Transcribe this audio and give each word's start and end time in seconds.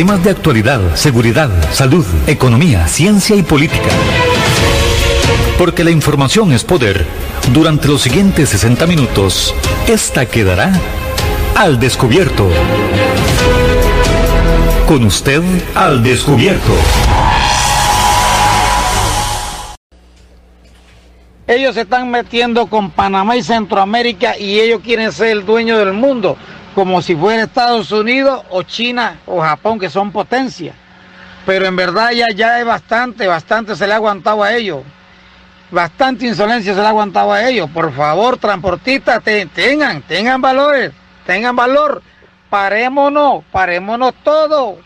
Temas 0.00 0.24
de 0.24 0.30
actualidad, 0.30 0.96
seguridad, 0.96 1.50
salud, 1.74 2.06
economía, 2.26 2.88
ciencia 2.88 3.36
y 3.36 3.42
política. 3.42 3.90
Porque 5.58 5.84
la 5.84 5.90
información 5.90 6.54
es 6.54 6.64
poder. 6.64 7.04
Durante 7.52 7.86
los 7.86 8.00
siguientes 8.00 8.48
60 8.48 8.86
minutos, 8.86 9.54
esta 9.86 10.24
quedará 10.24 10.72
al 11.54 11.78
descubierto. 11.78 12.48
Con 14.88 15.04
usted 15.04 15.42
al 15.74 16.02
descubierto. 16.02 16.72
Ellos 21.46 21.74
se 21.74 21.82
están 21.82 22.10
metiendo 22.10 22.68
con 22.68 22.90
Panamá 22.90 23.36
y 23.36 23.42
Centroamérica 23.42 24.38
y 24.38 24.60
ellos 24.60 24.80
quieren 24.82 25.12
ser 25.12 25.26
el 25.26 25.44
dueño 25.44 25.76
del 25.76 25.92
mundo, 25.92 26.38
como 26.74 27.02
si 27.02 27.16
fuera 27.16 27.42
Estados 27.42 27.90
Unidos 27.92 28.42
o 28.50 28.62
China 28.62 29.18
o 29.26 29.40
Japón, 29.40 29.78
que 29.78 29.90
son 29.90 30.12
potencias. 30.12 30.74
Pero 31.46 31.66
en 31.66 31.76
verdad 31.76 32.10
ya, 32.12 32.26
ya 32.34 32.60
es 32.60 32.66
bastante, 32.66 33.26
bastante 33.26 33.74
se 33.74 33.86
le 33.86 33.92
ha 33.92 33.96
aguantado 33.96 34.42
a 34.42 34.52
ellos. 34.54 34.82
Bastante 35.70 36.26
insolencia 36.26 36.74
se 36.74 36.80
le 36.80 36.86
ha 36.86 36.90
aguantado 36.90 37.32
a 37.32 37.48
ellos. 37.48 37.68
Por 37.70 37.92
favor, 37.92 38.36
transportistas, 38.36 39.22
tengan, 39.54 40.02
tengan 40.02 40.40
valores, 40.40 40.92
tengan 41.26 41.56
valor. 41.56 42.02
Parémonos, 42.50 43.44
parémonos 43.50 44.12
todos. 44.24 44.78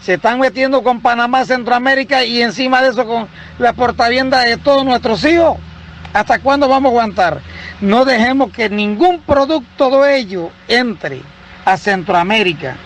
Se 0.00 0.14
están 0.14 0.40
metiendo 0.40 0.82
con 0.82 1.00
Panamá, 1.00 1.44
Centroamérica 1.44 2.24
y 2.24 2.40
encima 2.40 2.80
de 2.80 2.88
eso 2.90 3.06
con 3.06 3.28
la 3.58 3.72
portavienda 3.72 4.40
de 4.40 4.56
todos 4.56 4.84
nuestros 4.84 5.24
hijos. 5.24 5.58
¿Hasta 6.12 6.40
cuándo 6.40 6.68
vamos 6.68 6.90
a 6.90 6.92
aguantar? 6.92 7.40
No 7.80 8.04
dejemos 8.04 8.52
que 8.52 8.68
ningún 8.68 9.20
producto 9.20 10.02
de 10.02 10.18
ello 10.18 10.50
entre 10.66 11.22
a 11.64 11.76
Centroamérica. 11.76 12.76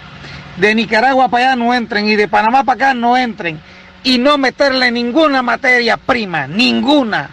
De 0.59 0.75
Nicaragua 0.75 1.29
para 1.29 1.47
allá 1.47 1.57
no 1.57 1.75
entren 1.75 2.07
y 2.07 2.17
de 2.17 2.29
Panamá 2.29 2.65
para 2.65 2.91
acá 2.91 2.95
no 2.95 3.17
entren. 3.17 3.61
Y 4.03 4.19
no 4.19 4.37
meterle 4.37 4.91
ninguna 4.91 5.43
materia 5.43 5.97
prima, 5.97 6.47
ninguna, 6.47 7.31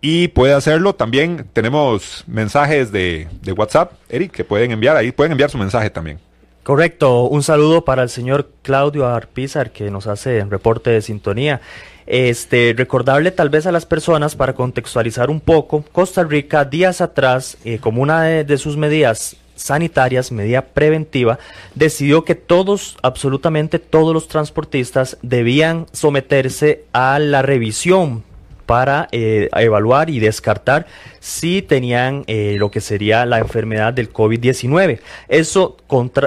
y 0.00 0.28
puede 0.28 0.54
hacerlo. 0.54 0.94
También 0.94 1.48
tenemos 1.52 2.24
mensajes 2.26 2.92
de, 2.92 3.28
de 3.42 3.52
WhatsApp, 3.52 3.92
Eric, 4.08 4.32
que 4.32 4.44
pueden 4.44 4.70
enviar, 4.72 4.96
ahí 4.96 5.12
pueden 5.12 5.32
enviar 5.32 5.50
su 5.50 5.58
mensaje 5.58 5.90
también. 5.90 6.18
Correcto, 6.62 7.22
un 7.22 7.42
saludo 7.42 7.84
para 7.84 8.02
el 8.02 8.10
señor 8.10 8.50
Claudio 8.62 9.06
Arpizar 9.06 9.70
que 9.72 9.90
nos 9.90 10.06
hace 10.06 10.44
reporte 10.44 10.90
de 10.90 11.00
sintonía. 11.00 11.62
Este, 12.06 12.74
recordarle 12.76 13.30
tal 13.30 13.48
vez 13.48 13.66
a 13.66 13.72
las 13.72 13.86
personas 13.86 14.34
para 14.34 14.54
contextualizar 14.54 15.30
un 15.30 15.40
poco, 15.40 15.84
Costa 15.92 16.22
Rica 16.24 16.64
días 16.64 17.00
atrás, 17.00 17.56
eh, 17.64 17.78
como 17.78 18.02
una 18.02 18.24
de, 18.24 18.58
sus 18.58 18.76
medidas 18.76 19.36
sanitarias, 19.54 20.32
medida 20.32 20.62
preventiva, 20.62 21.38
decidió 21.74 22.24
que 22.24 22.34
todos, 22.34 22.96
absolutamente 23.02 23.78
todos 23.78 24.12
los 24.12 24.28
transportistas 24.28 25.18
debían 25.22 25.86
someterse 25.92 26.84
a 26.92 27.18
la 27.20 27.42
revisión 27.42 28.24
para 28.70 29.08
eh, 29.10 29.48
evaluar 29.56 30.10
y 30.10 30.20
descartar 30.20 30.86
si 31.18 31.60
tenían 31.60 32.22
eh, 32.28 32.54
lo 32.56 32.70
que 32.70 32.80
sería 32.80 33.26
la 33.26 33.40
enfermedad 33.40 33.92
del 33.92 34.12
COVID-19. 34.12 35.00
Eso 35.26 35.76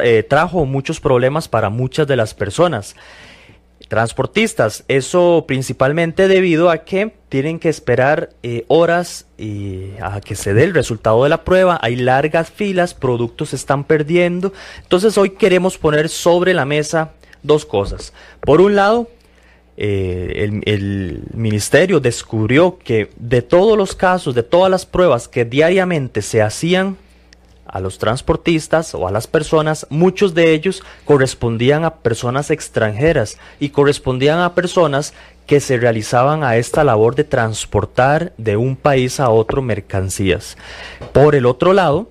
eh, 0.04 0.24
trajo 0.24 0.66
muchos 0.66 1.00
problemas 1.00 1.48
para 1.48 1.70
muchas 1.70 2.06
de 2.06 2.18
las 2.18 2.34
personas. 2.34 2.98
Transportistas, 3.88 4.84
eso 4.90 5.46
principalmente 5.48 6.28
debido 6.28 6.70
a 6.70 6.80
que 6.80 7.16
tienen 7.30 7.60
que 7.60 7.70
esperar 7.70 8.32
horas 8.68 9.26
a 10.02 10.20
que 10.20 10.36
se 10.36 10.54
dé 10.54 10.66
el 10.66 10.74
resultado 10.74 11.24
de 11.24 11.30
la 11.30 11.46
prueba, 11.46 11.80
hay 11.82 11.96
largas 11.96 12.52
filas, 12.52 12.94
productos 12.94 13.50
se 13.50 13.56
están 13.56 13.86
perdiendo. 13.86 14.52
Entonces 14.82 15.18
hoy 15.18 15.30
queremos 15.30 15.78
poner 15.78 16.10
sobre 16.10 16.54
la 16.54 16.66
mesa 16.66 17.14
dos 17.42 17.66
cosas. 17.66 18.12
Por 18.42 18.60
un 18.60 18.76
lado, 18.76 19.08
eh, 19.76 20.62
el, 20.66 21.24
ministerio 21.34 22.00
descubrió 22.00 22.78
que 22.78 23.10
de 23.18 23.42
todos 23.42 23.78
los 23.78 23.96
casos, 23.96 24.36
de 24.36 24.44
todas 24.44 24.70
las 24.70 24.86
pruebas 24.86 25.28
que 25.28 25.46
diariamente 25.46 26.22
se 26.22 26.42
hacían 26.42 26.98
a 27.66 27.80
los 27.80 27.98
transportistas 27.98 28.94
o 28.94 29.08
a 29.08 29.12
las 29.12 29.26
personas, 29.26 29.88
muchos 29.90 30.36
de 30.36 30.54
ellos 30.54 30.84
correspondían 31.06 31.86
a 31.86 31.96
personas 31.96 32.52
extranjeras 32.52 33.40
y 33.60 33.70
correspondían 33.70 34.40
a 34.40 34.54
personas 34.54 35.14
que 35.48 35.60
se 35.60 35.78
realizaban 35.78 36.44
a 36.44 36.58
esta 36.58 36.84
labor 36.84 37.16
de 37.16 37.24
transportar 37.24 38.34
de 38.38 38.58
un 38.58 38.76
país 38.76 39.20
a 39.20 39.30
otro 39.30 39.64
mercancías. 39.64 40.56
Por 41.14 41.34
el 41.34 41.48
otro 41.48 41.74
lado, 41.74 42.10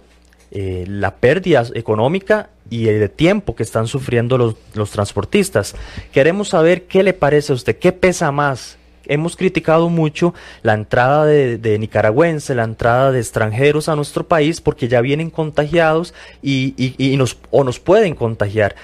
eh, 0.50 0.85
la 0.88 1.15
pérdida 1.15 1.65
económica 1.75 2.50
y 2.72 2.88
el 2.88 3.10
tiempo 3.10 3.54
que 3.54 3.62
están 3.62 3.86
sufriendo 3.86 4.38
los, 4.38 4.56
los, 4.72 4.90
transportistas. 4.90 5.74
Queremos 6.10 6.48
saber 6.48 6.84
qué 6.84 7.02
le 7.02 7.12
parece 7.12 7.52
a 7.52 7.56
usted, 7.56 7.78
qué 7.78 7.92
pesa 7.92 8.32
más, 8.32 8.78
hemos 9.04 9.36
criticado 9.36 9.90
mucho 9.90 10.32
la 10.62 10.72
entrada 10.72 11.26
de, 11.26 11.78
nicaragüenses, 11.78 12.56
la 12.56 12.64
entrada 12.64 13.12
de 13.12 13.19
extranjeros 13.19 13.90
a 13.90 13.96
nuestro 13.96 14.26
país 14.26 14.62
porque 14.62 14.88
ya 14.88 15.02
vienen 15.02 15.28
contagiados 15.28 16.14
y, 16.40 16.74
y, 16.78 16.94
y 17.12 17.16
nos, 17.19 17.36
o 17.50 17.62
nos 17.62 17.78
pueden 17.78 18.14
contagiar. 18.14 18.74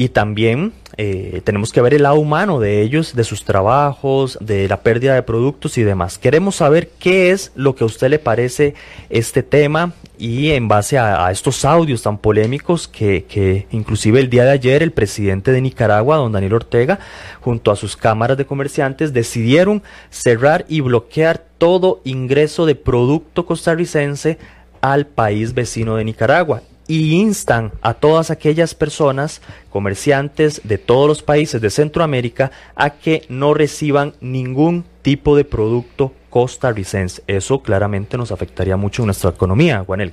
Y 0.00 0.10
también 0.10 0.72
eh, 0.96 1.42
tenemos 1.42 1.72
que 1.72 1.80
ver 1.80 1.92
el 1.92 2.04
lado 2.04 2.20
humano 2.20 2.60
de 2.60 2.82
ellos, 2.82 3.16
de 3.16 3.24
sus 3.24 3.44
trabajos, 3.44 4.38
de 4.40 4.68
la 4.68 4.80
pérdida 4.80 5.16
de 5.16 5.24
productos 5.24 5.76
y 5.76 5.82
demás. 5.82 6.18
Queremos 6.18 6.54
saber 6.54 6.90
qué 7.00 7.32
es 7.32 7.50
lo 7.56 7.74
que 7.74 7.82
a 7.82 7.88
usted 7.88 8.08
le 8.08 8.20
parece 8.20 8.74
este 9.10 9.42
tema 9.42 9.92
y 10.16 10.52
en 10.52 10.68
base 10.68 10.98
a, 10.98 11.26
a 11.26 11.32
estos 11.32 11.64
audios 11.64 12.00
tan 12.02 12.16
polémicos 12.16 12.86
que, 12.86 13.24
que, 13.24 13.66
inclusive 13.72 14.20
el 14.20 14.30
día 14.30 14.44
de 14.44 14.52
ayer 14.52 14.84
el 14.84 14.92
presidente 14.92 15.50
de 15.50 15.60
Nicaragua, 15.60 16.16
don 16.16 16.30
Daniel 16.30 16.54
Ortega, 16.54 17.00
junto 17.40 17.72
a 17.72 17.76
sus 17.76 17.96
cámaras 17.96 18.38
de 18.38 18.46
comerciantes, 18.46 19.12
decidieron 19.12 19.82
cerrar 20.10 20.64
y 20.68 20.80
bloquear 20.80 21.44
todo 21.58 22.00
ingreso 22.04 22.66
de 22.66 22.76
producto 22.76 23.46
costarricense 23.46 24.38
al 24.80 25.08
país 25.08 25.54
vecino 25.54 25.96
de 25.96 26.04
Nicaragua 26.04 26.62
y 26.88 27.14
instan 27.14 27.70
a 27.82 27.94
todas 27.94 28.32
aquellas 28.32 28.74
personas, 28.74 29.40
comerciantes 29.70 30.62
de 30.64 30.78
todos 30.78 31.06
los 31.06 31.22
países 31.22 31.60
de 31.60 31.70
Centroamérica, 31.70 32.50
a 32.74 32.90
que 32.90 33.24
no 33.28 33.54
reciban 33.54 34.14
ningún 34.20 34.84
tipo 35.02 35.36
de 35.36 35.44
producto 35.44 36.12
costarricense. 36.30 37.22
Eso 37.26 37.62
claramente 37.62 38.18
nos 38.18 38.32
afectaría 38.32 38.76
mucho 38.76 39.02
en 39.02 39.06
nuestra 39.06 39.30
economía, 39.30 39.84
Juanel. 39.86 40.12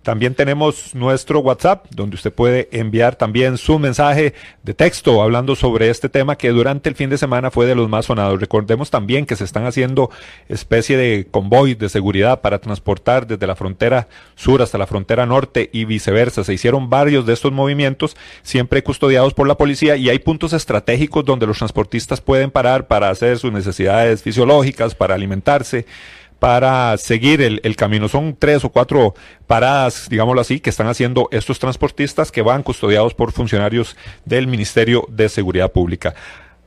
También 0.06 0.37
tenemos 0.37 0.94
nuestro 0.94 1.41
WhatsApp, 1.41 1.87
donde 1.91 2.14
usted 2.14 2.32
puede 2.32 2.69
enviar 2.70 3.17
también 3.17 3.58
su 3.58 3.76
mensaje 3.81 4.35
de 4.62 4.73
texto 4.73 5.20
hablando 5.20 5.56
sobre 5.56 5.91
este 5.91 6.08
tema 6.08 6.38
que 6.38 6.50
durante 6.50 6.88
el 6.88 6.94
fin 6.94 7.11
de 7.11 7.19
semana 7.19 7.50
fue 7.50 7.67
de 7.67 7.75
los 7.75 7.88
más 7.88 8.06
sonados. 8.06 8.38
Recordemos 8.38 8.88
también 8.88 9.26
que 9.26 9.35
se 9.35 9.43
están 9.43 9.67
haciendo 9.67 10.08
especie 10.49 10.97
de 10.97 11.26
convoy 11.29 11.75
de 11.75 11.88
seguridad 11.88 12.41
para 12.41 12.61
transportar 12.61 13.26
desde 13.26 13.49
la 13.49 13.56
frontera 13.56 14.06
sur 14.37 14.62
hasta 14.62 14.79
la 14.79 14.87
frontera 14.87 15.26
norte 15.26 15.70
y 15.73 15.87
viceversa. 15.87 16.44
Se 16.44 16.55
hicieron 16.55 16.88
varios 16.88 17.26
de 17.26 17.32
estos 17.32 17.50
movimientos, 17.50 18.17
siempre 18.44 18.85
custodiados 18.85 19.35
por 19.35 19.49
la 19.49 19.56
policía, 19.56 19.97
y 19.97 20.09
hay 20.09 20.20
puntos 20.20 20.52
estratégicos 20.52 21.25
donde 21.25 21.49
los 21.49 21.59
transportistas 21.59 22.20
pueden 22.20 22.52
parar 22.52 22.87
para 22.87 23.11
hacer 23.11 23.41
sus 23.41 23.50
necesidades 23.50 24.23
fisiológicas, 24.23 24.94
para 24.94 25.17
alimentarse 25.17 25.85
para 26.38 26.97
seguir 26.99 27.41
el, 27.41 27.61
el, 27.65 27.77
camino. 27.77 28.09
Son 28.09 28.37
tres 28.38 28.65
o 28.65 28.71
cuatro 28.71 29.15
paradas, 29.47 30.09
digámoslo 30.09 30.41
así, 30.41 30.61
que 30.61 30.71
están 30.71 30.87
haciendo 30.87 31.29
estos 31.33 31.59
transportistas 31.59 32.31
que 32.31 32.43
van 32.43 32.62
custodiados 32.62 33.15
por 33.15 33.33
funcionarios 33.33 33.97
del 34.25 34.47
Ministerio 34.47 35.06
de 35.09 35.29
Seguridad 35.29 35.73
Pública. 35.73 36.15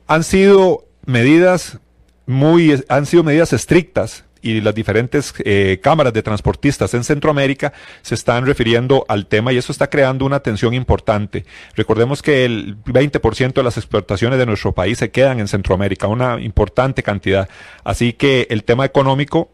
Han 0.06 0.24
sido 0.24 0.84
medidas 1.06 1.78
muy, 2.26 2.82
han 2.88 3.06
sido 3.06 3.22
medidas 3.22 3.52
estrictas 3.52 4.24
y 4.42 4.60
las 4.60 4.74
diferentes 4.74 5.34
eh, 5.44 5.80
cámaras 5.82 6.12
de 6.12 6.22
transportistas 6.22 6.94
en 6.94 7.04
Centroamérica 7.04 7.72
se 8.02 8.14
están 8.14 8.46
refiriendo 8.46 9.04
al 9.08 9.26
tema 9.26 9.52
y 9.52 9.58
eso 9.58 9.72
está 9.72 9.88
creando 9.90 10.24
una 10.24 10.40
tensión 10.40 10.74
importante. 10.74 11.44
Recordemos 11.74 12.22
que 12.22 12.44
el 12.44 12.82
20% 12.84 13.52
de 13.52 13.62
las 13.62 13.76
exportaciones 13.76 14.38
de 14.38 14.46
nuestro 14.46 14.72
país 14.72 14.98
se 14.98 15.10
quedan 15.10 15.40
en 15.40 15.48
Centroamérica, 15.48 16.06
una 16.06 16.40
importante 16.40 17.02
cantidad. 17.02 17.48
Así 17.84 18.12
que 18.12 18.46
el 18.50 18.64
tema 18.64 18.84
económico 18.84 19.50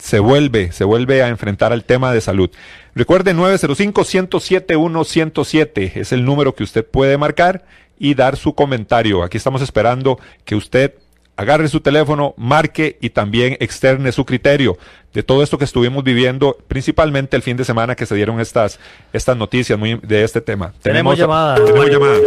se 0.00 0.18
vuelve, 0.18 0.72
se 0.72 0.82
vuelve 0.84 1.22
a 1.22 1.28
enfrentar 1.28 1.72
al 1.72 1.84
tema 1.84 2.12
de 2.12 2.20
salud. 2.20 2.50
Recuerde 2.94 3.32
905-107-107 3.34 5.96
es 5.96 6.12
el 6.12 6.24
número 6.24 6.54
que 6.54 6.64
usted 6.64 6.84
puede 6.84 7.16
marcar 7.18 7.64
y 7.98 8.14
dar 8.14 8.36
su 8.36 8.54
comentario. 8.54 9.22
Aquí 9.22 9.36
estamos 9.36 9.62
esperando 9.62 10.18
que 10.44 10.56
usted 10.56 10.94
agarre 11.36 11.68
su 11.68 11.80
teléfono, 11.80 12.34
marque 12.36 12.98
y 13.00 13.10
también 13.10 13.56
externe 13.60 14.10
su 14.12 14.24
criterio 14.24 14.76
de 15.12 15.22
todo 15.22 15.42
esto 15.42 15.58
que 15.58 15.64
estuvimos 15.64 16.04
viviendo, 16.04 16.56
principalmente 16.68 17.36
el 17.36 17.42
fin 17.42 17.56
de 17.56 17.64
semana 17.64 17.94
que 17.94 18.06
se 18.06 18.14
dieron 18.14 18.40
estas, 18.40 18.78
estas 19.12 19.36
noticias 19.36 19.78
muy 19.78 20.00
de 20.02 20.24
este 20.24 20.40
tema. 20.40 20.72
Tenemos, 20.82 21.16
tenemos 21.16 21.18
llamada. 21.18 21.56
Tenemos 21.56 21.90
llamada. 21.90 22.18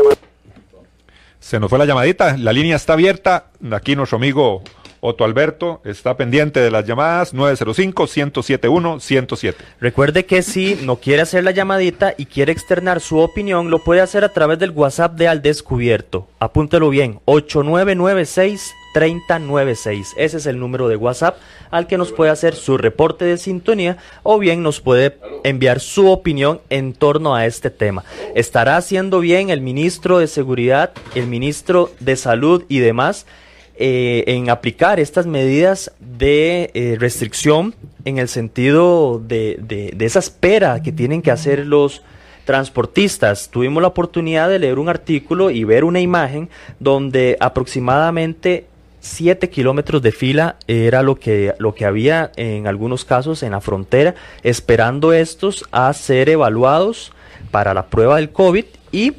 Se 1.39 1.59
nos 1.59 1.69
fue 1.69 1.77
la 1.77 1.85
llamadita, 1.85 2.37
la 2.37 2.53
línea 2.53 2.75
está 2.75 2.93
abierta. 2.93 3.47
Aquí 3.71 3.95
nuestro 3.95 4.17
amigo 4.17 4.63
Otto 5.05 5.25
Alberto 5.25 5.81
está 5.83 6.15
pendiente 6.15 6.61
de 6.61 6.71
las 6.71 6.85
llamadas 6.85 7.33
905-107-107. 7.33 9.55
Recuerde 9.81 10.25
que 10.25 10.41
si 10.41 10.79
no 10.81 10.95
quiere 10.95 11.23
hacer 11.23 11.43
la 11.43 11.51
llamadita 11.51 12.13
y 12.17 12.25
quiere 12.25 12.53
externar 12.53 13.01
su 13.01 13.17
opinión, 13.17 13.69
lo 13.69 13.79
puede 13.79 13.99
hacer 13.99 14.23
a 14.23 14.29
través 14.29 14.59
del 14.59 14.71
WhatsApp 14.71 15.15
de 15.15 15.27
Al 15.27 15.41
Descubierto. 15.41 16.29
Apúntelo 16.39 16.89
bien, 16.89 17.19
8996 17.25 18.73
3096. 18.93 20.13
Ese 20.15 20.37
es 20.37 20.45
el 20.45 20.57
número 20.57 20.87
de 20.87 20.95
WhatsApp 20.95 21.37
al 21.69 21.87
que 21.87 21.97
nos 21.97 22.13
puede 22.13 22.31
hacer 22.31 22.55
su 22.55 22.77
reporte 22.77 23.25
de 23.25 23.37
sintonía 23.37 23.97
o 24.21 24.39
bien 24.39 24.63
nos 24.63 24.79
puede 24.79 25.17
enviar 25.43 25.81
su 25.81 26.09
opinión 26.09 26.61
en 26.69 26.93
torno 26.93 27.35
a 27.35 27.45
este 27.45 27.69
tema. 27.69 28.05
¿Estará 28.35 28.77
haciendo 28.77 29.19
bien 29.19 29.49
el 29.49 29.59
ministro 29.59 30.19
de 30.19 30.27
Seguridad, 30.27 30.93
el 31.13 31.27
ministro 31.27 31.91
de 31.99 32.15
Salud 32.15 32.63
y 32.69 32.79
demás? 32.79 33.25
Eh, 33.75 34.23
en 34.27 34.49
aplicar 34.49 34.99
estas 34.99 35.25
medidas 35.25 35.91
de 35.99 36.69
eh, 36.73 36.95
restricción 36.99 37.73
en 38.05 38.19
el 38.19 38.27
sentido 38.27 39.19
de, 39.19 39.57
de, 39.61 40.05
esa 40.05 40.19
espera 40.19 40.83
que 40.83 40.91
tienen 40.91 41.21
que 41.21 41.31
hacer 41.31 41.65
los 41.65 42.03
transportistas. 42.45 43.49
Tuvimos 43.49 43.81
la 43.81 43.87
oportunidad 43.87 44.49
de 44.49 44.59
leer 44.59 44.77
un 44.77 44.89
artículo 44.89 45.49
y 45.49 45.63
ver 45.63 45.85
una 45.85 46.01
imagen 46.01 46.49
donde 46.79 47.37
aproximadamente 47.39 48.67
7 48.99 49.49
kilómetros 49.49 50.01
de 50.01 50.11
fila 50.11 50.55
era 50.67 51.01
lo 51.01 51.15
que, 51.15 51.53
lo 51.57 51.73
que 51.73 51.85
había 51.85 52.31
en 52.35 52.67
algunos 52.67 53.05
casos 53.05 53.43
en 53.43 53.51
la 53.51 53.61
frontera, 53.61 54.15
esperando 54.43 55.13
estos 55.13 55.65
a 55.71 55.91
ser 55.93 56.29
evaluados 56.29 57.11
para 57.51 57.73
la 57.73 57.87
prueba 57.87 58.17
del 58.17 58.31
COVID 58.31 58.65
y 58.91 59.13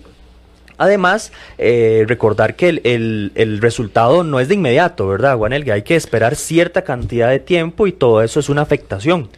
Además, 0.79 1.33
eh, 1.59 2.05
recordar 2.07 2.57
que 2.57 2.69
el, 2.69 3.33
el, 3.35 3.61
resultado 3.61 4.25
no 4.25 4.41
es 4.41 4.49
de 4.49 4.55
inmediato, 4.55 5.07
¿verdad, 5.09 5.37
Juanel? 5.37 5.65
Que 5.65 5.73
hay 5.73 5.83
que 5.83 5.97
esperar 5.97 6.37
cierta 6.37 6.83
cantidad 6.83 7.31
de 7.31 7.39
tiempo 7.39 7.87
y 7.87 7.93
todo 7.93 8.23
eso 8.23 8.41
es 8.41 8.49
una 8.49 8.63
afectación. 8.63 9.29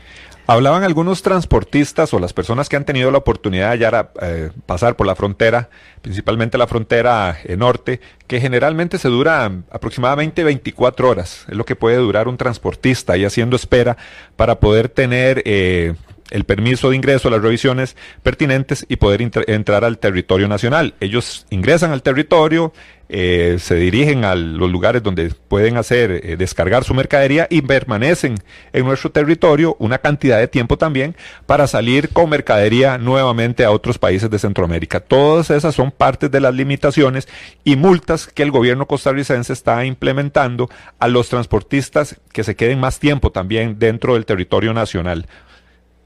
Hablaban 0.49 0.85
algunos 0.85 1.23
transportistas 1.23 2.15
o 2.15 2.21
las 2.21 2.33
personas 2.33 2.69
que 2.69 2.77
han 2.77 2.85
tenido 2.85 3.11
la 3.11 3.19
oportunidad 3.19 3.73
de 3.73 3.79
ya, 3.79 4.11
eh, 4.23 4.51
pasar 4.65 4.95
por 4.95 5.05
la 5.05 5.17
frontera, 5.17 5.71
principalmente 6.03 6.57
la 6.57 6.69
frontera 6.69 7.37
eh, 7.43 7.57
norte, 7.57 8.01
que 8.29 8.41
generalmente 8.41 8.99
se 8.99 9.09
dura 9.09 9.51
aproximadamente 9.73 10.45
24 10.45 11.11
horas. 11.11 11.47
Es 11.49 11.57
lo 11.57 11.65
que 11.65 11.75
puede 11.75 11.97
durar 11.97 12.29
un 12.29 12.37
transportista 12.37 13.17
y 13.17 13.25
haciendo 13.25 13.57
espera 13.57 13.97
para 14.37 14.61
poder 14.61 14.89
tener 14.89 15.43
eh, 15.47 15.95
el 16.31 16.45
permiso 16.45 16.91
de 16.91 16.97
ingreso, 16.97 17.31
las 17.31 17.43
revisiones 17.43 17.97
pertinentes 18.23 18.85
y 18.89 18.97
poder 18.97 19.23
entrar 19.47 19.85
al 19.85 19.99
territorio 19.99 20.49
nacional. 20.49 20.95
Ellos 21.01 21.47
ingresan 21.51 21.93
al 21.93 22.03
territorio, 22.03 22.73
eh, 23.09 23.59
se 23.61 23.77
dirigen 23.77 24.25
a 24.25 24.35
los 24.35 24.69
lugares 24.69 25.01
donde 25.01 25.33
pueden 25.47 25.77
hacer, 25.77 26.11
eh, 26.11 26.37
descargar 26.37 26.83
su 26.83 26.93
mercadería 26.93 27.47
y 27.49 27.63
permanecen 27.63 28.35
en 28.73 28.85
nuestro 28.85 29.13
territorio 29.13 29.77
una 29.79 29.99
cantidad 29.99 30.39
de 30.41 30.49
tiempo 30.49 30.77
también 30.77 31.15
para 31.47 31.69
salir 31.69 32.09
con 32.09 32.29
mercadería 32.29 32.99
nuevamente 32.99 33.65
a 33.65 33.71
otros 33.71 33.99
países 33.99 34.29
de 34.29 34.41
Centroamérica. 34.41 34.99
Todas 34.99 35.51
esas 35.51 35.77
son 35.77 35.93
partes 35.93 36.33
de 36.33 36.41
las 36.41 36.55
limitaciones 36.55 37.29
y 37.63 37.77
multas 37.77 38.27
que 38.27 38.43
el 38.43 38.51
gobierno 38.51 38.87
costarricense 38.87 39.53
está 39.53 39.85
implementando 39.85 40.69
a 40.99 41.07
los 41.07 41.29
transportistas 41.29 42.17
que 42.33 42.43
se 42.43 42.57
queden 42.57 42.81
más 42.81 42.99
tiempo 42.99 43.31
también 43.31 43.79
dentro 43.79 44.15
del 44.15 44.27
territorio 44.27 44.75
nacional 44.75 45.27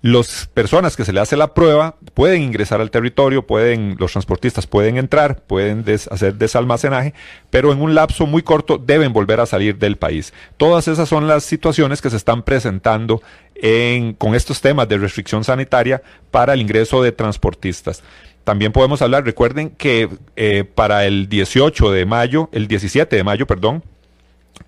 las 0.03 0.49
personas 0.55 0.97
que 0.97 1.05
se 1.05 1.13
le 1.13 1.21
hace 1.21 1.37
la 1.37 1.53
prueba 1.53 1.97
pueden 2.15 2.43
ingresar 2.43 2.81
al 2.81 2.91
territorio, 2.91 3.47
pueden, 3.47 3.97
los 3.99 4.13
transportistas 4.13 4.67
pueden 4.67 4.97
entrar, 4.97 5.43
pueden 5.43 5.85
hacer 6.11 6.37
desalmacenaje, 6.37 7.13
pero 7.51 7.71
en 7.71 7.83
un 7.83 7.95
lapso 7.95 8.27
muy 8.27 8.43
corto 8.43 8.79
deben 8.79 9.13
volver 9.13 9.41
a 9.41 9.47
salir 9.47 9.77
del 9.77 9.97
país. 9.97 10.33
Todas 10.57 10.89
esas 10.89 11.09
son 11.09 11.29
las 11.29 11.45
situaciones 11.45 12.01
que 12.01 12.09
se 12.09 12.17
están 12.17 12.43
presentando 12.43 13.23
en, 13.55 14.15
con 14.15 14.35
estos 14.35 14.63
temas 14.63 14.89
de 14.89 14.97
restricción 14.97 15.45
sanitaria 15.45 16.03
para 16.31 16.55
el 16.55 16.63
ingreso 16.63 17.03
de 17.03 17.13
transportistas. 17.13 18.03
También 18.45 18.73
podemos 18.73 19.03
hablar, 19.03 19.25
recuerden 19.25 19.69
que 19.69 20.09
eh, 20.35 20.65
para 20.65 21.05
el 21.05 21.29
18 21.29 21.91
de 21.93 22.07
mayo, 22.07 22.49
el 22.53 22.69
17 22.69 23.15
de 23.15 23.23
mayo, 23.23 23.47
perdón, 23.47 23.85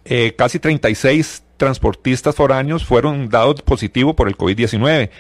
eh, 0.05 0.35
casi 0.37 0.59
36 0.59 1.43
transportistas 1.63 2.35
foráneos 2.35 2.85
fueron 2.85 3.29
dados 3.29 3.63
positivo 3.63 4.17
por 4.17 4.27
el 4.27 4.37
COVID-19 4.37 5.11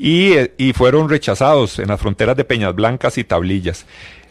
y, 0.00 0.32
eh, 0.32 0.52
y, 0.58 0.72
fueron 0.72 1.08
rechazados 1.08 1.78
en 1.78 1.86
las 1.86 2.00
fronteras 2.00 2.36
de 2.36 2.42
Peñas 2.42 2.74
Blancas 2.74 3.18
y 3.18 3.22
Tablillas. 3.22 3.86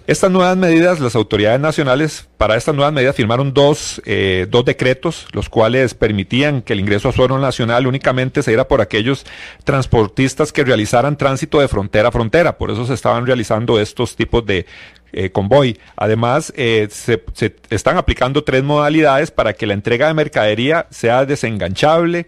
Estas 0.07 0.29
nuevas 0.29 0.55
medidas, 0.55 0.99
las 0.99 1.15
autoridades 1.15 1.59
nacionales 1.59 2.29
para 2.37 2.55
estas 2.55 2.75
nuevas 2.75 2.93
medidas 2.93 3.15
firmaron 3.15 3.55
dos, 3.55 3.99
eh, 4.05 4.45
dos 4.51 4.63
decretos, 4.63 5.25
los 5.31 5.49
cuales 5.49 5.95
permitían 5.95 6.61
que 6.61 6.73
el 6.73 6.79
ingreso 6.79 7.09
a 7.09 7.11
suelo 7.11 7.39
nacional 7.39 7.87
únicamente 7.87 8.43
se 8.43 8.51
diera 8.51 8.67
por 8.67 8.81
aquellos 8.81 9.25
transportistas 9.63 10.53
que 10.53 10.63
realizaran 10.63 11.17
tránsito 11.17 11.59
de 11.59 11.67
frontera 11.67 12.09
a 12.09 12.11
frontera. 12.11 12.59
Por 12.59 12.69
eso 12.69 12.85
se 12.85 12.93
estaban 12.93 13.25
realizando 13.25 13.79
estos 13.79 14.15
tipos 14.15 14.45
de 14.45 14.67
eh, 15.11 15.31
convoy. 15.31 15.79
Además, 15.95 16.53
eh, 16.55 16.87
se, 16.91 17.23
se 17.33 17.55
están 17.71 17.97
aplicando 17.97 18.43
tres 18.43 18.63
modalidades 18.63 19.31
para 19.31 19.53
que 19.53 19.65
la 19.65 19.73
entrega 19.73 20.07
de 20.07 20.13
mercadería 20.13 20.85
sea 20.91 21.25
desenganchable, 21.25 22.27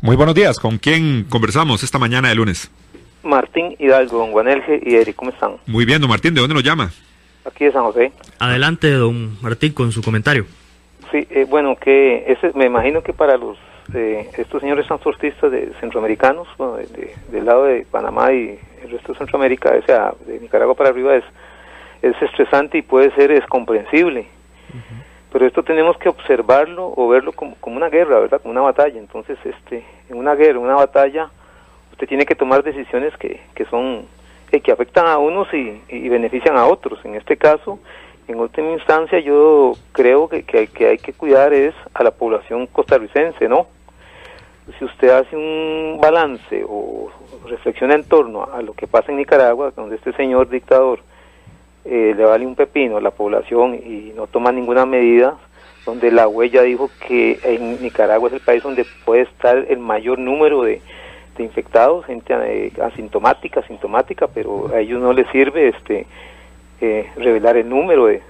Muy 0.00 0.16
buenos 0.16 0.34
días, 0.34 0.58
¿con 0.58 0.78
quién 0.78 1.24
conversamos 1.28 1.82
esta 1.82 1.98
mañana 1.98 2.30
de 2.30 2.34
lunes? 2.34 2.70
Martín 3.22 3.76
Hidalgo, 3.78 4.18
don 4.18 4.32
Guanelge 4.32 4.80
y 4.82 4.96
Eric, 4.96 5.16
¿cómo 5.16 5.30
están? 5.30 5.56
Muy 5.66 5.84
bien, 5.84 6.00
don 6.00 6.10
Martín, 6.10 6.34
¿de 6.34 6.40
dónde 6.40 6.54
nos 6.54 6.64
llama? 6.64 6.90
Aquí 7.44 7.64
de 7.64 7.72
San 7.72 7.84
José. 7.84 8.12
Adelante, 8.38 8.90
don 8.92 9.36
Martín, 9.42 9.72
con 9.72 9.92
su 9.92 10.02
comentario. 10.02 10.46
Sí, 11.10 11.26
eh, 11.30 11.46
bueno, 11.48 11.76
que 11.76 12.24
ese, 12.28 12.52
me 12.54 12.66
imagino 12.66 13.02
que 13.02 13.12
para 13.12 13.36
los 13.36 13.58
eh, 13.94 14.30
estos 14.36 14.60
señores 14.60 14.86
transportistas 14.86 15.50
de 15.50 15.72
centroamericanos, 15.80 16.46
del 17.28 17.44
lado 17.44 17.64
de 17.64 17.84
Panamá 17.90 18.32
y 18.32 18.58
el 18.82 18.90
resto 18.90 19.12
de 19.12 19.18
Centroamérica, 19.18 19.74
o 19.76 19.82
sea, 19.84 20.14
de 20.26 20.38
Nicaragua 20.38 20.74
para 20.74 20.90
arriba, 20.90 21.16
es, 21.16 21.24
es 22.02 22.14
estresante 22.22 22.78
y 22.78 22.82
puede 22.82 23.10
ser 23.14 23.30
descomprensible. 23.30 24.26
Pero 25.32 25.46
esto 25.46 25.62
tenemos 25.62 25.96
que 25.98 26.08
observarlo 26.08 26.92
o 26.96 27.08
verlo 27.08 27.32
como, 27.32 27.54
como 27.56 27.76
una 27.76 27.88
guerra, 27.88 28.18
¿verdad? 28.18 28.40
Como 28.40 28.52
una 28.52 28.62
batalla. 28.62 28.98
Entonces, 28.98 29.38
este, 29.44 29.84
en 30.08 30.16
una 30.16 30.34
guerra, 30.34 30.58
una 30.58 30.74
batalla, 30.74 31.30
usted 32.00 32.08
tiene 32.08 32.24
que 32.24 32.34
tomar 32.34 32.62
decisiones 32.62 33.14
que, 33.18 33.40
que 33.54 33.66
son 33.66 34.06
eh, 34.52 34.60
que 34.62 34.72
afectan 34.72 35.06
a 35.06 35.18
unos 35.18 35.48
y, 35.52 36.08
benefician 36.08 36.56
a 36.56 36.66
otros. 36.66 36.98
En 37.04 37.14
este 37.14 37.36
caso, 37.36 37.78
en 38.26 38.40
última 38.40 38.70
instancia, 38.70 39.18
yo 39.20 39.74
creo 39.92 40.26
que, 40.26 40.44
que, 40.44 40.60
hay, 40.60 40.66
que 40.68 40.86
hay 40.88 40.96
que 40.96 41.12
cuidar 41.12 41.52
es 41.52 41.74
a 41.92 42.02
la 42.02 42.10
población 42.10 42.66
costarricense, 42.68 43.50
¿no? 43.50 43.66
Si 44.78 44.84
usted 44.86 45.10
hace 45.10 45.36
un 45.36 45.98
balance 46.00 46.64
o 46.66 47.10
reflexiona 47.46 47.96
en 47.96 48.04
torno 48.04 48.44
a 48.50 48.62
lo 48.62 48.72
que 48.72 48.86
pasa 48.86 49.12
en 49.12 49.18
Nicaragua, 49.18 49.70
donde 49.76 49.96
este 49.96 50.14
señor 50.14 50.48
dictador 50.48 51.00
eh, 51.84 52.14
le 52.16 52.24
vale 52.24 52.46
un 52.46 52.54
pepino 52.54 52.96
a 52.96 53.02
la 53.02 53.10
población 53.10 53.74
y 53.74 54.14
no 54.16 54.26
toma 54.26 54.52
ninguna 54.52 54.86
medida, 54.86 55.36
donde 55.84 56.10
la 56.10 56.26
huella 56.28 56.62
dijo 56.62 56.88
que 57.06 57.38
en 57.42 57.82
Nicaragua 57.82 58.28
es 58.28 58.34
el 58.36 58.40
país 58.40 58.62
donde 58.62 58.86
puede 59.04 59.22
estar 59.22 59.66
el 59.68 59.80
mayor 59.80 60.18
número 60.18 60.62
de, 60.62 60.80
infectados, 61.42 62.04
gente 62.06 62.32
eh, 62.32 62.72
asintomática, 62.82 63.60
asintomática, 63.60 64.26
pero 64.28 64.70
a 64.72 64.80
ellos 64.80 65.00
no 65.00 65.12
les 65.12 65.28
sirve 65.30 65.68
este 65.68 66.06
eh, 66.80 67.06
revelar 67.16 67.56
el 67.56 67.68
número 67.68 68.06
de, 68.06 68.22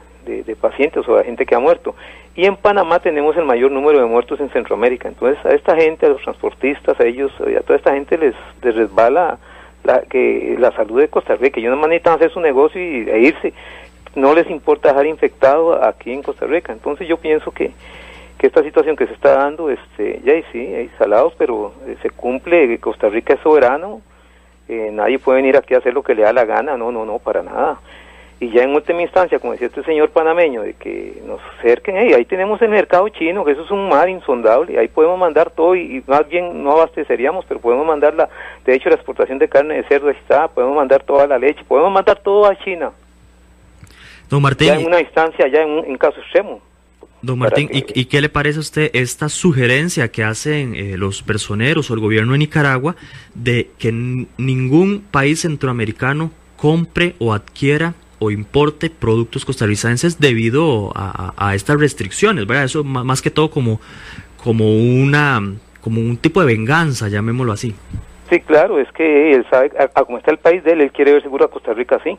pacientes 0.60 1.08
o 1.08 1.16
de 1.16 1.24
gente 1.24 1.46
que 1.46 1.54
ha 1.54 1.60
muerto. 1.60 1.94
Y 2.36 2.44
en 2.44 2.56
Panamá 2.56 3.00
tenemos 3.00 3.36
el 3.36 3.44
mayor 3.44 3.70
número 3.70 3.98
de 3.98 4.06
muertos 4.06 4.40
en 4.40 4.50
Centroamérica. 4.50 5.08
Entonces 5.08 5.44
a 5.44 5.50
esta 5.50 5.74
gente, 5.76 6.06
a 6.06 6.10
los 6.10 6.22
transportistas, 6.22 6.98
a 7.00 7.04
ellos, 7.04 7.32
a 7.40 7.60
toda 7.62 7.76
esta 7.76 7.94
gente 7.94 8.18
les, 8.18 8.34
les 8.62 8.74
resbala 8.74 9.38
la, 9.84 10.02
que 10.02 10.56
la 10.58 10.72
salud 10.72 11.00
de 11.00 11.08
Costa 11.08 11.36
Rica. 11.36 11.60
Ellos 11.60 11.76
no 11.76 11.86
necesitan 11.86 12.14
hacer 12.14 12.30
su 12.32 12.40
negocio 12.40 12.80
y, 12.80 13.08
e 13.08 13.20
irse. 13.20 13.52
No 14.14 14.34
les 14.34 14.50
importa 14.50 14.88
dejar 14.88 15.06
infectado 15.06 15.82
aquí 15.82 16.12
en 16.12 16.22
Costa 16.22 16.46
Rica. 16.46 16.72
Entonces 16.72 17.08
yo 17.08 17.16
pienso 17.16 17.50
que 17.50 17.72
que 18.40 18.46
esta 18.46 18.62
situación 18.62 18.96
que 18.96 19.06
se 19.06 19.12
está 19.12 19.34
dando, 19.34 19.68
este, 19.68 20.22
ya 20.24 20.32
y 20.34 20.42
sí, 20.50 20.58
hay 20.58 20.90
salados, 20.96 21.34
pero 21.36 21.74
eh, 21.86 21.96
se 22.00 22.08
cumple, 22.08 22.78
Costa 22.78 23.10
Rica 23.10 23.34
es 23.34 23.40
soberano, 23.40 24.00
eh, 24.66 24.88
nadie 24.90 25.18
puede 25.18 25.42
venir 25.42 25.58
aquí 25.58 25.74
a 25.74 25.78
hacer 25.78 25.92
lo 25.92 26.02
que 26.02 26.14
le 26.14 26.22
da 26.22 26.32
la 26.32 26.46
gana, 26.46 26.74
no, 26.78 26.90
no, 26.90 27.04
no, 27.04 27.18
para 27.18 27.42
nada. 27.42 27.78
Y 28.40 28.48
ya 28.50 28.62
en 28.62 28.74
última 28.74 29.02
instancia, 29.02 29.38
como 29.38 29.52
decía 29.52 29.66
este 29.66 29.82
señor 29.82 30.08
panameño, 30.08 30.62
de 30.62 30.72
que 30.72 31.20
nos 31.26 31.38
acerquen, 31.58 31.98
ahí 31.98 32.24
tenemos 32.24 32.62
el 32.62 32.70
mercado 32.70 33.06
chino, 33.10 33.44
que 33.44 33.52
eso 33.52 33.62
es 33.62 33.70
un 33.70 33.90
mar 33.90 34.08
insondable, 34.08 34.78
ahí 34.78 34.88
podemos 34.88 35.18
mandar 35.18 35.50
todo 35.50 35.76
y, 35.76 36.02
más 36.06 36.26
bien 36.26 36.64
no 36.64 36.72
abasteceríamos, 36.72 37.44
pero 37.44 37.60
podemos 37.60 37.86
mandar 37.86 38.14
la, 38.14 38.30
de 38.64 38.74
hecho 38.74 38.88
la 38.88 38.94
exportación 38.94 39.38
de 39.38 39.50
carne 39.50 39.74
de 39.74 39.82
cerdo 39.82 40.08
está, 40.08 40.48
podemos 40.48 40.74
mandar 40.74 41.02
toda 41.02 41.26
la 41.26 41.38
leche, 41.38 41.62
podemos 41.68 41.92
mandar 41.92 42.18
todo 42.20 42.46
a 42.46 42.56
China. 42.56 42.90
Don 44.30 44.40
Martín. 44.40 44.68
Ya 44.68 44.76
en 44.76 44.86
una 44.86 45.00
instancia, 45.00 45.46
ya 45.46 45.60
en, 45.60 45.84
en 45.84 45.98
caso 45.98 46.18
extremo. 46.20 46.62
Don 47.22 47.38
Martín, 47.38 47.68
¿y, 47.72 48.04
qué 48.06 48.20
le 48.20 48.30
parece 48.30 48.58
a 48.58 48.60
usted 48.60 48.90
esta 48.94 49.28
sugerencia 49.28 50.10
que 50.10 50.24
hacen 50.24 50.74
eh, 50.74 50.96
los 50.96 51.22
personeros 51.22 51.90
o 51.90 51.94
el 51.94 52.00
gobierno 52.00 52.32
de 52.32 52.38
Nicaragua 52.38 52.96
de 53.34 53.70
que 53.78 53.92
ningún 53.92 55.02
país 55.10 55.40
centroamericano 55.40 56.30
compre 56.56 57.14
o 57.18 57.34
adquiera 57.34 57.94
o 58.20 58.30
importe 58.30 58.90
productos 58.90 59.44
costarricenses 59.44 60.20
debido 60.20 60.92
a, 60.94 61.54
estas 61.54 61.80
restricciones, 61.80 62.46
¿verdad? 62.46 62.64
Eso 62.64 62.84
más 62.84 63.22
que 63.22 63.30
todo 63.30 63.50
como, 63.50 63.80
como, 64.42 64.76
una, 64.76 65.40
como 65.80 66.00
un 66.00 66.18
tipo 66.18 66.40
de 66.40 66.46
venganza, 66.46 67.08
llamémoslo 67.08 67.52
así. 67.52 67.74
Sí, 68.28 68.40
claro, 68.40 68.78
es 68.78 68.92
que 68.92 69.32
él 69.32 69.46
sabe, 69.50 69.72
a, 69.78 70.04
como 70.04 70.18
está 70.18 70.30
el 70.30 70.38
país 70.38 70.62
de 70.62 70.72
él, 70.72 70.82
él 70.82 70.92
quiere 70.92 71.14
ver 71.14 71.22
seguro 71.22 71.46
a 71.46 71.50
Costa 71.50 71.72
Rica 71.72 71.96
así. 71.96 72.16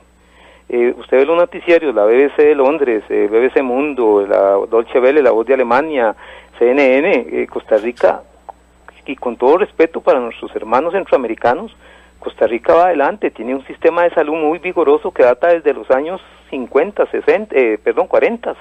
Eh, 0.74 0.96
usted 0.98 1.18
ve 1.18 1.26
los 1.26 1.36
noticiarios, 1.36 1.94
la 1.94 2.06
BBC 2.06 2.38
de 2.38 2.56
Londres, 2.56 3.04
eh, 3.10 3.28
BBC 3.30 3.62
Mundo, 3.62 4.26
la 4.26 4.52
Dolce 4.70 5.02
Welle, 5.02 5.22
la 5.22 5.32
Voz 5.32 5.46
de 5.46 5.54
Alemania, 5.54 6.16
CNN, 6.58 7.28
eh, 7.30 7.48
Costa 7.48 7.76
Rica, 7.76 8.22
y 9.06 9.18
con 9.18 9.36
todo 9.36 9.58
respeto 9.58 10.00
para 10.00 10.22
nuestros 10.22 10.56
hermanos 10.56 10.94
centroamericanos, 10.94 11.76
Costa 12.20 12.48
Rica 12.48 12.74
va 12.74 12.86
adelante, 12.86 13.32
tiene 13.32 13.54
un 13.54 13.66
sistema 13.66 14.04
de 14.04 14.12
salud 14.12 14.36
muy 14.36 14.60
vigoroso 14.60 15.12
que 15.12 15.24
data 15.24 15.50
desde 15.50 15.74
los 15.74 15.92
años 15.92 16.22
50, 16.52 17.06
60, 17.06 17.54
eh, 17.54 17.78
perdón, 17.78 18.08
40. 18.08 18.56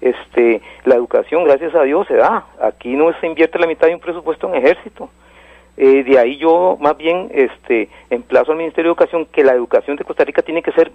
Este, 0.00 0.62
la 0.84 0.96
educación, 0.96 1.44
gracias 1.44 1.76
a 1.76 1.84
Dios, 1.84 2.08
se 2.08 2.16
da. 2.16 2.44
Aquí 2.60 2.96
no 2.96 3.12
se 3.20 3.26
invierte 3.28 3.60
la 3.60 3.68
mitad 3.68 3.86
de 3.86 3.94
un 3.94 4.00
presupuesto 4.00 4.48
en 4.48 4.56
ejército. 4.56 5.08
Eh, 5.76 6.04
de 6.04 6.18
ahí 6.18 6.36
yo 6.36 6.76
más 6.80 6.96
bien 6.96 7.30
este, 7.34 7.88
emplazo 8.10 8.52
al 8.52 8.58
Ministerio 8.58 8.90
de 8.90 8.92
Educación 8.92 9.26
que 9.26 9.42
la 9.42 9.54
educación 9.54 9.96
de 9.96 10.04
Costa 10.04 10.24
Rica 10.24 10.42
tiene 10.42 10.62
que 10.62 10.72
ser 10.72 10.92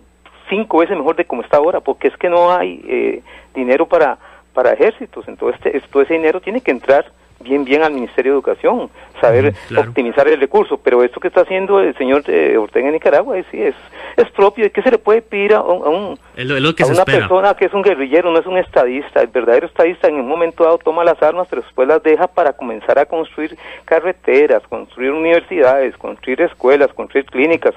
cinco 0.50 0.80
veces 0.80 0.98
mejor 0.98 1.16
de 1.16 1.26
como 1.26 1.42
está 1.42 1.58
ahora, 1.58 1.80
porque 1.82 2.08
es 2.08 2.18
que 2.18 2.30
no 2.30 2.52
hay 2.52 2.82
eh, 2.88 3.22
dinero 3.54 3.88
para, 3.88 4.18
para 4.54 4.74
ejércitos, 4.74 5.28
entonces 5.28 5.60
este, 5.66 5.88
todo 5.90 6.04
ese 6.04 6.14
dinero 6.14 6.42
tiene 6.42 6.62
que 6.62 6.72
entrar 6.72 7.12
bien 7.42 7.64
bien 7.64 7.84
al 7.84 7.94
Ministerio 7.94 8.34
de 8.34 8.38
Educación, 8.38 8.90
saber 9.22 9.54
optimizar 9.78 10.28
el 10.28 10.40
recurso, 10.40 10.78
pero 10.78 11.04
esto 11.04 11.20
que 11.20 11.30
está 11.30 11.42
haciendo 11.42 11.80
el 11.80 11.96
señor 11.98 12.24
eh, 12.28 12.58
Ortega 12.58 12.88
en 12.88 12.94
Nicaragua 12.94 13.38
es, 13.38 13.46
sí, 13.52 13.62
es, 13.62 13.76
es 14.18 14.30
propio, 14.32 14.72
¿qué 14.72 14.82
se 14.82 14.92
le 14.92 14.98
puede 14.98 15.22
pedir 15.22 15.54
a, 15.54 15.62
un, 15.62 16.18
una 16.38 17.06
persona 17.06 17.54
que 17.54 17.66
es 17.66 17.74
un 17.74 17.82
guerrillero, 17.82 18.32
no 18.32 18.40
es 18.40 18.46
un 18.46 18.58
estadista? 18.58 19.22
El 19.22 19.28
verdadero 19.28 19.68
estadista 19.68 20.08
en 20.08 20.16
un 20.16 20.28
momento 20.28 20.64
dado 20.64 20.78
toma 20.78 21.04
las 21.04 21.22
armas, 21.22 21.48
pero 21.50 21.62
después 21.62 21.88
las 21.88 22.04
deja 22.04 22.28
para 22.28 22.54
comenzar 22.54 23.00
a 23.00 23.06
construir 23.06 23.58
carreteras, 23.86 24.64
construir 24.68 25.12
universidades, 25.12 25.96
construir 25.98 26.42
escuelas, 26.42 26.94
construir 26.94 27.26
clínicas. 27.26 27.74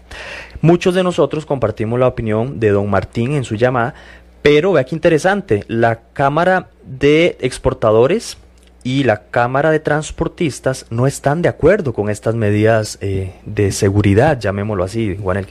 Muchos 0.60 0.94
de 0.96 1.04
nosotros 1.04 1.46
compartimos 1.46 2.00
la 2.00 2.08
opinión 2.08 2.58
de 2.58 2.70
don 2.70 2.90
Martín 2.90 3.34
en 3.34 3.44
su 3.44 3.54
llamada, 3.54 3.94
pero 4.42 4.72
vea 4.72 4.82
qué 4.82 4.96
interesante, 4.96 5.64
la 5.68 6.00
Cámara 6.12 6.70
de 6.84 7.36
Exportadores 7.40 8.36
y 8.84 9.04
la 9.04 9.22
Cámara 9.30 9.70
de 9.70 9.80
Transportistas 9.80 10.86
no 10.90 11.06
están 11.06 11.42
de 11.42 11.48
acuerdo 11.48 11.92
con 11.92 12.10
estas 12.10 12.34
medidas 12.34 12.98
eh, 13.00 13.34
de 13.46 13.72
seguridad, 13.72 14.38
llamémoslo 14.40 14.84
así, 14.84 15.16
Juanel. 15.20 15.46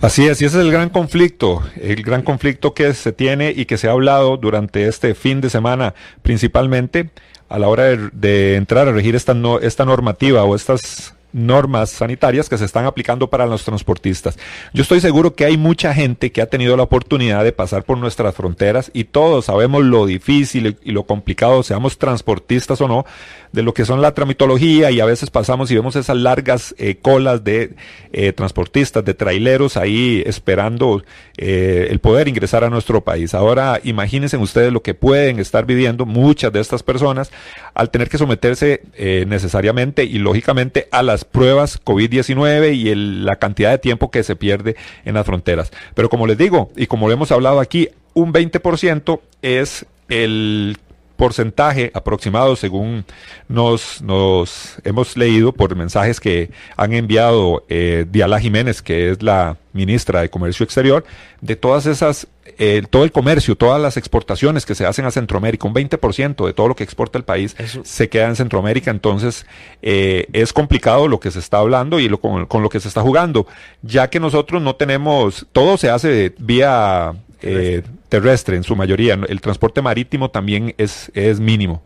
Así 0.00 0.26
es, 0.26 0.40
y 0.40 0.46
ese 0.46 0.58
es 0.58 0.64
el 0.64 0.72
gran 0.72 0.88
conflicto, 0.88 1.62
el 1.80 2.02
gran 2.02 2.22
conflicto 2.22 2.72
que 2.72 2.94
se 2.94 3.12
tiene 3.12 3.52
y 3.54 3.66
que 3.66 3.76
se 3.76 3.88
ha 3.88 3.92
hablado 3.92 4.36
durante 4.36 4.88
este 4.88 5.14
fin 5.14 5.40
de 5.40 5.50
semana, 5.50 5.94
principalmente 6.22 7.10
a 7.48 7.58
la 7.58 7.68
hora 7.68 7.84
de, 8.12 8.56
entrar 8.56 8.88
a 8.88 8.92
regir 8.92 9.16
esta, 9.16 9.34
no, 9.34 9.58
esta 9.58 9.84
normativa 9.84 10.44
o 10.44 10.54
estas 10.54 11.14
normas 11.32 11.90
sanitarias 11.90 12.48
que 12.48 12.58
se 12.58 12.64
están 12.64 12.84
aplicando 12.84 13.28
para 13.28 13.46
los 13.46 13.64
transportistas. 13.64 14.38
Yo 14.72 14.82
estoy 14.82 15.00
seguro 15.00 15.34
que 15.34 15.44
hay 15.44 15.56
mucha 15.56 15.94
gente 15.94 16.32
que 16.32 16.42
ha 16.42 16.46
tenido 16.46 16.76
la 16.76 16.82
oportunidad 16.84 17.44
de 17.44 17.52
pasar 17.52 17.84
por 17.84 17.98
nuestras 17.98 18.34
fronteras 18.34 18.90
y 18.94 19.04
todos 19.04 19.46
sabemos 19.46 19.84
lo 19.84 20.06
difícil 20.06 20.76
y 20.82 20.92
lo 20.92 21.04
complicado, 21.04 21.62
seamos 21.62 21.98
transportistas 21.98 22.80
o 22.80 22.88
no, 22.88 23.04
de 23.52 23.62
lo 23.62 23.74
que 23.74 23.84
son 23.84 24.00
la 24.00 24.14
tramitología 24.14 24.90
y 24.90 25.00
a 25.00 25.04
veces 25.04 25.30
pasamos 25.30 25.70
y 25.70 25.74
vemos 25.74 25.96
esas 25.96 26.16
largas 26.16 26.74
eh, 26.78 26.96
colas 27.00 27.42
de 27.42 27.74
eh, 28.12 28.32
transportistas, 28.32 29.04
de 29.04 29.14
traileros 29.14 29.76
ahí 29.76 30.22
esperando 30.26 31.02
eh, 31.36 31.88
el 31.90 31.98
poder 31.98 32.28
ingresar 32.28 32.64
a 32.64 32.70
nuestro 32.70 33.02
país. 33.02 33.34
Ahora 33.34 33.80
imagínense 33.82 34.36
ustedes 34.36 34.72
lo 34.72 34.82
que 34.82 34.94
pueden 34.94 35.38
estar 35.38 35.66
viviendo 35.66 36.06
muchas 36.06 36.52
de 36.52 36.60
estas 36.60 36.82
personas 36.82 37.30
al 37.74 37.90
tener 37.90 38.08
que 38.08 38.18
someterse 38.18 38.82
necesariamente 39.26 40.04
y 40.04 40.18
lógicamente 40.18 40.88
a 40.90 41.02
las 41.02 41.24
pruebas 41.24 41.82
COVID-19 41.82 42.74
y 42.74 42.94
la 42.94 43.36
cantidad 43.36 43.70
de 43.70 43.78
tiempo 43.78 44.10
que 44.10 44.22
se 44.22 44.36
pierde 44.36 44.76
en 45.04 45.14
las 45.14 45.26
fronteras. 45.26 45.70
Pero 45.94 46.08
como 46.08 46.26
les 46.26 46.38
digo, 46.38 46.70
y 46.76 46.86
como 46.86 47.08
lo 47.08 47.14
hemos 47.14 47.32
hablado 47.32 47.60
aquí, 47.60 47.88
un 48.14 48.32
20% 48.32 49.20
es 49.42 49.86
el 50.08 50.76
porcentaje 51.20 51.90
aproximado 51.92 52.56
según 52.56 53.04
nos, 53.46 54.00
nos 54.00 54.78
hemos 54.84 55.18
leído 55.18 55.52
por 55.52 55.76
mensajes 55.76 56.18
que 56.18 56.50
han 56.78 56.94
enviado 56.94 57.62
eh, 57.68 58.06
Diala 58.10 58.40
Jiménez, 58.40 58.80
que 58.80 59.10
es 59.10 59.22
la 59.22 59.58
ministra 59.74 60.22
de 60.22 60.30
Comercio 60.30 60.64
Exterior, 60.64 61.04
de 61.42 61.56
todas 61.56 61.84
esas, 61.84 62.26
eh, 62.58 62.82
todo 62.88 63.04
el 63.04 63.12
comercio, 63.12 63.54
todas 63.54 63.82
las 63.82 63.98
exportaciones 63.98 64.64
que 64.64 64.74
se 64.74 64.86
hacen 64.86 65.04
a 65.04 65.10
Centroamérica, 65.10 65.68
un 65.68 65.74
20% 65.74 66.46
de 66.46 66.54
todo 66.54 66.68
lo 66.68 66.74
que 66.74 66.84
exporta 66.84 67.18
el 67.18 67.24
país 67.24 67.54
se 67.84 68.08
queda 68.08 68.26
en 68.28 68.36
Centroamérica, 68.36 68.90
entonces 68.90 69.44
eh, 69.82 70.26
es 70.32 70.54
complicado 70.54 71.06
lo 71.06 71.20
que 71.20 71.30
se 71.30 71.38
está 71.38 71.58
hablando 71.58 72.00
y 72.00 72.08
lo, 72.08 72.18
con, 72.18 72.46
con, 72.46 72.62
lo 72.62 72.70
que 72.70 72.80
se 72.80 72.88
está 72.88 73.02
jugando, 73.02 73.46
ya 73.82 74.08
que 74.08 74.20
nosotros 74.20 74.62
no 74.62 74.74
tenemos, 74.74 75.46
todo 75.52 75.76
se 75.76 75.90
hace 75.90 76.34
vía 76.38 77.12
eh, 77.42 77.82
terrestre 78.08 78.56
en 78.56 78.64
su 78.64 78.76
mayoría. 78.76 79.18
El 79.28 79.40
transporte 79.40 79.82
marítimo 79.82 80.30
también 80.30 80.74
es, 80.78 81.10
es 81.14 81.40
mínimo. 81.40 81.82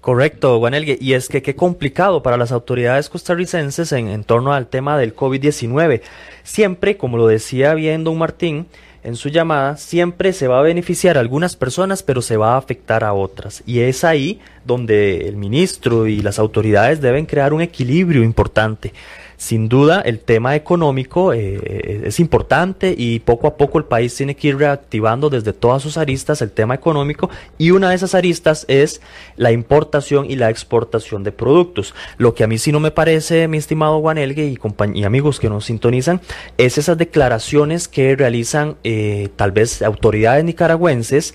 Correcto, 0.00 0.58
Juanelgue. 0.58 0.98
Y 1.00 1.14
es 1.14 1.28
que 1.28 1.40
qué 1.40 1.56
complicado 1.56 2.22
para 2.22 2.36
las 2.36 2.52
autoridades 2.52 3.08
costarricenses 3.08 3.90
en, 3.92 4.08
en 4.08 4.22
torno 4.22 4.52
al 4.52 4.66
tema 4.66 4.98
del 4.98 5.16
COVID-19. 5.16 6.02
Siempre, 6.42 6.98
como 6.98 7.16
lo 7.16 7.26
decía 7.26 7.72
bien 7.72 8.04
don 8.04 8.18
Martín 8.18 8.66
en 9.02 9.16
su 9.16 9.28
llamada, 9.28 9.76
siempre 9.76 10.32
se 10.32 10.48
va 10.48 10.58
a 10.58 10.62
beneficiar 10.62 11.16
a 11.16 11.20
algunas 11.20 11.56
personas, 11.56 12.02
pero 12.02 12.22
se 12.22 12.36
va 12.36 12.54
a 12.54 12.58
afectar 12.58 13.04
a 13.04 13.12
otras. 13.12 13.62
Y 13.64 13.80
es 13.80 14.02
ahí 14.02 14.40
donde 14.64 15.28
el 15.28 15.36
ministro 15.36 16.06
y 16.06 16.20
las 16.20 16.38
autoridades 16.38 17.00
deben 17.00 17.26
crear 17.26 17.52
un 17.52 17.62
equilibrio 17.62 18.22
importante. 18.22 18.92
Sin 19.36 19.68
duda, 19.68 20.00
el 20.00 20.20
tema 20.20 20.54
económico 20.54 21.32
eh, 21.32 22.02
es 22.04 22.20
importante 22.20 22.94
y 22.96 23.18
poco 23.18 23.46
a 23.46 23.56
poco 23.56 23.78
el 23.78 23.84
país 23.84 24.14
tiene 24.14 24.36
que 24.36 24.48
ir 24.48 24.56
reactivando 24.56 25.30
desde 25.30 25.52
todas 25.52 25.82
sus 25.82 25.96
aristas 25.96 26.40
el 26.42 26.50
tema 26.50 26.74
económico 26.74 27.30
y 27.58 27.70
una 27.70 27.90
de 27.90 27.96
esas 27.96 28.14
aristas 28.14 28.64
es 28.68 29.00
la 29.36 29.52
importación 29.52 30.30
y 30.30 30.36
la 30.36 30.50
exportación 30.50 31.24
de 31.24 31.32
productos. 31.32 31.94
Lo 32.16 32.34
que 32.34 32.44
a 32.44 32.46
mí 32.46 32.58
sí 32.58 32.72
no 32.72 32.80
me 32.80 32.90
parece, 32.90 33.48
mi 33.48 33.58
estimado 33.58 34.00
Juanelgue 34.00 34.46
y, 34.46 34.58
y 34.94 35.04
amigos 35.04 35.40
que 35.40 35.48
nos 35.48 35.64
sintonizan, 35.64 36.20
es 36.56 36.78
esas 36.78 36.96
declaraciones 36.96 37.88
que 37.88 38.16
realizan 38.16 38.76
eh, 38.84 39.28
tal 39.36 39.52
vez 39.52 39.82
autoridades 39.82 40.44
nicaragüenses 40.44 41.34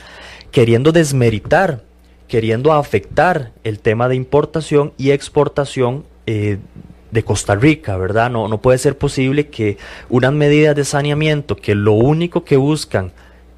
queriendo 0.52 0.92
desmeritar 0.92 1.84
queriendo 2.30 2.72
afectar 2.72 3.52
el 3.66 3.80
tema 3.80 4.08
de 4.08 4.16
importación 4.16 4.94
y 4.98 5.12
exportación 5.12 6.06
eh, 6.28 6.60
de 7.12 7.24
Costa 7.24 7.56
Rica, 7.56 7.98
¿verdad? 7.98 8.30
No, 8.30 8.48
no 8.48 8.60
puede 8.60 8.78
ser 8.78 8.98
posible 8.98 9.48
que 9.48 9.78
unas 10.10 10.34
medidas 10.34 10.76
de 10.76 10.86
saneamiento 10.86 11.56
que 11.56 11.76
lo 11.76 11.94
único 11.94 12.44
que 12.44 12.58
buscan 12.58 13.12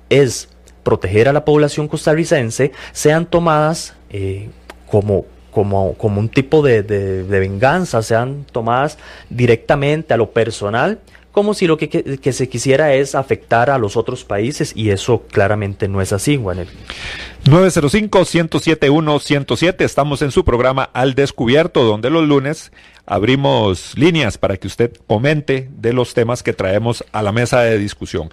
es 0.09 0.49
proteger 0.83 1.29
a 1.29 1.33
la 1.33 1.45
población 1.45 1.87
costarricense 1.87 2.71
sean 2.91 3.25
tomadas 3.25 3.95
eh, 4.09 4.49
como, 4.89 5.25
como, 5.51 5.93
como, 5.93 6.19
un 6.19 6.29
tipo 6.29 6.61
de, 6.61 6.83
de, 6.83 7.23
venganza, 7.23 8.01
sean 8.01 8.45
tomadas 8.51 8.97
directamente 9.29 10.13
a 10.13 10.17
lo 10.17 10.31
personal, 10.31 10.99
como 11.31 11.53
si 11.53 11.65
lo 11.65 11.77
que, 11.77 11.87
que, 11.89 12.33
se 12.33 12.49
quisiera 12.49 12.93
es 12.93 13.15
afectar 13.15 13.69
a 13.69 13.77
los 13.77 13.95
otros 13.95 14.25
países 14.25 14.73
y 14.75 14.89
eso 14.89 15.23
claramente 15.31 15.87
no 15.87 16.01
es 16.01 16.11
así, 16.11 16.35
Juanel. 16.35 16.67
905-107-107, 17.45 19.75
estamos 19.79 20.21
en 20.21 20.31
su 20.31 20.43
programa 20.43 20.89
Al 20.91 21.15
Descubierto, 21.15 21.85
donde 21.85 22.09
los 22.09 22.27
lunes 22.27 22.73
abrimos 23.05 23.97
líneas 23.97 24.37
para 24.37 24.57
que 24.57 24.67
usted 24.67 24.91
comente 25.07 25.69
de 25.71 25.93
los 25.93 26.13
temas 26.13 26.43
que 26.43 26.51
traemos 26.53 27.05
a 27.11 27.21
la 27.21 27.31
mesa 27.31 27.61
de 27.61 27.77
discusión. 27.77 28.29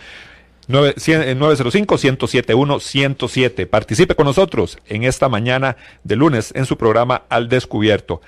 905-107-107. 0.69 3.67
Participe 3.67 4.15
con 4.15 4.27
nosotros 4.27 4.79
en 4.87 5.05
esta 5.05 5.29
mañana 5.29 5.77
de 6.05 6.17
lunes 6.17 6.53
en 6.55 6.67
su 6.67 6.77
programa 6.77 7.23
Al 7.29 7.49
Descubierto. 7.49 8.21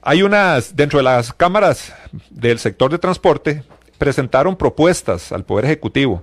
Hay 0.00 0.22
unas, 0.22 0.76
dentro 0.76 0.98
de 0.98 1.04
las 1.04 1.32
cámaras 1.32 1.94
del 2.30 2.58
sector 2.58 2.90
de 2.90 2.98
transporte, 2.98 3.62
presentaron 3.98 4.56
propuestas 4.56 5.30
al 5.32 5.44
Poder 5.44 5.66
Ejecutivo. 5.66 6.22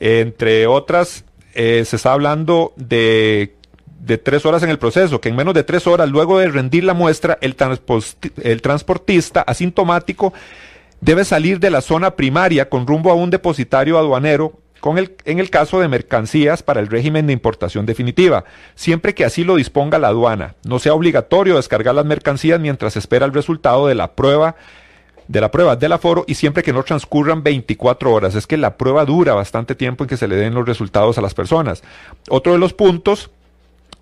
Entre 0.00 0.66
otras, 0.66 1.24
eh, 1.54 1.84
se 1.86 1.96
está 1.96 2.12
hablando 2.12 2.72
de 2.76 3.54
de 4.06 4.18
tres 4.18 4.46
horas 4.46 4.62
en 4.62 4.70
el 4.70 4.78
proceso, 4.78 5.20
que 5.20 5.28
en 5.28 5.36
menos 5.36 5.52
de 5.52 5.64
tres 5.64 5.86
horas, 5.88 6.08
luego 6.08 6.38
de 6.38 6.48
rendir 6.48 6.84
la 6.84 6.94
muestra, 6.94 7.38
el, 7.40 7.56
transportista 7.56 9.40
asintomático 9.42 10.32
debe 11.00 11.24
salir 11.24 11.58
de 11.58 11.70
la 11.70 11.80
zona 11.80 12.12
primaria 12.12 12.68
con 12.68 12.86
rumbo 12.86 13.10
a 13.10 13.14
un 13.14 13.30
depositario 13.30 13.98
aduanero 13.98 14.60
con 14.78 14.98
el, 14.98 15.16
en 15.24 15.40
el 15.40 15.50
caso 15.50 15.80
de 15.80 15.88
mercancías 15.88 16.62
para 16.62 16.78
el 16.78 16.86
régimen 16.86 17.26
de 17.26 17.32
importación 17.32 17.84
definitiva, 17.84 18.44
siempre 18.76 19.12
que 19.12 19.24
así 19.24 19.42
lo 19.42 19.56
disponga 19.56 19.98
la 19.98 20.08
aduana. 20.08 20.54
No 20.64 20.78
sea 20.78 20.94
obligatorio 20.94 21.56
descargar 21.56 21.96
las 21.96 22.04
mercancías 22.04 22.60
mientras 22.60 22.96
espera 22.96 23.26
el 23.26 23.32
resultado 23.32 23.88
de 23.88 23.96
la 23.96 24.14
prueba 24.14 24.54
de 25.26 25.40
la 25.40 25.50
prueba 25.50 25.74
del 25.74 25.92
aforo 25.92 26.24
y 26.28 26.34
siempre 26.34 26.62
que 26.62 26.72
no 26.72 26.84
transcurran 26.84 27.42
24 27.42 28.12
horas. 28.12 28.36
Es 28.36 28.46
que 28.46 28.56
la 28.56 28.76
prueba 28.76 29.04
dura 29.04 29.34
bastante 29.34 29.74
tiempo 29.74 30.04
en 30.04 30.08
que 30.08 30.16
se 30.16 30.28
le 30.28 30.36
den 30.36 30.54
los 30.54 30.66
resultados 30.66 31.18
a 31.18 31.20
las 31.20 31.34
personas. 31.34 31.82
Otro 32.28 32.52
de 32.52 32.60
los 32.60 32.72
puntos 32.72 33.30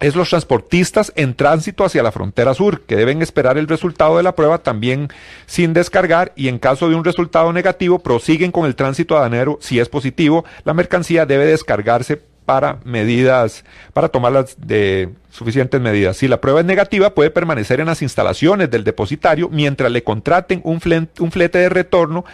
es 0.05 0.15
los 0.15 0.29
transportistas 0.29 1.13
en 1.17 1.35
tránsito 1.35 1.83
hacia 1.83 2.03
la 2.03 2.13
frontera 2.13 2.53
sur, 2.53 2.83
que 2.83 2.97
deben 2.97 3.23
esperar 3.23 3.57
el 3.57 3.67
resultado 3.67 4.19
de 4.19 4.23
la 4.23 4.35
prueba 4.35 4.59
también 4.59 5.09
sin 5.47 5.73
descargar 5.73 6.33
y 6.37 6.49
en 6.49 6.59
caso 6.59 6.91
de 6.91 6.95
un 6.95 7.05
resultado 7.05 7.53
negativo 7.55 7.99
prosiguen 7.99 8.53
con 8.53 8.67
el 8.67 8.75
tránsito 8.75 9.17
aduanero. 9.17 9.59
Si 9.63 9.81
es 9.81 9.89
positivo, 9.89 10.45
la 10.65 10.75
mercancía 10.75 11.25
debe 11.25 11.47
descargarse 11.47 12.21
para 12.45 12.81
medidas, 12.85 13.65
para 13.95 14.11
tomar 14.11 14.33
las 14.33 14.57
de 14.61 15.09
suficientes 15.31 15.81
medidas. 15.81 16.19
Si 16.19 16.29
la 16.29 16.39
prueba 16.39 16.61
es 16.61 16.67
negativa, 16.67 17.15
puede 17.15 17.31
permanecer 17.31 17.81
en 17.81 17.87
las 17.87 18.03
instalaciones 18.03 18.71
del 18.71 18.85
depositario 18.85 19.49
mientras 19.49 19.91
le 19.91 20.05
contraten 20.05 20.61
un 20.65 20.83
un 21.19 21.33
flete 21.33 21.59
de 21.59 21.69
retorno 21.71 22.27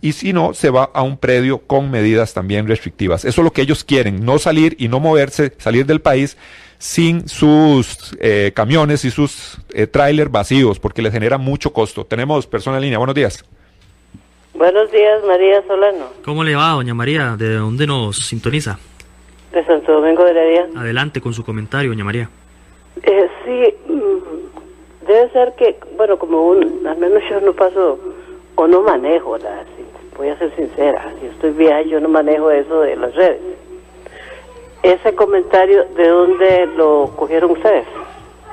y 0.00 0.12
si 0.12 0.32
no, 0.32 0.54
se 0.54 0.70
va 0.70 0.90
a 0.94 1.02
un 1.02 1.18
predio 1.18 1.58
con 1.58 1.90
medidas 1.90 2.32
también 2.32 2.68
restrictivas. 2.68 3.24
Eso 3.24 3.40
es 3.40 3.44
lo 3.44 3.52
que 3.52 3.62
ellos 3.62 3.84
quieren, 3.84 4.24
no 4.24 4.38
salir 4.38 4.76
y 4.78 4.88
no 4.88 5.00
moverse, 5.00 5.52
salir 5.58 5.86
del 5.86 6.00
país 6.00 6.36
sin 6.78 7.28
sus 7.28 8.16
eh, 8.20 8.52
camiones 8.54 9.04
y 9.04 9.10
sus 9.10 9.58
eh, 9.74 9.86
trailers 9.86 10.30
vacíos, 10.30 10.78
porque 10.78 11.02
les 11.02 11.12
genera 11.12 11.36
mucho 11.36 11.72
costo. 11.72 12.04
Tenemos 12.04 12.46
persona 12.46 12.76
en 12.78 12.84
línea. 12.84 12.98
Buenos 12.98 13.16
días. 13.16 13.44
Buenos 14.54 14.90
días, 14.90 15.22
María 15.26 15.62
Solano. 15.66 16.06
¿Cómo 16.24 16.42
le 16.44 16.54
va, 16.54 16.70
doña 16.70 16.94
María? 16.94 17.36
¿De 17.36 17.56
dónde 17.56 17.86
nos 17.86 18.16
sintoniza? 18.16 18.78
De 19.52 19.64
Santo 19.64 19.92
Domingo 19.92 20.24
de 20.24 20.30
Heredia. 20.30 20.68
Adelante 20.76 21.20
con 21.20 21.34
su 21.34 21.44
comentario, 21.44 21.90
doña 21.90 22.04
María. 22.04 22.30
Eh, 23.02 23.28
sí, 23.44 23.92
mm, 23.92 25.06
debe 25.06 25.30
ser 25.30 25.54
que, 25.56 25.78
bueno, 25.96 26.18
como 26.18 26.48
un, 26.48 26.86
al 26.86 26.98
menos 26.98 27.22
yo 27.30 27.40
no 27.40 27.52
paso 27.52 27.98
o 28.56 28.66
no 28.66 28.82
manejo, 28.82 29.38
la, 29.38 29.64
voy 30.16 30.28
a 30.28 30.38
ser 30.38 30.54
sincera, 30.56 31.12
yo 31.22 31.30
estoy 31.30 31.52
vieja, 31.52 31.82
yo 31.82 32.00
no 32.00 32.08
manejo 32.08 32.50
eso 32.50 32.80
de 32.80 32.96
las 32.96 33.14
redes 33.14 33.40
ese 34.82 35.14
comentario, 35.14 35.84
¿de 35.96 36.08
dónde 36.08 36.66
lo 36.76 37.12
cogieron 37.16 37.50
ustedes? 37.52 37.86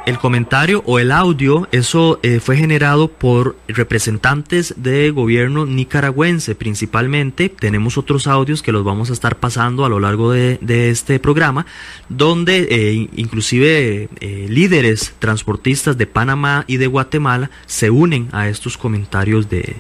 El 0.06 0.20
comentario 0.20 0.84
o 0.86 1.00
el 1.00 1.12
audio, 1.12 1.68
eso 1.72 2.20
eh, 2.22 2.40
fue 2.40 2.58
generado 2.58 3.08
por 3.08 3.56
representantes 3.68 4.76
de 4.78 5.10
gobierno 5.10 5.66
nicaragüense 5.66 6.54
principalmente. 6.54 7.50
Tenemos 7.50 7.98
otros 7.98 8.28
audios 8.28 8.62
que 8.62 8.72
los 8.72 8.84
vamos 8.84 9.10
a 9.10 9.14
estar 9.14 9.40
pasando 9.40 9.84
a 9.84 9.90
lo 9.90 10.00
largo 10.00 10.32
de, 10.32 10.60
este 10.92 11.18
programa, 11.18 11.66
donde 12.08 12.68
eh, 12.70 13.10
inclusive 13.16 14.08
eh, 14.20 14.46
líderes 14.48 15.16
transportistas 15.18 15.98
de 15.98 16.06
Panamá 16.06 16.66
y 16.68 16.78
de 16.78 16.86
Guatemala 16.86 17.50
se 17.66 17.90
unen 17.90 18.30
a 18.32 18.48
estos 18.48 18.78
comentarios 18.78 19.50
de, 19.50 19.78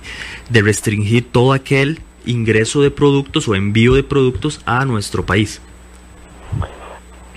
de 0.49 0.61
restringir 0.63 1.31
todo 1.31 1.53
aquel 1.53 1.99
ingreso 2.25 2.81
de 2.81 2.89
productos 2.89 3.47
o 3.47 3.53
envío 3.53 3.93
de 3.93 4.01
productos 4.01 4.59
a 4.65 4.85
nuestro 4.85 5.23
país. 5.23 5.61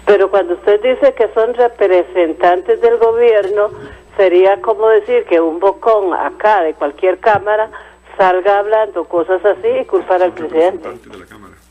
Pero 0.06 0.30
cuando 0.30 0.54
usted 0.54 0.80
dice 0.80 1.12
que 1.14 1.28
son 1.34 1.52
representantes 1.54 2.80
del 2.80 2.96
gobierno, 2.96 3.70
sería 4.16 4.60
como 4.62 4.88
decir 4.88 5.24
que 5.24 5.40
un 5.40 5.60
bocón 5.60 6.14
acá 6.14 6.62
de 6.62 6.74
cualquier 6.74 7.18
cámara 7.18 7.70
salga 8.16 8.58
hablando 8.58 9.04
cosas 9.04 9.44
así 9.44 9.68
y 9.82 9.84
culpar 9.84 10.22
al 10.22 10.32
presidente. 10.32 10.88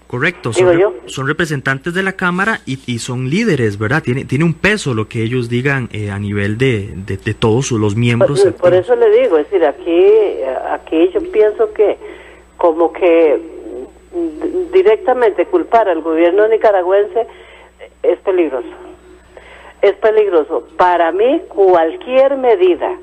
Correcto, 0.08 0.54
son, 0.54 1.28
representantes 1.28 1.94
de 1.94 2.02
la 2.02 2.14
Cámara 2.14 2.62
y, 2.66 3.00
son 3.00 3.30
líderes, 3.30 3.78
¿verdad? 3.78 4.02
Tiene, 4.02 4.24
tiene 4.24 4.46
un 4.46 4.54
peso 4.54 4.94
lo 4.94 5.10
que 5.10 5.22
ellos 5.22 5.50
digan 5.50 5.90
eh, 5.92 6.12
a 6.12 6.18
nivel 6.18 6.58
de, 6.58 6.94
de, 6.96 7.34
todos 7.34 7.72
los 7.72 7.98
miembros. 7.98 8.40
Por, 8.42 8.54
por, 8.54 8.74
eso 8.74 8.96
le 8.96 9.10
digo, 9.20 9.38
es 9.38 9.50
decir, 9.50 9.66
aquí, 9.66 10.08
aquí 10.72 11.10
yo 11.14 11.20
pienso 11.30 11.74
que 11.74 11.98
como 12.56 12.94
que 12.94 13.57
directamente 14.72 15.46
culpar 15.46 15.90
al 15.90 16.02
gobierno 16.02 16.48
nicaragüense 16.48 17.28
es 18.04 18.20
peligroso. 18.20 18.68
Es 19.82 19.94
peligroso. 19.96 20.68
Para 20.78 21.12
mí, 21.12 21.42
cualquier 21.50 22.38
medida 22.38 22.98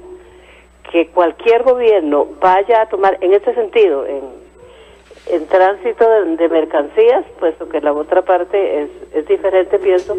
que 0.90 1.09
cualquier 1.09 1.62
gobierno 1.62 2.27
vaya 2.40 2.83
a 2.83 2.87
tomar 2.87 3.18
en 3.20 3.33
este 3.33 3.55
sentido, 3.55 4.07
en, 4.07 4.22
en 5.27 5.46
tránsito 5.46 6.09
de, 6.09 6.48
mercancías, 6.48 7.24
puesto 7.38 7.68
que 7.68 7.81
la 7.81 7.92
otra 7.92 8.22
parte 8.22 8.83
es, 8.83 8.90
es 9.12 9.27
diferente, 9.27 9.79
pienso, 9.79 10.16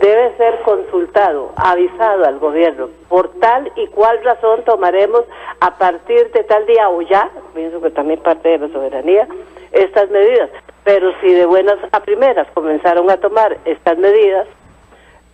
debe 0.00 0.36
ser 0.36 0.60
consultado, 0.62 1.52
avisado 1.56 2.24
al 2.24 2.38
gobierno. 2.38 2.88
Por 3.08 3.28
tal 3.40 3.70
y 3.76 3.86
cual 3.88 4.22
razón 4.24 4.62
tomaremos 4.64 5.24
a 5.60 5.76
partir 5.78 6.30
de 6.32 6.44
tal 6.44 6.66
día 6.66 6.88
o 6.88 7.02
ya, 7.02 7.30
pienso 7.54 7.80
que 7.80 7.90
también 7.90 8.20
parte 8.20 8.48
de 8.48 8.58
la 8.58 8.68
soberanía, 8.68 9.26
estas 9.72 10.10
medidas. 10.10 10.50
Pero 10.84 11.12
si 11.20 11.32
de 11.32 11.46
buenas 11.46 11.78
a 11.92 12.00
primeras 12.00 12.46
comenzaron 12.52 13.10
a 13.10 13.16
tomar 13.16 13.56
estas 13.64 13.98
medidas, 13.98 14.46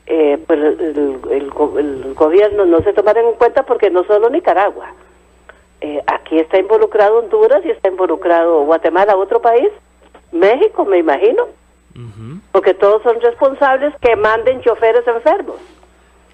eh, 0.06 0.38
pues 0.46 0.58
el, 0.60 2.14
gobierno 2.14 2.64
no 2.64 2.80
se 2.80 2.92
tomará 2.92 3.20
en 3.20 3.34
cuenta 3.34 3.62
porque 3.62 3.90
no 3.90 4.04
solo 4.04 4.30
Nicaragua. 4.30 4.92
Eh, 5.80 6.02
aquí 6.06 6.38
está 6.38 6.58
involucrado 6.58 7.18
Honduras 7.18 7.64
y 7.64 7.70
está 7.70 7.88
involucrado 7.88 8.64
Guatemala, 8.64 9.16
otro 9.16 9.40
país, 9.40 9.68
México, 10.30 10.84
me 10.84 10.98
imagino, 10.98 11.48
porque 12.52 12.74
todos 12.74 13.02
son 13.02 13.20
responsables 13.20 13.94
que 14.00 14.16
manden 14.16 14.60
choferes 14.62 15.06
enfermos. 15.06 15.56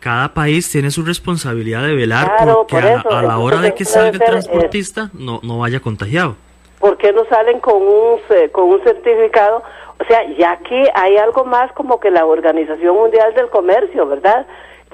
Cada 0.01 0.33
país 0.33 0.71
tiene 0.71 0.91
su 0.91 1.05
responsabilidad 1.05 1.83
de 1.83 1.95
velar 1.95 2.31
porque 2.69 2.77
a, 2.77 3.23
la 3.23 3.39
hora 3.39 3.61
de 3.61 3.75
que 3.75 3.85
salga 3.85 4.11
el 4.11 4.19
transportista 4.19 5.11
no, 5.13 5.41
no 5.43 5.59
vaya 5.59 5.81
contagiado. 5.81 6.37
¿por 6.79 6.97
qué 6.97 7.13
no 7.13 7.25
salen 7.27 7.61
con 7.61 7.77
un, 7.77 8.21
con 8.53 8.65
un 8.65 8.83
certificado? 8.83 9.63
O 10.01 10.05
sea, 10.05 10.25
ya 10.37 10.53
aquí 10.53 10.85
hay 10.95 11.17
algo 11.17 11.45
más 11.45 11.73
como 11.73 11.99
que 12.01 12.11
la 12.11 12.25
Organización 12.25 12.97
Mundial 12.97 13.35
del 13.35 13.49
Comercio, 13.49 14.07
¿verdad? 14.07 14.47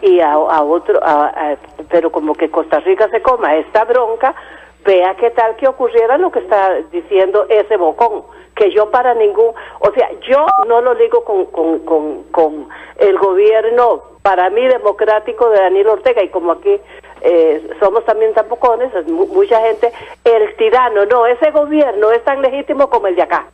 Y 0.03 0.21
a, 0.21 0.37
otro, 0.39 1.01
pero 1.91 2.11
como 2.11 2.35
que 2.35 2.51
Costa 2.51 2.81
Rica 2.81 3.09
se 3.11 3.23
coma 3.23 3.57
esta 3.57 3.85
bronca, 3.85 4.35
vea 4.85 5.15
qué 5.17 5.31
tal 5.31 5.57
que 5.57 5.69
ocurriera 5.69 6.19
lo 6.19 6.31
que 6.31 6.41
está 6.41 6.75
diciendo 6.91 7.47
ese 7.49 7.77
bocón, 7.77 8.23
que 8.55 8.73
yo 8.73 8.91
para 8.91 9.15
ningún, 9.15 9.53
o 9.81 9.93
sea, 9.93 10.11
yo 10.29 10.47
no 10.67 10.81
lo 10.81 10.95
digo 10.95 11.25
con, 11.25 11.47
con, 11.47 11.81
con, 11.81 12.23
con 12.25 12.69
el 12.99 13.19
gobierno, 13.19 14.03
para 14.23 14.49
mí 14.51 14.67
democrático 14.67 15.51
de 15.51 15.61
Daniel 15.61 15.89
Ortega, 15.89 16.23
y 16.23 16.29
como 16.29 16.53
aquí 16.53 16.81
eh, 17.21 17.69
somos 17.81 18.05
también 18.05 18.33
tampocones, 18.33 18.91
mucha 19.09 19.61
gente, 19.61 19.93
el 20.25 20.57
tirano, 20.57 21.05
no, 21.07 21.27
ese 21.27 21.51
gobierno 21.51 22.11
es 22.13 22.23
tan 22.25 22.41
legítimo 22.43 22.89
como 22.89 23.09
el 23.09 23.17
de 23.17 23.23
acá, 23.23 23.47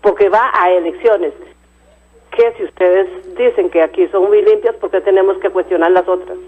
porque 0.00 0.28
va 0.28 0.50
a 0.52 0.70
elecciones. 0.70 1.32
Que 2.36 2.52
si 2.56 2.64
ustedes 2.64 3.08
dicen 3.36 3.70
que 3.70 3.82
aquí 3.82 4.06
son 4.08 4.28
muy 4.28 4.42
limpias, 4.42 4.74
porque 4.80 5.00
tenemos 5.00 5.38
que 5.38 5.50
cuestionar 5.50 5.90
las 5.90 6.06
otras? 6.06 6.38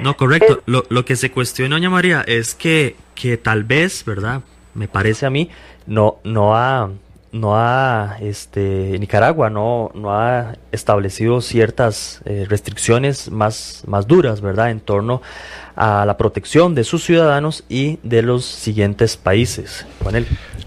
No, 0.00 0.14
correcto. 0.16 0.60
lo, 0.66 0.82
lo 0.88 1.04
que 1.04 1.14
se 1.14 1.30
cuestiona, 1.30 1.76
doña 1.76 1.90
María, 1.90 2.24
es 2.26 2.54
que, 2.54 2.96
que 3.14 3.36
tal 3.36 3.64
vez, 3.64 4.04
¿verdad? 4.04 4.40
Me 4.74 4.88
parece 4.88 5.26
a 5.26 5.30
mí, 5.30 5.50
no, 5.86 6.16
no 6.24 6.56
ha 6.56 6.88
no 7.34 7.56
ha, 7.56 8.16
este, 8.20 8.96
Nicaragua 9.00 9.50
no, 9.50 9.90
no 9.92 10.16
ha 10.16 10.54
establecido 10.70 11.40
ciertas 11.40 12.20
eh, 12.26 12.46
restricciones 12.48 13.28
más, 13.28 13.82
más 13.88 14.06
duras, 14.06 14.40
¿verdad?, 14.40 14.70
en 14.70 14.78
torno 14.78 15.20
a 15.74 16.06
la 16.06 16.16
protección 16.16 16.76
de 16.76 16.84
sus 16.84 17.02
ciudadanos 17.02 17.64
y 17.68 17.98
de 18.04 18.22
los 18.22 18.44
siguientes 18.44 19.16
países. 19.16 19.84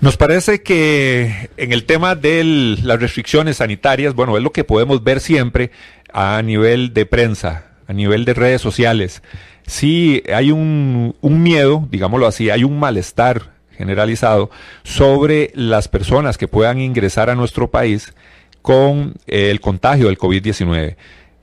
Nos 0.01 0.17
parece 0.17 0.61
que 0.61 1.49
en 1.55 1.71
el 1.71 1.85
tema 1.85 2.15
de 2.15 2.43
las 2.83 2.99
restricciones 2.99 3.57
sanitarias, 3.57 4.13
bueno, 4.13 4.35
es 4.35 4.43
lo 4.43 4.51
que 4.51 4.65
podemos 4.65 5.01
ver 5.01 5.21
siempre 5.21 5.71
a 6.11 6.41
nivel 6.41 6.93
de 6.93 7.05
prensa, 7.05 7.67
a 7.87 7.93
nivel 7.93 8.25
de 8.25 8.33
redes 8.33 8.61
sociales. 8.61 9.23
Sí 9.65 10.21
hay 10.33 10.51
un, 10.51 11.15
un 11.21 11.41
miedo, 11.41 11.87
digámoslo 11.89 12.27
así, 12.27 12.49
hay 12.49 12.65
un 12.65 12.77
malestar 12.77 13.56
generalizado 13.77 14.49
sobre 14.83 15.51
las 15.55 15.87
personas 15.87 16.37
que 16.37 16.47
puedan 16.47 16.79
ingresar 16.81 17.29
a 17.29 17.35
nuestro 17.35 17.69
país 17.69 18.13
con 18.61 19.13
el 19.27 19.61
contagio 19.61 20.07
del 20.07 20.17
COVID-19. 20.17 20.95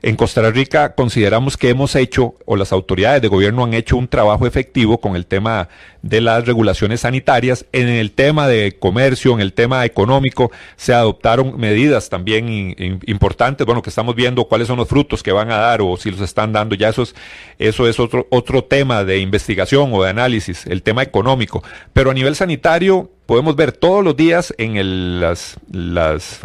En 0.05 0.17
Costa 0.17 0.47
Rica 0.51 0.93
consideramos 0.93 1.57
que 1.57 1.69
hemos 1.69 1.95
hecho, 1.95 2.35
o 2.45 2.55
las 2.57 2.71
autoridades 2.71 3.23
de 3.23 3.27
gobierno 3.27 3.63
han 3.63 3.73
hecho 3.73 3.97
un 3.97 4.07
trabajo 4.07 4.45
efectivo 4.45 4.99
con 4.99 5.15
el 5.15 5.25
tema 5.25 5.67
de 6.03 6.21
las 6.21 6.45
regulaciones 6.45 6.99
sanitarias. 6.99 7.65
En 7.71 7.87
el 7.87 8.11
tema 8.11 8.47
de 8.47 8.77
comercio, 8.77 9.33
en 9.33 9.39
el 9.39 9.53
tema 9.53 9.83
económico, 9.83 10.51
se 10.75 10.93
adoptaron 10.93 11.59
medidas 11.59 12.07
también 12.07 13.01
importantes. 13.07 13.65
Bueno, 13.65 13.81
que 13.81 13.89
estamos 13.89 14.13
viendo 14.13 14.45
cuáles 14.45 14.67
son 14.67 14.77
los 14.77 14.87
frutos 14.87 15.23
que 15.23 15.31
van 15.31 15.49
a 15.49 15.57
dar 15.57 15.81
o 15.81 15.97
si 15.97 16.11
los 16.11 16.21
están 16.21 16.53
dando. 16.53 16.75
Ya 16.75 16.89
eso 16.89 17.01
es, 17.01 17.15
eso 17.57 17.87
es 17.87 17.99
otro, 17.99 18.27
otro 18.29 18.63
tema 18.63 19.03
de 19.05 19.17
investigación 19.17 19.89
o 19.91 20.03
de 20.03 20.11
análisis, 20.11 20.67
el 20.67 20.83
tema 20.83 21.01
económico. 21.01 21.63
Pero 21.93 22.11
a 22.11 22.13
nivel 22.13 22.35
sanitario, 22.35 23.09
podemos 23.25 23.55
ver 23.55 23.71
todos 23.71 24.03
los 24.03 24.15
días 24.15 24.53
en 24.57 25.19
las, 25.19 25.57
las, 25.71 26.39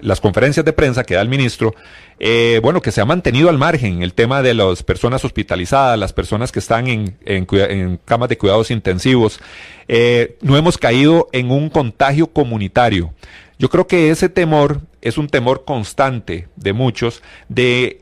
las, 0.00 0.20
conferencias 0.20 0.64
de 0.64 0.72
prensa 0.72 1.04
que 1.04 1.14
da 1.14 1.20
el 1.20 1.28
ministro, 1.28 1.74
eh, 2.18 2.60
bueno, 2.62 2.80
que 2.80 2.90
se 2.90 3.00
ha 3.00 3.04
mantenido 3.04 3.48
al 3.48 3.58
margen 3.58 4.02
el 4.02 4.14
tema 4.14 4.42
de 4.42 4.54
las 4.54 4.82
personas 4.82 5.24
hospitalizadas, 5.24 5.98
las 5.98 6.12
personas 6.12 6.52
que 6.52 6.58
están 6.58 6.86
en, 6.88 7.16
en, 7.24 7.98
camas 8.04 8.28
de 8.28 8.38
cuidados 8.38 8.70
intensivos. 8.70 9.40
Eh, 9.88 10.36
no 10.40 10.56
hemos 10.56 10.78
caído 10.78 11.28
en 11.32 11.50
un 11.50 11.68
contagio 11.68 12.28
comunitario. 12.28 13.12
Yo 13.58 13.68
creo 13.68 13.86
que 13.86 14.10
ese 14.10 14.28
temor 14.28 14.80
es 15.02 15.18
un 15.18 15.28
temor 15.28 15.64
constante 15.64 16.48
de 16.56 16.72
muchos 16.72 17.22
de, 17.48 17.98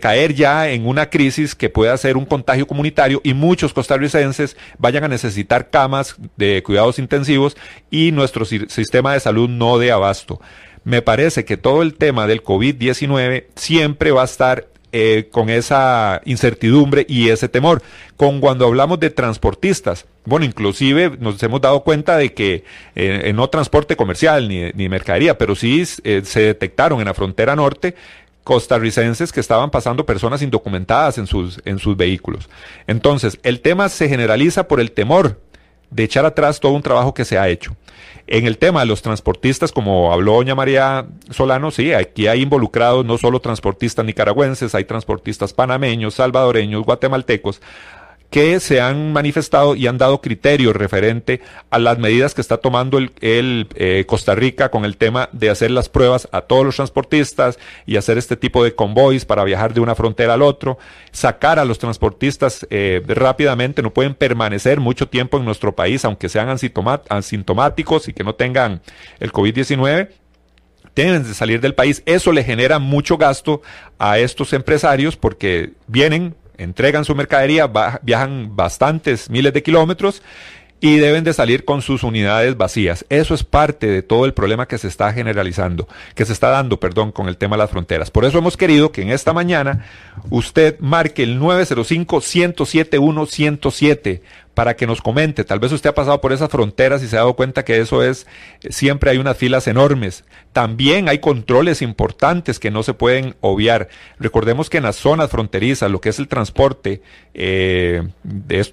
caer 0.00 0.34
ya 0.34 0.70
en 0.70 0.86
una 0.86 1.10
crisis 1.10 1.54
que 1.54 1.68
pueda 1.68 1.96
ser 1.96 2.16
un 2.16 2.24
contagio 2.24 2.66
comunitario 2.66 3.20
y 3.22 3.34
muchos 3.34 3.72
costarricenses 3.72 4.56
vayan 4.78 5.04
a 5.04 5.08
necesitar 5.08 5.70
camas 5.70 6.16
de 6.36 6.62
cuidados 6.62 6.98
intensivos 6.98 7.56
y 7.90 8.12
nuestro 8.12 8.44
sistema 8.44 9.12
de 9.12 9.20
salud 9.20 9.48
no 9.48 9.78
dé 9.78 9.92
abasto. 9.92 10.40
Me 10.84 11.02
parece 11.02 11.44
que 11.44 11.58
todo 11.58 11.82
el 11.82 11.94
tema 11.94 12.26
del 12.26 12.42
COVID-19 12.42 13.46
siempre 13.54 14.10
va 14.10 14.22
a 14.22 14.24
estar 14.24 14.68
eh, 14.92 15.28
con 15.30 15.50
esa 15.50 16.20
incertidumbre 16.24 17.04
y 17.08 17.28
ese 17.28 17.48
temor. 17.48 17.82
Con 18.16 18.40
cuando 18.40 18.66
hablamos 18.66 18.98
de 19.00 19.10
transportistas, 19.10 20.06
bueno, 20.24 20.44
inclusive 20.44 21.16
nos 21.18 21.42
hemos 21.42 21.60
dado 21.60 21.82
cuenta 21.82 22.16
de 22.16 22.32
que 22.32 22.64
eh, 22.94 23.32
no 23.34 23.48
transporte 23.48 23.96
comercial 23.96 24.48
ni, 24.48 24.70
ni 24.72 24.88
mercadería, 24.88 25.38
pero 25.38 25.54
sí 25.54 25.84
eh, 26.04 26.22
se 26.24 26.40
detectaron 26.40 27.00
en 27.00 27.06
la 27.06 27.14
frontera 27.14 27.54
norte 27.56 27.94
costarricenses 28.48 29.30
que 29.30 29.40
estaban 29.40 29.70
pasando 29.70 30.06
personas 30.06 30.40
indocumentadas 30.40 31.18
en 31.18 31.26
sus, 31.26 31.60
en 31.66 31.78
sus 31.78 31.98
vehículos. 31.98 32.48
Entonces, 32.86 33.38
el 33.42 33.60
tema 33.60 33.90
se 33.90 34.08
generaliza 34.08 34.66
por 34.68 34.80
el 34.80 34.92
temor 34.92 35.38
de 35.90 36.04
echar 36.04 36.24
atrás 36.26 36.60
todo 36.60 36.72
un 36.72 36.82
trabajo 36.82 37.14
que 37.14 37.24
se 37.24 37.38
ha 37.38 37.48
hecho. 37.48 37.76
En 38.26 38.46
el 38.46 38.58
tema 38.58 38.80
de 38.80 38.86
los 38.86 39.00
transportistas, 39.00 39.72
como 39.72 40.12
habló 40.12 40.34
doña 40.34 40.54
María 40.54 41.06
Solano, 41.30 41.70
sí, 41.70 41.94
aquí 41.94 42.26
hay 42.26 42.42
involucrados 42.42 43.04
no 43.06 43.16
solo 43.16 43.40
transportistas 43.40 44.04
nicaragüenses, 44.04 44.74
hay 44.74 44.84
transportistas 44.84 45.54
panameños, 45.54 46.14
salvadoreños, 46.14 46.84
guatemaltecos, 46.84 47.62
que 48.30 48.60
se 48.60 48.80
han 48.80 49.12
manifestado 49.12 49.74
y 49.74 49.86
han 49.86 49.98
dado 49.98 50.20
criterio 50.20 50.72
referente 50.72 51.40
a 51.70 51.78
las 51.78 51.98
medidas 51.98 52.34
que 52.34 52.40
está 52.40 52.58
tomando 52.58 52.98
el, 52.98 53.66
eh, 53.74 54.04
Costa 54.06 54.34
Rica 54.34 54.70
con 54.70 54.84
el 54.84 54.96
tema 54.96 55.30
de 55.32 55.50
hacer 55.50 55.70
las 55.70 55.88
pruebas 55.88 56.28
a 56.32 56.42
todos 56.42 56.64
los 56.64 56.76
transportistas 56.76 57.58
y 57.86 57.96
hacer 57.96 58.18
este 58.18 58.36
tipo 58.36 58.62
de 58.64 58.74
convoys 58.74 59.24
para 59.24 59.44
viajar 59.44 59.72
de 59.72 59.80
una 59.80 59.94
frontera 59.94 60.34
al 60.34 60.42
otro, 60.42 60.78
sacar 61.10 61.58
a 61.58 61.64
los 61.64 61.78
transportistas 61.78 62.66
eh, 62.70 63.02
rápidamente, 63.06 63.82
no 63.82 63.94
pueden 63.94 64.14
permanecer 64.14 64.80
mucho 64.80 65.08
tiempo 65.08 65.38
en 65.38 65.44
nuestro 65.44 65.74
país, 65.74 66.04
aunque 66.04 66.28
sean 66.28 66.48
asintomáticos 66.48 68.08
y 68.08 68.12
que 68.12 68.24
no 68.24 68.34
tengan 68.34 68.82
el 69.20 69.32
COVID-19 69.32 70.08
deben 71.04 71.22
de 71.22 71.34
salir 71.34 71.60
del 71.60 71.74
país. 71.74 72.02
Eso 72.06 72.32
le 72.32 72.44
genera 72.44 72.78
mucho 72.78 73.16
gasto 73.16 73.62
a 73.98 74.18
estos 74.18 74.52
empresarios 74.52 75.16
porque 75.16 75.72
vienen, 75.86 76.34
entregan 76.58 77.04
su 77.04 77.14
mercadería, 77.14 77.70
viajan 78.02 78.54
bastantes 78.54 79.30
miles 79.30 79.52
de 79.52 79.62
kilómetros 79.62 80.22
y 80.80 80.98
deben 80.98 81.24
de 81.24 81.32
salir 81.32 81.64
con 81.64 81.82
sus 81.82 82.02
unidades 82.02 82.56
vacías. 82.56 83.04
Eso 83.08 83.34
es 83.34 83.42
parte 83.42 83.86
de 83.88 84.02
todo 84.02 84.26
el 84.26 84.34
problema 84.34 84.66
que 84.66 84.78
se 84.78 84.88
está 84.88 85.12
generalizando, 85.12 85.88
que 86.14 86.24
se 86.24 86.32
está 86.32 86.50
dando, 86.50 86.78
perdón, 86.78 87.10
con 87.10 87.28
el 87.28 87.36
tema 87.36 87.56
de 87.56 87.62
las 87.62 87.70
fronteras. 87.70 88.10
Por 88.10 88.24
eso 88.24 88.38
hemos 88.38 88.56
querido 88.56 88.92
que 88.92 89.02
en 89.02 89.10
esta 89.10 89.32
mañana 89.32 89.86
usted 90.30 90.78
marque 90.78 91.22
el 91.22 91.38
905 91.38 92.20
107 92.20 92.98
107 93.26 94.22
para 94.58 94.74
que 94.74 94.88
nos 94.88 95.00
comente. 95.00 95.44
Tal 95.44 95.60
vez 95.60 95.70
usted 95.70 95.90
ha 95.90 95.94
pasado 95.94 96.20
por 96.20 96.32
esas 96.32 96.50
fronteras 96.50 97.00
y 97.04 97.06
se 97.06 97.14
ha 97.14 97.20
dado 97.20 97.34
cuenta 97.34 97.64
que 97.64 97.78
eso 97.78 98.02
es, 98.02 98.26
siempre 98.68 99.08
hay 99.08 99.18
unas 99.18 99.36
filas 99.36 99.68
enormes. 99.68 100.24
También 100.52 101.08
hay 101.08 101.20
controles 101.20 101.80
importantes 101.80 102.58
que 102.58 102.72
no 102.72 102.82
se 102.82 102.92
pueden 102.92 103.36
obviar. 103.40 103.88
Recordemos 104.18 104.68
que 104.68 104.78
en 104.78 104.82
las 104.82 104.96
zonas 104.96 105.30
fronterizas, 105.30 105.92
lo 105.92 106.00
que 106.00 106.08
es 106.08 106.18
el 106.18 106.26
transporte, 106.26 107.02
eh, 107.34 108.08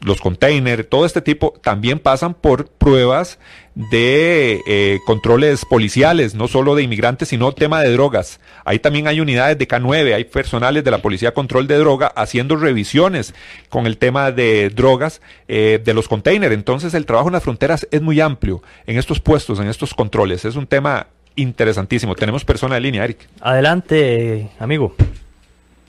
los 0.01 0.21
containers, 0.21 0.89
todo 0.89 1.05
este 1.05 1.21
tipo, 1.21 1.53
también 1.61 1.99
pasan 1.99 2.33
por 2.33 2.67
pruebas 2.67 3.37
de 3.75 4.61
eh, 4.65 4.99
controles 5.05 5.65
policiales, 5.65 6.33
no 6.33 6.47
solo 6.47 6.75
de 6.75 6.83
inmigrantes, 6.83 7.27
sino 7.27 7.51
tema 7.51 7.81
de 7.81 7.91
drogas. 7.91 8.39
Ahí 8.63 8.79
también 8.79 9.07
hay 9.07 9.19
unidades 9.19 9.57
de 9.57 9.67
K9, 9.67 10.13
hay 10.13 10.23
personales 10.23 10.83
de 10.83 10.91
la 10.91 10.99
Policía 10.99 11.33
Control 11.33 11.67
de 11.67 11.77
Droga 11.77 12.07
haciendo 12.07 12.55
revisiones 12.55 13.35
con 13.69 13.85
el 13.85 13.97
tema 13.97 14.31
de 14.31 14.69
drogas 14.69 15.21
eh, 15.49 15.81
de 15.83 15.93
los 15.93 16.07
containers. 16.07 16.53
Entonces 16.53 16.93
el 16.93 17.05
trabajo 17.05 17.27
en 17.27 17.33
las 17.33 17.43
fronteras 17.43 17.85
es 17.91 18.01
muy 18.01 18.21
amplio 18.21 18.63
en 18.87 18.97
estos 18.97 19.19
puestos, 19.19 19.59
en 19.59 19.67
estos 19.67 19.93
controles. 19.93 20.45
Es 20.45 20.55
un 20.55 20.67
tema 20.67 21.07
interesantísimo. 21.35 22.15
Tenemos 22.15 22.45
persona 22.45 22.75
de 22.75 22.81
línea, 22.81 23.03
Eric. 23.03 23.27
Adelante, 23.41 24.51
amigo. 24.57 24.95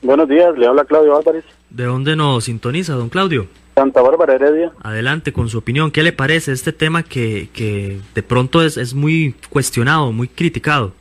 Buenos 0.02 0.28
días, 0.28 0.56
le 0.58 0.66
habla 0.66 0.84
Claudio 0.84 1.16
Álvarez. 1.16 1.44
¿De 1.70 1.84
dónde 1.84 2.16
nos 2.16 2.44
sintoniza, 2.44 2.94
don 2.94 3.08
Claudio? 3.08 3.46
Santa 3.76 4.00
Bárbara 4.00 4.34
Heredia. 4.34 4.72
Adelante 4.82 5.34
con 5.34 5.50
su 5.50 5.58
opinión. 5.58 5.90
¿Qué 5.90 6.02
le 6.02 6.12
parece 6.12 6.50
este 6.50 6.72
tema 6.72 7.02
que, 7.02 7.50
que 7.52 7.98
de 8.14 8.22
pronto 8.22 8.62
es, 8.62 8.78
es 8.78 8.94
muy 8.94 9.34
cuestionado, 9.50 10.12
muy 10.12 10.28
criticado? 10.28 10.92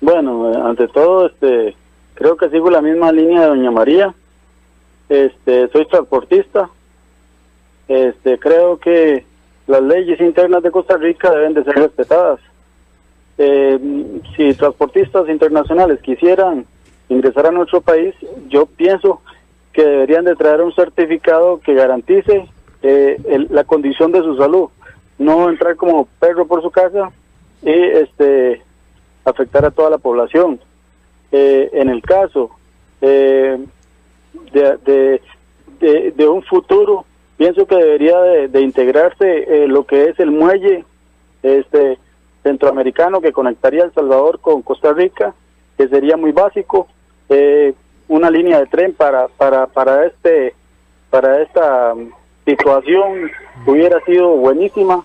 Bueno, 0.00 0.52
eh, 0.52 0.60
ante 0.64 0.86
todo, 0.86 1.26
este, 1.26 1.74
creo 2.14 2.36
que 2.36 2.50
sigo 2.50 2.70
la 2.70 2.80
misma 2.80 3.10
línea 3.10 3.40
de 3.40 3.46
doña 3.48 3.72
María. 3.72 4.14
Este, 5.08 5.68
soy 5.70 5.86
transportista. 5.86 6.70
Este, 7.88 8.38
creo 8.38 8.78
que 8.78 9.24
las 9.66 9.82
leyes 9.82 10.20
internas 10.20 10.62
de 10.62 10.70
Costa 10.70 10.98
Rica 10.98 11.32
deben 11.32 11.54
de 11.54 11.64
ser 11.64 11.74
respetadas. 11.74 12.38
Eh, 13.38 13.76
si 14.36 14.54
transportistas 14.54 15.28
internacionales 15.28 15.98
quisieran 16.00 16.64
ingresar 17.08 17.46
a 17.46 17.50
nuestro 17.50 17.80
país, 17.80 18.14
yo 18.48 18.66
pienso 18.66 19.20
que 19.72 19.82
deberían 19.82 20.24
de 20.24 20.36
traer 20.36 20.60
un 20.62 20.74
certificado 20.74 21.60
que 21.60 21.74
garantice 21.74 22.48
eh, 22.82 23.46
la 23.50 23.64
condición 23.64 24.12
de 24.12 24.20
su 24.20 24.36
salud, 24.36 24.68
no 25.18 25.48
entrar 25.48 25.76
como 25.76 26.06
perro 26.18 26.46
por 26.46 26.62
su 26.62 26.70
casa 26.70 27.10
y 27.62 27.70
este 27.70 28.62
afectar 29.24 29.64
a 29.64 29.70
toda 29.70 29.90
la 29.90 29.98
población. 29.98 30.60
Eh, 31.32 31.70
en 31.74 31.88
el 31.88 32.02
caso 32.02 32.50
eh, 33.00 33.58
de, 34.52 35.20
de, 35.80 36.28
un 36.28 36.42
futuro, 36.42 37.04
pienso 37.36 37.66
que 37.66 37.76
debería 37.76 38.18
de, 38.20 38.60
integrarse 38.60 39.68
lo 39.68 39.86
que 39.86 40.04
es 40.04 40.18
el 40.18 40.30
muelle 40.30 40.84
este 41.42 41.98
centroamericano 42.42 43.20
que 43.20 43.32
conectaría 43.32 43.84
El 43.84 43.92
Salvador 43.92 44.40
con 44.40 44.62
Costa 44.62 44.92
Rica, 44.92 45.34
que 45.76 45.88
sería 45.88 46.16
muy 46.16 46.32
básico. 46.32 46.88
Eh, 47.28 47.74
una 48.10 48.28
línea 48.28 48.58
de 48.58 48.66
tren 48.66 48.92
para 48.92 49.28
para 49.28 49.66
para 49.68 50.04
este 50.04 50.52
para 51.10 51.42
esta 51.42 51.94
situación 52.44 53.30
hubiera 53.66 54.00
sido 54.00 54.30
buenísima 54.30 55.04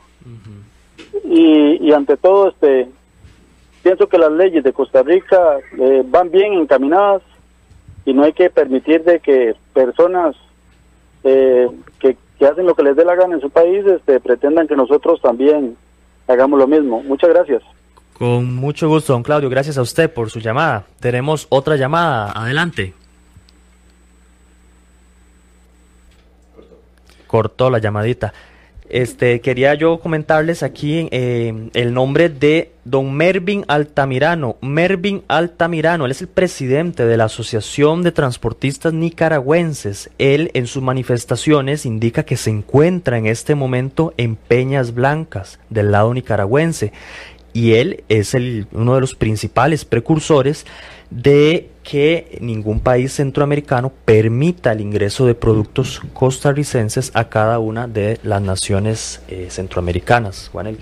y, 1.24 1.88
y 1.88 1.94
ante 1.94 2.18
todo 2.18 2.50
este 2.50 2.88
pienso 3.84 4.10
que 4.10 4.18
las 4.18 4.32
leyes 4.32 4.64
de 4.64 4.74
Costa 4.74 5.04
Rica 5.04 5.60
eh, 5.78 6.04
van 6.04 6.32
bien 6.32 6.54
encaminadas 6.54 7.22
y 8.06 8.14
no 8.14 8.24
hay 8.24 8.34
que 8.34 8.50
permitir 8.50 9.04
de 9.04 9.20
que 9.20 9.56
personas 9.74 10.36
eh, 11.24 11.70
que, 12.00 12.18
que, 12.40 12.46
hacen 12.48 12.66
lo 12.66 12.74
que 12.74 12.84
les 12.84 12.96
dé 12.96 13.06
la 13.06 13.14
gana 13.14 13.36
en 13.36 13.42
su 13.42 13.52
país 13.52 13.86
este, 13.86 14.20
pretendan 14.20 14.68
que 14.68 14.76
nosotros 14.76 15.22
también 15.22 15.78
hagamos 16.28 16.58
lo 16.58 16.68
mismo. 16.68 17.04
Muchas 17.04 17.30
gracias. 17.30 17.62
Con 18.18 18.56
mucho 18.56 18.88
gusto, 18.88 19.12
don 19.12 19.24
Claudio. 19.24 19.50
Gracias 19.50 19.78
a 19.78 19.82
usted 19.82 20.10
por 20.10 20.30
su 20.30 20.40
llamada. 20.40 20.86
Tenemos 21.02 21.48
otra 21.50 21.76
llamada. 21.76 22.32
Adelante. 22.32 22.94
Cortó 27.28 27.70
la 27.70 27.80
llamadita. 27.80 28.34
Este, 28.88 29.42
quería 29.42 29.74
yo 29.74 30.00
comentarles 30.00 30.62
aquí 30.62 31.10
eh, 31.12 31.70
el 31.74 31.94
nombre 31.94 32.30
de 32.30 32.72
don 32.86 33.14
Mervin 33.14 33.66
Altamirano. 33.68 34.56
Mervin 34.62 35.24
Altamirano, 35.28 36.06
él 36.06 36.12
es 36.12 36.22
el 36.22 36.28
presidente 36.28 37.06
de 37.06 37.18
la 37.18 37.26
Asociación 37.26 38.04
de 38.04 38.12
Transportistas 38.12 38.94
Nicaragüenses. 38.94 40.12
Él 40.20 40.52
en 40.54 40.68
sus 40.68 40.84
manifestaciones 40.84 41.86
indica 41.86 42.24
que 42.24 42.38
se 42.38 42.52
encuentra 42.52 43.18
en 43.18 43.26
este 43.26 43.56
momento 43.56 44.14
en 44.18 44.36
Peñas 44.36 44.94
Blancas, 44.94 45.60
del 45.70 45.92
lado 45.92 46.14
nicaragüense 46.14 46.94
y 47.56 47.74
él 47.74 48.04
es 48.10 48.36
uno 48.74 48.96
de 48.96 49.02
los 49.02 49.16
principales 49.16 49.86
precursores 49.86 50.66
de 51.10 51.70
que 51.84 52.38
ningún 52.42 52.82
país 52.82 53.14
centroamericano 53.14 53.94
permita 54.04 54.74
el 54.74 54.82
ingreso 54.82 55.26
de 55.26 55.36
productos 55.36 56.02
costarricenses 56.14 57.12
a 57.14 57.30
cada 57.30 57.60
una 57.60 57.88
de 57.88 58.20
las 58.24 58.42
naciones 58.42 59.22
eh, 59.30 59.48
centroamericanas. 59.50 60.50
Juanel. 60.52 60.80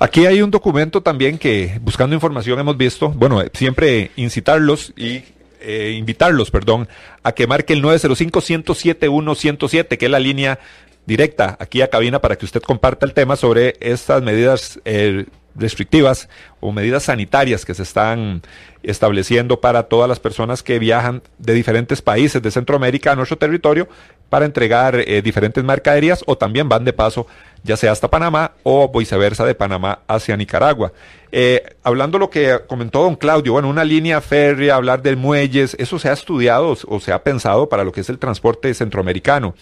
Aquí 0.00 0.26
hay 0.26 0.42
un 0.42 0.50
documento 0.50 1.00
también 1.00 1.38
que, 1.38 1.78
buscando 1.80 2.16
información, 2.16 2.58
hemos 2.58 2.76
visto, 2.76 3.10
bueno, 3.10 3.40
eh, 3.40 3.48
siempre 3.54 4.10
incitarlos 4.16 4.92
y 4.96 5.22
eh, 5.60 5.94
invitarlos, 5.96 6.50
perdón, 6.50 6.88
a 7.22 7.30
que 7.30 7.46
marque 7.46 7.72
el 7.72 7.84
905-107-107, 7.84 9.96
que 9.96 10.06
es 10.06 10.10
la 10.10 10.18
línea 10.18 10.58
directa 11.06 11.56
aquí 11.60 11.82
a 11.82 11.88
cabina 11.88 12.20
para 12.20 12.36
que 12.36 12.44
usted 12.44 12.62
comparta 12.62 13.06
el 13.06 13.12
tema 13.12 13.36
sobre 13.36 13.76
estas 13.80 14.22
medidas 14.22 14.80
eh, 14.84 15.26
restrictivas 15.54 16.28
o 16.60 16.72
medidas 16.72 17.04
sanitarias 17.04 17.64
que 17.64 17.74
se 17.74 17.82
están 17.82 18.42
estableciendo 18.82 19.60
para 19.60 19.84
todas 19.84 20.08
las 20.08 20.20
personas 20.20 20.62
que 20.62 20.78
viajan 20.78 21.22
de 21.38 21.54
diferentes 21.54 22.02
países 22.02 22.42
de 22.42 22.50
Centroamérica 22.50 23.12
a 23.12 23.16
nuestro 23.16 23.38
territorio 23.38 23.88
para 24.28 24.44
entregar 24.46 24.96
eh, 24.96 25.22
diferentes 25.22 25.62
mercaderías 25.62 26.22
o 26.26 26.36
también 26.36 26.68
van 26.68 26.84
de 26.84 26.92
paso 26.92 27.26
ya 27.64 27.76
sea 27.76 27.92
hasta 27.92 28.10
Panamá 28.10 28.52
o 28.62 28.90
viceversa 28.90 29.44
de 29.44 29.54
Panamá 29.54 30.00
hacia 30.08 30.36
Nicaragua. 30.36 30.92
Eh, 31.30 31.76
hablando 31.82 32.18
lo 32.18 32.28
que 32.28 32.60
comentó 32.66 33.02
don 33.02 33.16
Claudio, 33.16 33.52
bueno, 33.52 33.68
una 33.68 33.84
línea 33.84 34.20
férrea, 34.20 34.74
hablar 34.74 35.02
de 35.02 35.16
muelles, 35.16 35.76
eso 35.78 35.98
se 35.98 36.08
ha 36.08 36.12
estudiado 36.12 36.76
o 36.86 37.00
se 37.00 37.12
ha 37.12 37.22
pensado 37.22 37.68
para 37.68 37.84
lo 37.84 37.92
que 37.92 38.00
es 38.00 38.08
el 38.08 38.18
transporte 38.18 38.74
centroamericano. 38.74 39.54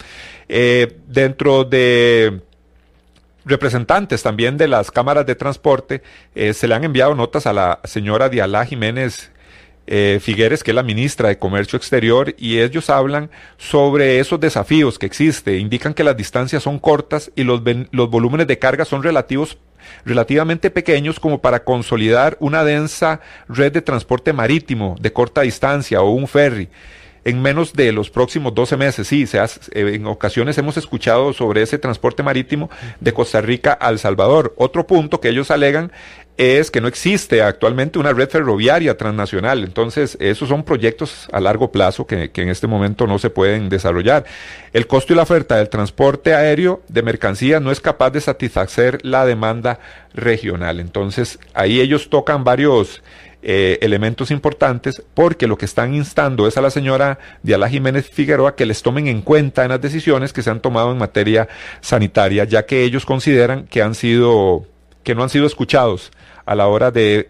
Eh, 0.49 0.97
dentro 1.07 1.63
de 1.63 2.41
representantes 3.45 4.23
también 4.23 4.57
de 4.57 4.67
las 4.67 4.91
cámaras 4.91 5.25
de 5.25 5.35
transporte, 5.35 6.01
eh, 6.35 6.53
se 6.53 6.67
le 6.67 6.75
han 6.75 6.83
enviado 6.83 7.15
notas 7.15 7.45
a 7.47 7.53
la 7.53 7.79
señora 7.83 8.29
Dialá 8.29 8.65
Jiménez 8.65 9.31
eh, 9.87 10.19
Figueres, 10.21 10.63
que 10.63 10.71
es 10.71 10.75
la 10.75 10.83
ministra 10.83 11.29
de 11.29 11.37
Comercio 11.37 11.77
Exterior, 11.77 12.35
y 12.37 12.59
ellos 12.59 12.89
hablan 12.89 13.29
sobre 13.57 14.19
esos 14.19 14.39
desafíos 14.39 14.99
que 14.99 15.05
existen. 15.05 15.59
Indican 15.59 15.93
que 15.93 16.03
las 16.03 16.15
distancias 16.15 16.63
son 16.63 16.79
cortas 16.79 17.31
y 17.35 17.43
los, 17.43 17.61
los 17.91 18.09
volúmenes 18.09 18.47
de 18.47 18.59
carga 18.59 18.85
son 18.85 19.03
relativos 19.03 19.57
relativamente 20.05 20.69
pequeños 20.69 21.19
como 21.19 21.41
para 21.41 21.63
consolidar 21.63 22.37
una 22.39 22.63
densa 22.63 23.19
red 23.49 23.71
de 23.71 23.81
transporte 23.81 24.31
marítimo 24.31 24.95
de 25.01 25.11
corta 25.11 25.41
distancia 25.41 26.01
o 26.01 26.11
un 26.11 26.27
ferry 26.27 26.69
en 27.23 27.41
menos 27.41 27.73
de 27.73 27.91
los 27.91 28.09
próximos 28.09 28.53
12 28.53 28.77
meses. 28.77 29.07
Sí, 29.07 29.27
se 29.27 29.39
eh, 29.39 29.47
en 29.73 30.07
ocasiones 30.07 30.57
hemos 30.57 30.77
escuchado 30.77 31.33
sobre 31.33 31.61
ese 31.61 31.77
transporte 31.77 32.23
marítimo 32.23 32.69
de 32.99 33.13
Costa 33.13 33.41
Rica 33.41 33.77
a 33.79 33.89
El 33.89 33.99
Salvador. 33.99 34.53
Otro 34.57 34.87
punto 34.87 35.19
que 35.19 35.29
ellos 35.29 35.51
alegan 35.51 35.91
es 36.37 36.71
que 36.71 36.81
no 36.81 36.87
existe 36.87 37.43
actualmente 37.43 37.99
una 37.99 38.13
red 38.13 38.27
ferroviaria 38.27 38.97
transnacional. 38.97 39.63
Entonces, 39.63 40.17
esos 40.19 40.49
son 40.49 40.63
proyectos 40.63 41.27
a 41.31 41.39
largo 41.39 41.71
plazo 41.71 42.07
que, 42.07 42.31
en 42.33 42.49
este 42.49 42.65
momento 42.67 43.05
no 43.05 43.19
se 43.19 43.29
pueden 43.29 43.69
desarrollar. 43.69 44.25
El 44.73 44.87
costo 44.87 45.13
y 45.13 45.15
la 45.15 45.23
oferta 45.23 45.57
del 45.57 45.69
transporte 45.69 46.33
aéreo 46.33 46.81
de 46.87 47.03
mercancías 47.03 47.61
no 47.61 47.71
es 47.71 47.79
capaz 47.79 48.09
de 48.11 48.21
satisfacer 48.21 49.05
la 49.05 49.25
demanda 49.25 49.79
regional. 50.13 50.79
Entonces, 50.79 51.37
ahí 51.53 51.79
ellos 51.79 52.09
tocan 52.09 52.43
varios 52.43 53.03
eh, 53.43 53.79
elementos 53.81 54.29
importantes 54.29 55.01
porque 55.13 55.47
lo 55.47 55.57
que 55.57 55.65
están 55.65 55.95
instando 55.95 56.47
es 56.47 56.57
a 56.57 56.61
la 56.61 56.69
señora 56.69 57.17
Diala 57.41 57.69
Jiménez 57.69 58.09
Figueroa 58.09 58.55
que 58.55 58.67
les 58.67 58.83
tomen 58.83 59.07
en 59.07 59.21
cuenta 59.21 59.63
en 59.63 59.69
las 59.69 59.81
decisiones 59.81 60.31
que 60.31 60.43
se 60.43 60.51
han 60.51 60.59
tomado 60.59 60.91
en 60.91 60.99
materia 60.99 61.49
sanitaria, 61.81 62.43
ya 62.43 62.65
que 62.65 62.83
ellos 62.83 63.05
consideran 63.05 63.65
que 63.65 63.81
han 63.81 63.95
sido, 63.95 64.65
que 65.03 65.15
no 65.15 65.23
han 65.23 65.29
sido 65.29 65.47
escuchados 65.47 66.11
a 66.45 66.55
la 66.55 66.67
hora 66.67 66.91
de, 66.91 67.27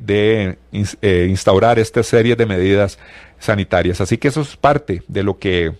eh, 1.01 1.27
instaurar 1.29 1.79
esta 1.79 2.03
serie 2.03 2.35
de 2.35 2.45
medidas 2.45 2.99
sanitarias. 3.39 4.01
Así 4.01 4.17
que 4.17 4.27
eso 4.27 4.41
es 4.41 4.57
parte 4.57 5.03
de 5.07 5.23
lo 5.23 5.39
que 5.39 5.73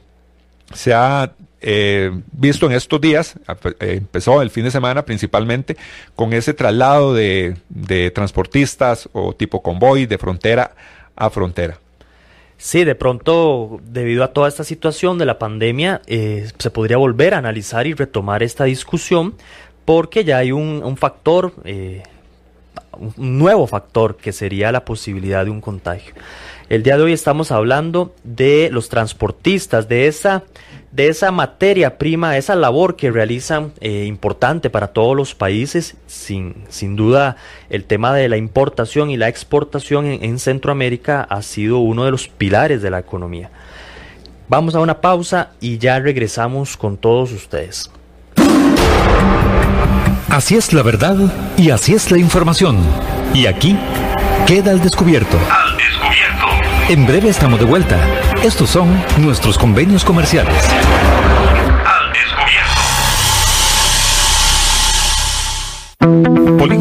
se 0.74 0.94
ha 0.94 1.34
eh, 1.62 2.12
visto 2.32 2.66
en 2.66 2.72
estos 2.72 3.00
días, 3.00 3.36
eh, 3.80 3.98
empezó 3.98 4.42
el 4.42 4.50
fin 4.50 4.64
de 4.64 4.72
semana 4.72 5.06
principalmente 5.06 5.78
con 6.16 6.34
ese 6.34 6.56
traslado 6.56 7.14
de, 7.14 7.56
transportistas 8.16 9.08
o 9.14 9.34
tipo 9.34 9.62
convoy 9.62 10.08
de 10.08 10.18
frontera 10.18 10.72
a 11.16 11.30
frontera. 11.30 11.78
Sí, 12.58 12.84
de 12.84 12.96
pronto, 12.96 13.80
debido 13.84 14.24
a 14.24 14.34
toda 14.34 14.48
esta 14.48 14.64
situación 14.64 15.18
de 15.18 15.26
la 15.26 15.40
pandemia, 15.40 16.02
eh, 16.08 16.50
se 16.58 16.70
podría 16.72 16.98
volver 16.98 17.34
a 17.34 17.38
analizar 17.38 17.86
y 17.86 17.94
retomar 17.94 18.44
esta 18.44 18.66
discusión 18.66 19.36
porque 19.86 20.24
ya 20.24 20.38
hay 20.38 20.52
un, 20.52 20.82
un 20.84 20.98
factor, 20.98 21.54
un 22.98 23.40
nuevo 23.40 23.66
factor 23.68 24.16
que 24.16 24.32
sería 24.32 24.72
la 24.72 24.86
posibilidad 24.86 25.44
de 25.46 25.52
un 25.52 25.62
contagio. 25.62 26.14
El 26.70 26.84
día 26.84 26.96
de 26.98 27.04
hoy 27.04 27.14
estamos 27.14 27.52
hablando 27.52 28.16
de 28.24 28.70
los 28.72 28.90
transportistas, 28.90 29.90
de 29.90 30.08
esa 30.08 30.44
de 30.92 31.08
esa 31.08 31.32
materia 31.32 31.98
prima, 31.98 32.38
esa 32.38 32.56
labor 32.56 32.96
que 32.96 33.12
realizan 33.12 33.72
eh, 33.80 34.06
importante 34.08 34.70
para 34.70 34.88
todos 34.88 35.16
los 35.16 35.34
países, 35.34 35.96
sin, 36.06 36.56
sin 36.70 36.96
duda 36.96 37.38
el 37.70 37.86
tema 37.86 38.14
de 38.14 38.28
la 38.28 38.38
importación 38.38 39.10
y 39.10 39.18
la 39.18 39.30
exportación 39.30 40.06
en, 40.06 40.40
Centroamérica 40.40 41.22
ha 41.22 41.42
sido 41.42 41.80
uno 41.80 42.04
de 42.04 42.12
los 42.12 42.28
pilares 42.28 42.82
de 42.82 42.90
la 42.90 43.00
economía. 43.00 43.50
Vamos 44.50 44.76
a 44.76 44.80
una 44.80 45.00
pausa 45.00 45.52
y 45.62 45.78
ya 45.78 45.98
regresamos 46.00 46.76
con 46.76 46.98
todos 46.98 47.32
ustedes. 47.32 47.90
Así 50.28 50.56
es 50.56 50.74
la 50.74 50.82
verdad 50.82 51.16
y 51.58 51.70
así 51.70 51.94
es 51.94 52.12
la 52.12 52.18
información. 52.18 52.78
Y 53.34 53.46
aquí 53.46 53.78
queda 54.46 54.72
el 54.72 54.82
descubierto. 54.82 55.38
Al 55.50 55.78
descubierto. 55.78 56.48
En 56.90 57.06
breve 57.06 57.30
estamos 57.30 57.60
de 57.60 57.66
vuelta. 57.66 57.98
Estos 58.44 58.72
son 58.72 58.90
nuestros 59.20 59.56
convenios 59.56 60.04
comerciales. 60.04 60.68
Polígono 66.58 66.81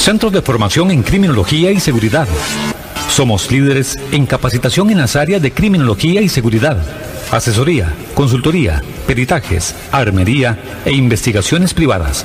Centros 0.00 0.32
de 0.32 0.40
formación 0.40 0.90
en 0.90 1.02
criminología 1.02 1.70
y 1.70 1.78
seguridad. 1.78 2.26
Somos 3.10 3.50
líderes 3.52 3.98
en 4.12 4.24
capacitación 4.24 4.88
en 4.88 4.96
las 4.96 5.14
áreas 5.14 5.42
de 5.42 5.52
criminología 5.52 6.22
y 6.22 6.28
seguridad, 6.30 6.82
asesoría, 7.30 7.92
consultoría, 8.14 8.82
peritajes, 9.06 9.74
armería 9.92 10.58
e 10.86 10.92
investigaciones 10.92 11.74
privadas. 11.74 12.24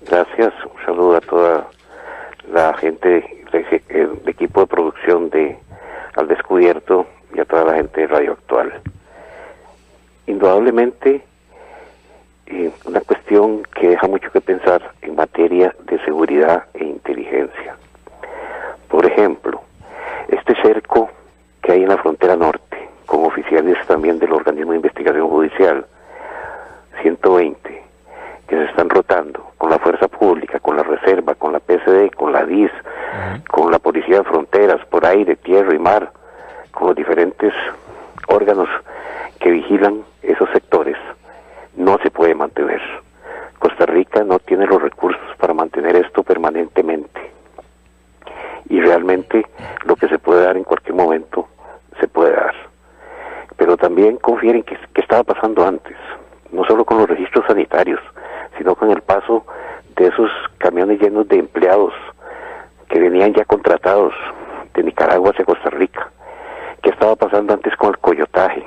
Gracias, 0.07 0.53
un 0.62 0.84
saludo 0.84 1.16
a 1.16 1.20
toda 1.22 1.68
la 2.53 2.74
gente 2.74 3.45
del 3.51 4.20
equipo 4.26 4.61
de 4.61 4.66
producción 4.66 5.30
de 5.30 5.59
Al 6.14 6.28
Descubierto 6.28 7.07
y 7.34 7.41
a 7.41 7.47
toda 7.47 7.64
la 7.64 7.74
gente 7.76 8.03
de 8.03 8.07
Radio 8.07 8.32
Actual. 8.32 8.74
Indudablemente, 10.26 11.24
eh, 12.47 12.70
una 12.84 13.01
cuestión 13.01 13.62
que 13.74 13.89
deja 13.89 14.07
mucho 14.07 14.30
que 14.32 14.43
pensar 14.43 14.93
en 15.01 15.16
materia 15.16 15.74
de 15.86 15.99
seguridad 16.05 16.64
e 16.74 16.84
inteligencia. 16.84 17.74
Por 18.89 19.07
ejemplo, 19.07 19.62
este 20.28 20.55
cerco 20.61 21.09
que 21.62 21.72
hay 21.72 21.84
en 21.84 21.89
la 21.89 21.97
frontera 21.97 22.36
norte, 22.36 22.89
con 23.07 23.24
oficiales 23.24 23.78
también 23.86 24.18
del 24.18 24.32
organismo 24.32 24.72
de 24.72 24.76
investigación 24.76 25.26
judicial, 25.26 25.86
120, 27.03 27.82
que 28.49 28.57
se 28.57 28.64
están 28.64 28.88
rotando 28.88 29.49
con 29.59 29.70
la 29.70 29.78
fuerza 29.78 30.09
pública, 30.09 30.61
con 30.61 30.76
la 30.76 30.82
reserva, 30.82 31.34
con 31.34 31.53
la 31.53 31.61
PCD, 31.61 32.11
con 32.14 32.32
la 32.32 32.44
DIS, 32.44 32.70
con 33.51 33.70
la 33.70 33.78
Policía 33.78 34.18
de 34.18 34.24
Fronteras, 34.24 34.84
por 34.86 35.05
aire, 35.05 35.36
tierra 35.36 35.74
y 35.74 35.78
mar, 35.78 36.12
con 36.72 36.88
los 36.88 36.96
diferentes 36.96 37.53
órganos 38.28 38.68
que 39.40 39.51
vigilan 39.51 40.03
esos 40.22 40.49
sectores, 40.51 40.96
no 41.76 41.99
se 42.03 42.11
puede 42.11 42.34
mantener. 42.34 42.80
Costa 43.59 43.86
Rica 43.86 44.22
no 44.24 44.38
tiene 44.38 44.66
los 44.66 44.80
recursos 44.80 45.36
para 45.38 45.55
mantener 45.55 45.96
esto 45.96 46.22
permanentemente. 46.22 47.20
Y 48.68 48.80
realmente 48.80 49.46
lo 49.84 49.96
que 49.96 50.09
se 50.09 50.18
puede 50.18 50.44
dar 50.44 50.57
en 50.57 50.64
cualquier 50.64 50.94
momento 50.94 51.49
se 51.99 52.07
puede 52.07 52.32
dar. 52.32 52.55
Pero 53.57 53.76
también 53.76 54.16
confieren 54.18 54.62
que, 54.62 54.78
que 54.94 55.01
estaba 55.01 55.24
pasando 55.24 55.66
antes, 55.66 55.96
no 56.53 56.64
solo 56.64 56.84
con 56.84 56.99
los 56.99 57.09
registros 57.09 57.44
sanitarios, 57.46 58.01
sino 58.57 58.74
con 58.74 58.90
el 58.90 59.03
paso 59.03 59.44
de 59.96 60.07
esos 60.07 60.30
camiones 60.59 61.01
llenos 61.01 61.28
de 61.28 61.38
empleados 61.38 61.92
que 62.88 63.01
venían 63.01 63.34
ya 63.34 63.44
contratados 63.44 64.14
de 64.74 64.82
Nicaragua 64.82 65.30
hacia 65.30 65.44
Costa 65.44 65.70
Rica. 65.70 66.11
¿Qué 66.82 66.90
estaba 66.90 67.16
pasando 67.16 67.55
antes 67.55 67.74
con 67.76 67.90
el 67.90 67.99
coyotaje? 67.99 68.66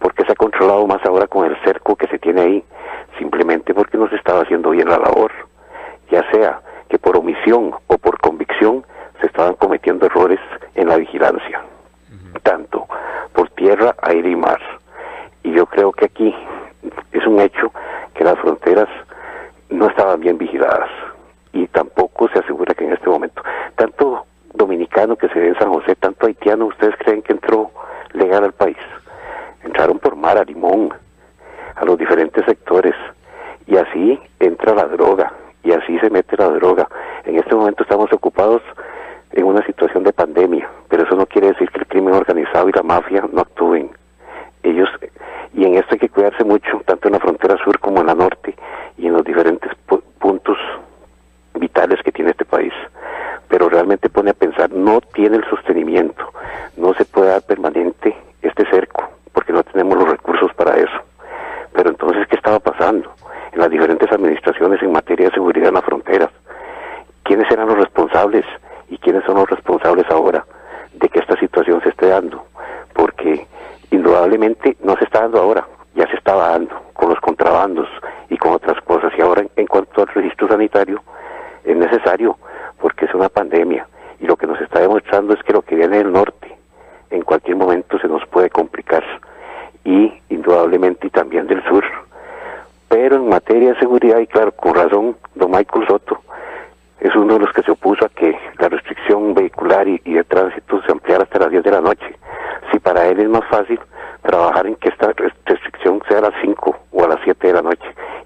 porque 0.00 0.24
se 0.24 0.32
ha 0.32 0.34
controlado 0.34 0.86
más 0.86 1.04
ahora 1.04 1.26
con 1.26 1.46
el 1.46 1.56
cerco 1.62 1.94
que 1.94 2.08
se 2.08 2.18
tiene 2.18 2.40
ahí? 2.40 2.64
Simplemente 3.18 3.74
porque 3.74 3.98
no 3.98 4.08
se 4.08 4.16
estaba 4.16 4.42
haciendo 4.42 4.70
bien 4.70 4.88
la 4.88 4.98
labor. 4.98 5.30
Ya 6.10 6.28
sea 6.32 6.60
que 6.88 6.98
por 6.98 7.16
omisión 7.16 7.72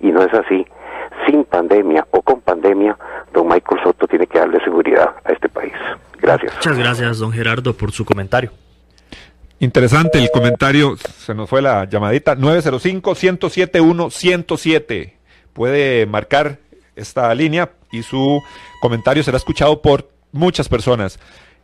Y 0.04 0.12
no 0.12 0.22
es 0.22 0.32
así. 0.34 0.64
Sin 1.26 1.44
pandemia 1.44 2.06
o 2.10 2.20
con 2.20 2.42
pandemia, 2.42 2.98
don 3.32 3.48
Michael 3.48 3.80
Soto 3.82 4.06
tiene 4.06 4.26
que 4.26 4.38
darle 4.38 4.62
seguridad 4.62 5.14
a 5.24 5.32
este 5.32 5.48
país. 5.48 5.72
Gracias. 6.20 6.54
Muchas 6.56 6.76
gracias, 6.76 7.18
don 7.18 7.32
Gerardo, 7.32 7.72
por 7.72 7.90
su 7.90 8.04
comentario. 8.04 8.50
Interesante 9.60 10.18
el 10.18 10.28
comentario, 10.30 10.98
se 10.98 11.34
nos 11.34 11.48
fue 11.48 11.62
la 11.62 11.86
llamadita, 11.86 12.36
905-107-107. 12.36 15.14
Puede 15.54 16.04
marcar 16.04 16.58
esta 16.96 17.34
línea 17.34 17.70
y 17.90 18.02
su 18.02 18.42
comentario 18.82 19.22
será 19.22 19.38
escuchado 19.38 19.80
por 19.80 20.10
muchas 20.32 20.68
personas. 20.68 21.18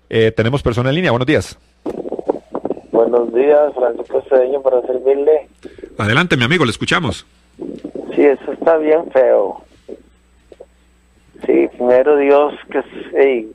Eh, 0.08 0.32
tenemos 0.34 0.62
persona 0.62 0.88
en 0.88 0.94
línea, 0.94 1.10
buenos 1.10 1.26
días. 1.26 1.58
Buenos 2.90 3.34
días, 3.34 3.74
Francisco 3.74 4.24
Cedeño, 4.30 4.62
para 4.62 4.80
servirle. 4.82 5.48
Adelante, 5.98 6.38
mi 6.38 6.44
amigo, 6.44 6.64
le 6.64 6.70
escuchamos. 6.70 7.26
Sí, 8.20 8.26
eso 8.26 8.52
está 8.52 8.76
bien 8.76 9.10
feo. 9.12 9.62
Sí, 11.46 11.68
primero 11.68 12.18
Dios, 12.18 12.52
que 12.70 12.82
hey, 13.14 13.50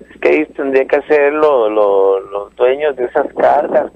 es 0.00 0.20
que 0.20 0.46
tendría 0.46 0.84
que 0.84 1.00
ser 1.02 1.32
los 1.32 2.56
dueños 2.56 2.96
de 2.96 3.04
esas 3.04 3.32
cargas 3.34 3.92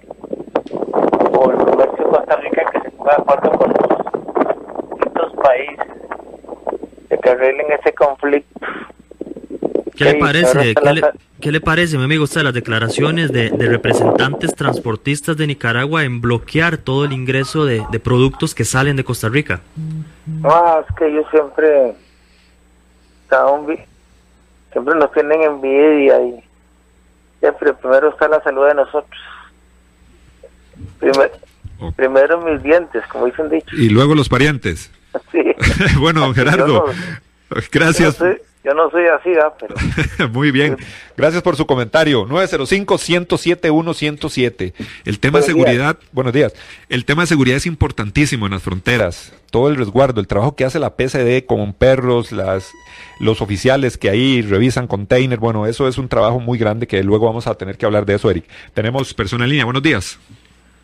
o 1.32 1.50
el 1.50 1.56
comercio 1.56 1.96
de 1.96 2.10
Costa 2.10 2.36
Rica 2.36 2.64
que 2.70 2.80
se 2.80 2.90
ponga 2.92 3.16
de 3.16 3.22
acuerdo 3.22 3.50
con 3.58 3.72
los 3.72 4.90
distintos 4.90 5.32
países 5.42 7.08
de 7.08 7.18
que 7.18 7.30
arreglen 7.30 7.72
ese 7.72 7.92
conflicto 7.92 8.66
¿Qué 10.00 10.14
le 10.14 10.14
parece, 10.14 10.74
¿qué 11.42 11.52
le, 11.52 11.60
parece, 11.60 11.98
mi 11.98 12.04
amigo, 12.04 12.24
usted 12.24 12.40
las 12.40 12.54
declaraciones 12.54 13.30
de, 13.32 13.50
representantes 13.50 14.54
transportistas 14.54 15.36
de 15.36 15.46
Nicaragua 15.46 16.04
en 16.04 16.22
bloquear 16.22 16.78
todo 16.78 17.04
el 17.04 17.12
ingreso 17.12 17.66
de, 17.66 17.84
productos 18.02 18.54
que 18.54 18.64
salen 18.64 18.96
de 18.96 19.04
Costa 19.04 19.28
Rica? 19.28 19.60
No, 20.26 20.80
es 20.80 20.86
que 20.96 21.06
ellos 21.06 21.26
siempre, 21.30 21.94
siempre 24.72 24.94
nos 24.94 25.12
tienen 25.12 25.42
envidia 25.42 26.22
y 26.22 26.42
siempre 27.40 27.74
primero 27.74 28.08
está 28.08 28.26
la 28.26 28.42
salud 28.42 28.68
de 28.68 28.74
nosotros. 28.76 29.20
Primero 31.94 32.40
mis 32.40 32.62
dientes, 32.62 33.04
como 33.08 33.26
dicen 33.26 33.50
dicho. 33.50 33.76
Y 33.76 33.90
luego 33.90 34.14
los 34.14 34.30
parientes. 34.30 34.90
Sí. 35.32 35.42
bueno, 35.98 36.32
Gerardo, 36.32 36.86
gracias. 37.72 38.16
Yo 38.62 38.74
no 38.74 38.90
soy 38.90 39.06
así, 39.06 39.30
pero... 39.58 39.74
Muy 40.32 40.50
bien. 40.50 40.76
Gracias 41.16 41.42
por 41.42 41.56
su 41.56 41.64
comentario. 41.64 42.26
905-107-107. 42.26 44.74
El 45.06 45.18
tema 45.18 45.38
de 45.38 45.46
seguridad, 45.46 45.96
buenos 46.12 46.34
días. 46.34 46.52
El 46.90 47.06
tema 47.06 47.22
de 47.22 47.28
seguridad 47.28 47.56
es 47.56 47.64
importantísimo 47.64 48.44
en 48.44 48.52
las 48.52 48.62
fronteras. 48.62 49.32
Todo 49.50 49.70
el 49.70 49.76
resguardo, 49.76 50.20
el 50.20 50.26
trabajo 50.26 50.56
que 50.56 50.66
hace 50.66 50.78
la 50.78 50.94
PCD 50.94 51.46
con 51.46 51.72
perros, 51.72 52.32
las, 52.32 52.70
los 53.18 53.40
oficiales 53.40 53.96
que 53.96 54.10
ahí 54.10 54.42
revisan 54.42 54.86
containers. 54.86 55.40
Bueno, 55.40 55.66
eso 55.66 55.88
es 55.88 55.96
un 55.96 56.08
trabajo 56.08 56.38
muy 56.38 56.58
grande 56.58 56.86
que 56.86 57.02
luego 57.02 57.24
vamos 57.24 57.46
a 57.46 57.54
tener 57.54 57.78
que 57.78 57.86
hablar 57.86 58.04
de 58.04 58.16
eso, 58.16 58.30
Eric. 58.30 58.44
Tenemos 58.74 59.14
persona 59.14 59.44
en 59.44 59.50
línea. 59.50 59.64
Buenos 59.64 59.82
días. 59.82 60.18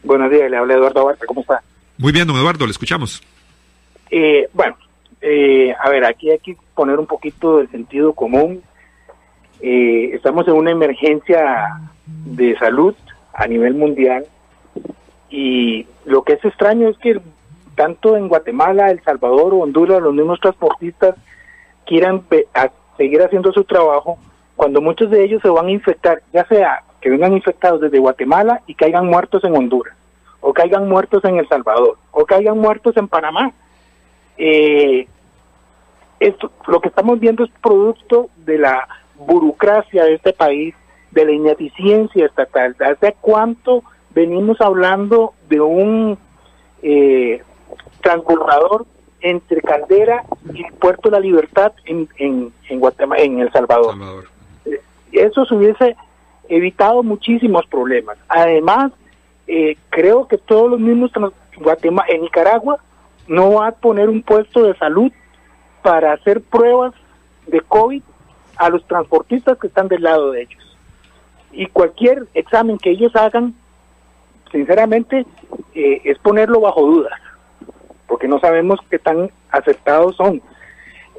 Buenos 0.02 0.30
días, 0.30 0.50
le 0.50 0.56
habla 0.56 0.72
Eduardo 0.74 1.02
Abarca. 1.02 1.26
¿Cómo 1.26 1.42
está? 1.42 1.62
Muy 1.98 2.12
bien, 2.12 2.26
don 2.26 2.36
Eduardo, 2.36 2.64
le 2.64 2.72
escuchamos. 2.72 3.22
Eh, 4.10 4.48
bueno, 4.54 4.78
eh, 5.28 5.74
a 5.82 5.90
ver, 5.90 6.04
aquí 6.04 6.30
hay 6.30 6.38
que 6.38 6.56
poner 6.72 7.00
un 7.00 7.06
poquito 7.06 7.58
del 7.58 7.68
sentido 7.68 8.12
común. 8.12 8.62
Eh, 9.60 10.10
estamos 10.12 10.46
en 10.46 10.54
una 10.54 10.70
emergencia 10.70 11.80
de 12.06 12.56
salud 12.58 12.94
a 13.34 13.48
nivel 13.48 13.74
mundial 13.74 14.24
y 15.28 15.84
lo 16.04 16.22
que 16.22 16.34
es 16.34 16.44
extraño 16.44 16.88
es 16.88 16.96
que 16.98 17.20
tanto 17.74 18.16
en 18.16 18.28
Guatemala, 18.28 18.92
El 18.92 19.02
Salvador 19.02 19.52
o 19.52 19.58
Honduras 19.58 20.00
los 20.00 20.14
mismos 20.14 20.38
transportistas 20.38 21.16
quieran 21.86 22.22
seguir 22.96 23.20
haciendo 23.20 23.52
su 23.52 23.64
trabajo 23.64 24.18
cuando 24.54 24.80
muchos 24.80 25.10
de 25.10 25.24
ellos 25.24 25.42
se 25.42 25.48
van 25.48 25.66
a 25.66 25.72
infectar, 25.72 26.22
ya 26.32 26.46
sea 26.46 26.84
que 27.00 27.10
vengan 27.10 27.32
infectados 27.32 27.80
desde 27.80 27.98
Guatemala 27.98 28.62
y 28.68 28.74
caigan 28.74 29.08
muertos 29.08 29.42
en 29.42 29.56
Honduras, 29.56 29.96
o 30.40 30.52
caigan 30.52 30.88
muertos 30.88 31.24
en 31.24 31.38
El 31.38 31.48
Salvador, 31.48 31.98
o 32.12 32.24
caigan 32.24 32.58
muertos 32.58 32.96
en 32.96 33.08
Panamá. 33.08 33.50
Eh, 34.38 35.08
esto, 36.20 36.50
lo 36.66 36.80
que 36.80 36.88
estamos 36.88 37.20
viendo 37.20 37.44
es 37.44 37.50
producto 37.62 38.30
de 38.44 38.58
la 38.58 38.88
burocracia 39.18 40.04
de 40.04 40.14
este 40.14 40.32
país, 40.32 40.74
de 41.10 41.24
la 41.24 41.32
ineficiencia 41.32 42.26
estatal. 42.26 42.76
¿Hace 42.80 43.16
cuánto 43.20 43.82
venimos 44.14 44.60
hablando 44.60 45.34
de 45.48 45.60
un 45.60 46.18
eh, 46.82 47.42
transbordador 48.02 48.86
entre 49.20 49.60
Caldera 49.60 50.24
y 50.52 50.64
Puerto 50.72 51.08
de 51.08 51.16
la 51.16 51.20
Libertad 51.20 51.72
en, 51.84 52.08
en, 52.18 52.80
Guatemala, 52.80 53.22
en 53.22 53.40
El 53.40 53.52
Salvador? 53.52 53.94
Eh, 54.64 54.80
eso 55.12 55.44
se 55.44 55.54
hubiese 55.54 55.96
evitado 56.48 57.02
muchísimos 57.02 57.66
problemas. 57.66 58.18
Además, 58.28 58.92
eh, 59.46 59.76
creo 59.90 60.28
que 60.28 60.38
todos 60.38 60.70
los 60.70 60.80
mismos 60.80 61.10
Guatemala, 61.58 62.08
en 62.08 62.22
Nicaragua 62.22 62.78
no 63.28 63.54
va 63.54 63.68
a 63.68 63.72
poner 63.72 64.08
un 64.08 64.22
puesto 64.22 64.62
de 64.62 64.76
salud 64.76 65.10
para 65.86 66.14
hacer 66.14 66.40
pruebas 66.40 66.92
de 67.46 67.60
COVID 67.60 68.02
a 68.56 68.70
los 68.70 68.84
transportistas 68.88 69.56
que 69.56 69.68
están 69.68 69.86
del 69.86 70.02
lado 70.02 70.32
de 70.32 70.42
ellos. 70.42 70.76
Y 71.52 71.66
cualquier 71.66 72.26
examen 72.34 72.76
que 72.76 72.90
ellos 72.90 73.14
hagan, 73.14 73.54
sinceramente, 74.50 75.24
eh, 75.76 76.00
es 76.02 76.18
ponerlo 76.18 76.60
bajo 76.60 76.84
dudas, 76.84 77.20
porque 78.08 78.26
no 78.26 78.40
sabemos 78.40 78.80
qué 78.90 78.98
tan 78.98 79.30
aceptados 79.50 80.16
son. 80.16 80.42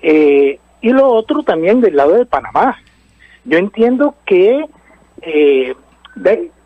Eh, 0.02 0.60
y 0.82 0.90
lo 0.90 1.08
otro 1.14 1.44
también 1.44 1.80
del 1.80 1.96
lado 1.96 2.16
de 2.16 2.26
Panamá. 2.26 2.78
Yo 3.46 3.58
entiendo 3.58 4.16
que 4.26 4.66
eh, 5.22 5.76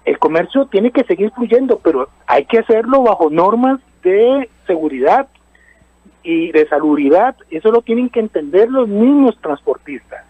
el 0.05 0.17
comercio 0.17 0.65
tiene 0.65 0.89
que 0.89 1.03
seguir 1.03 1.29
fluyendo, 1.35 1.77
pero 1.77 2.09
hay 2.25 2.45
que 2.45 2.57
hacerlo 2.57 3.03
bajo 3.03 3.29
normas 3.29 3.79
de 4.01 4.49
seguridad, 4.65 5.27
y 6.23 6.51
de 6.51 6.67
salubridad, 6.67 7.35
eso 7.49 7.71
lo 7.71 7.81
tienen 7.81 8.09
que 8.09 8.19
entender 8.19 8.69
los 8.69 8.87
mismos 8.87 9.37
transportistas. 9.41 10.23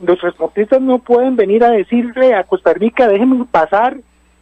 Los 0.00 0.18
transportistas 0.18 0.80
no 0.80 0.98
pueden 0.98 1.36
venir 1.36 1.62
a 1.64 1.70
decirle 1.70 2.34
a 2.34 2.44
Costa 2.44 2.72
Rica, 2.72 3.06
déjenme 3.06 3.44
pasar 3.44 3.98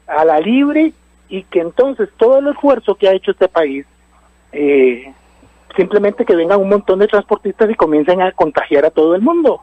a 0.07 0.24
la 0.24 0.41
libre 0.41 0.93
y 1.28 1.43
que 1.45 1.61
entonces 1.61 2.09
todo 2.16 2.39
el 2.39 2.49
esfuerzo 2.49 2.95
que 2.95 3.09
ha 3.09 3.12
hecho 3.12 3.33
este 3.33 3.49
país, 3.49 3.87
eh, 4.53 5.12
simplemente 5.76 6.24
que 6.24 6.35
vengan 6.35 6.61
un 6.61 6.70
montón 6.70 6.99
de 6.99 7.09
transportistas 7.09 7.70
y 7.70 7.74
comiencen 7.74 8.22
a 8.22 8.33
contagiar 8.33 8.87
a 8.87 8.91
todo 8.91 9.14
el 9.14 9.22
mundo. 9.22 9.61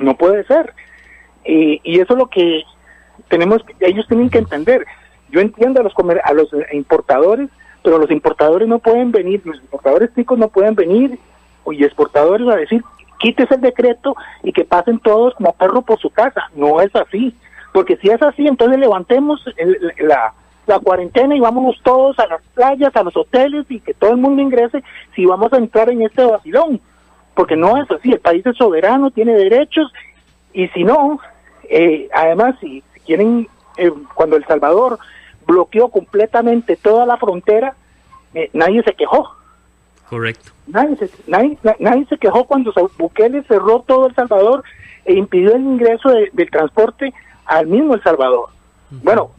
No 0.00 0.16
puede 0.16 0.44
ser. 0.44 0.72
y 1.44 2.00
eso 2.00 2.14
es 2.14 2.18
lo 2.18 2.28
que 2.28 2.62
tenemos, 3.28 3.62
ellos 3.80 4.06
tienen 4.08 4.30
que 4.30 4.38
entender. 4.38 4.86
Yo 5.30 5.40
entiendo 5.40 5.80
a 5.80 5.84
los, 5.84 5.94
a 6.24 6.32
los 6.32 6.50
importadores 6.72 7.48
pero 7.82 7.98
los 7.98 8.10
importadores 8.10 8.68
no 8.68 8.78
pueden 8.78 9.12
venir, 9.12 9.42
los 9.44 9.60
importadores 9.60 10.14
chicos 10.14 10.38
no 10.38 10.48
pueden 10.48 10.74
venir 10.74 11.18
y 11.70 11.84
exportadores 11.84 12.48
a 12.48 12.56
decir, 12.56 12.82
quítese 13.18 13.54
el 13.54 13.60
decreto 13.60 14.16
y 14.42 14.52
que 14.52 14.64
pasen 14.64 14.98
todos 14.98 15.34
como 15.34 15.52
perro 15.52 15.82
por 15.82 15.98
su 15.98 16.10
casa. 16.10 16.50
No 16.54 16.80
es 16.80 16.94
así, 16.94 17.34
porque 17.72 17.96
si 17.96 18.08
es 18.08 18.20
así, 18.22 18.46
entonces 18.46 18.78
levantemos 18.78 19.44
la, 19.98 20.34
la 20.66 20.78
cuarentena 20.78 21.34
y 21.34 21.40
vámonos 21.40 21.80
todos 21.82 22.18
a 22.18 22.26
las 22.26 22.42
playas, 22.54 22.94
a 22.94 23.02
los 23.02 23.16
hoteles 23.16 23.66
y 23.68 23.80
que 23.80 23.94
todo 23.94 24.10
el 24.10 24.16
mundo 24.18 24.42
ingrese 24.42 24.82
si 25.14 25.24
vamos 25.26 25.52
a 25.52 25.58
entrar 25.58 25.90
en 25.90 26.02
este 26.02 26.24
vacilón. 26.24 26.80
Porque 27.34 27.56
no 27.56 27.80
es 27.82 27.90
así, 27.90 28.12
el 28.12 28.20
país 28.20 28.44
es 28.44 28.56
soberano, 28.56 29.10
tiene 29.10 29.32
derechos 29.32 29.90
y 30.52 30.68
si 30.68 30.84
no, 30.84 31.18
eh, 31.70 32.08
además 32.12 32.56
si, 32.60 32.82
quieren, 33.06 33.48
eh, 33.78 33.90
cuando 34.14 34.36
El 34.36 34.44
Salvador 34.44 34.98
bloqueó 35.46 35.88
completamente 35.88 36.76
toda 36.76 37.06
la 37.06 37.16
frontera, 37.16 37.74
eh, 38.34 38.50
nadie 38.52 38.82
se 38.82 38.94
quejó. 38.94 39.30
Correcto. 40.08 40.50
Nadie 40.66 40.96
se, 40.96 41.10
nadie, 41.26 41.58
nadie 41.78 42.06
se 42.06 42.18
quejó 42.18 42.44
cuando 42.44 42.72
Bukele 42.98 43.42
cerró 43.44 43.80
todo 43.80 44.06
El 44.06 44.14
Salvador 44.14 44.62
e 45.04 45.14
impidió 45.14 45.54
el 45.54 45.62
ingreso 45.62 46.10
del 46.10 46.50
transporte 46.50 47.12
al 47.46 47.66
mismo 47.66 47.94
El 47.94 48.02
Salvador. 48.02 48.50
Bueno, 48.90 49.30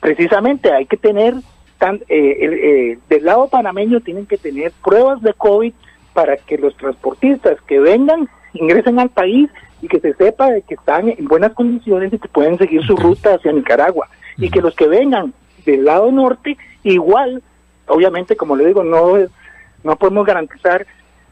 precisamente 0.00 0.72
hay 0.72 0.86
que 0.86 0.96
tener, 0.96 1.34
tan, 1.78 1.96
eh, 2.08 2.08
eh, 2.08 2.98
del 3.08 3.24
lado 3.24 3.48
panameño 3.48 4.00
tienen 4.00 4.26
que 4.26 4.38
tener 4.38 4.72
pruebas 4.84 5.20
de 5.22 5.34
COVID 5.34 5.72
para 6.12 6.36
que 6.36 6.58
los 6.58 6.76
transportistas 6.76 7.60
que 7.62 7.80
vengan 7.80 8.28
ingresen 8.52 8.98
al 8.98 9.10
país 9.10 9.50
y 9.82 9.88
que 9.88 10.00
se 10.00 10.14
sepa 10.14 10.50
de 10.50 10.62
que 10.62 10.74
están 10.74 11.08
en 11.08 11.24
buenas 11.24 11.52
condiciones 11.52 12.12
y 12.12 12.18
que 12.18 12.28
pueden 12.28 12.58
seguir 12.58 12.82
su 12.84 12.96
ruta 12.96 13.34
hacia 13.34 13.52
Nicaragua. 13.52 14.08
Y 14.36 14.50
que 14.50 14.60
los 14.60 14.74
que 14.74 14.86
vengan 14.86 15.34
del 15.64 15.84
lado 15.84 16.10
norte, 16.10 16.56
igual, 16.82 17.42
obviamente, 17.86 18.36
como 18.36 18.56
le 18.56 18.66
digo, 18.66 18.84
no 18.84 19.16
no 19.82 19.96
podemos 19.96 20.26
garantizar 20.26 20.86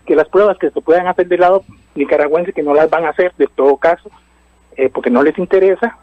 que 0.06 0.16
las 0.16 0.28
pruebas 0.28 0.56
que 0.56 0.70
se 0.70 0.80
puedan 0.80 1.06
hacer 1.06 1.28
del 1.28 1.40
lado 1.40 1.64
nicaragüense, 1.94 2.52
que 2.52 2.62
no 2.62 2.74
las 2.74 2.88
van 2.88 3.04
a 3.04 3.10
hacer 3.10 3.32
de 3.36 3.46
todo 3.46 3.76
caso, 3.76 4.10
eh, 4.76 4.88
porque 4.88 5.10
no 5.10 5.22
les 5.22 5.36
interesa, 5.38 5.98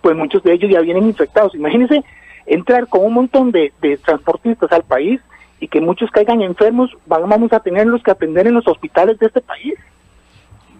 pues 0.00 0.16
muchos 0.16 0.42
de 0.42 0.54
ellos 0.54 0.70
ya 0.70 0.80
vienen 0.80 1.04
infectados. 1.04 1.54
Imagínense 1.54 2.02
entrar 2.46 2.88
con 2.88 3.04
un 3.04 3.12
montón 3.12 3.50
de, 3.52 3.72
de 3.80 3.96
transportistas 3.98 4.70
al 4.72 4.84
país 4.84 5.20
y 5.60 5.68
que 5.68 5.80
muchos 5.80 6.10
caigan 6.10 6.42
enfermos, 6.42 6.90
vamos 7.06 7.52
a 7.52 7.60
tenerlos 7.60 8.02
que 8.02 8.10
atender 8.10 8.46
en 8.46 8.54
los 8.54 8.66
hospitales 8.66 9.18
de 9.18 9.26
este 9.26 9.40
país. 9.40 9.74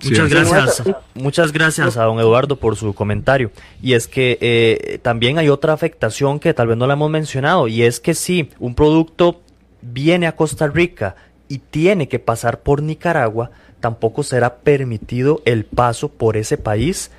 Muchas 0.03 0.29
gracias, 0.29 0.83
muchas 1.15 1.53
gracias 1.53 1.97
a 1.97 2.05
don 2.05 2.19
Eduardo 2.19 2.57
por 2.57 2.77
su 2.77 2.95
comentario. 2.95 3.51
Y 3.83 3.95
es 3.95 4.09
que 4.09 4.39
eh, 4.41 4.99
también 5.03 5.39
hay 5.39 5.49
otra 5.49 5.73
afectación 5.73 6.41
que 6.41 6.55
tal 6.55 6.69
vez 6.69 6.77
no 6.77 6.87
la 6.87 6.95
hemos 6.95 7.11
mencionado, 7.11 7.69
y 7.69 7.83
es 7.83 8.01
que 8.01 8.15
si 8.15 8.51
un 8.59 8.75
producto 8.75 9.41
viene 9.81 10.27
a 10.27 10.37
Costa 10.37 10.67
Rica 10.67 11.17
y 11.49 11.59
tiene 11.59 12.09
que 12.09 12.19
pasar 12.19 12.61
por 12.61 12.83
Nicaragua, 12.83 13.51
tampoco 13.81 14.23
será 14.23 14.57
permitido 14.57 15.43
el 15.45 15.65
paso 15.65 16.09
por 16.09 16.37
ese 16.37 16.57
país 16.57 17.11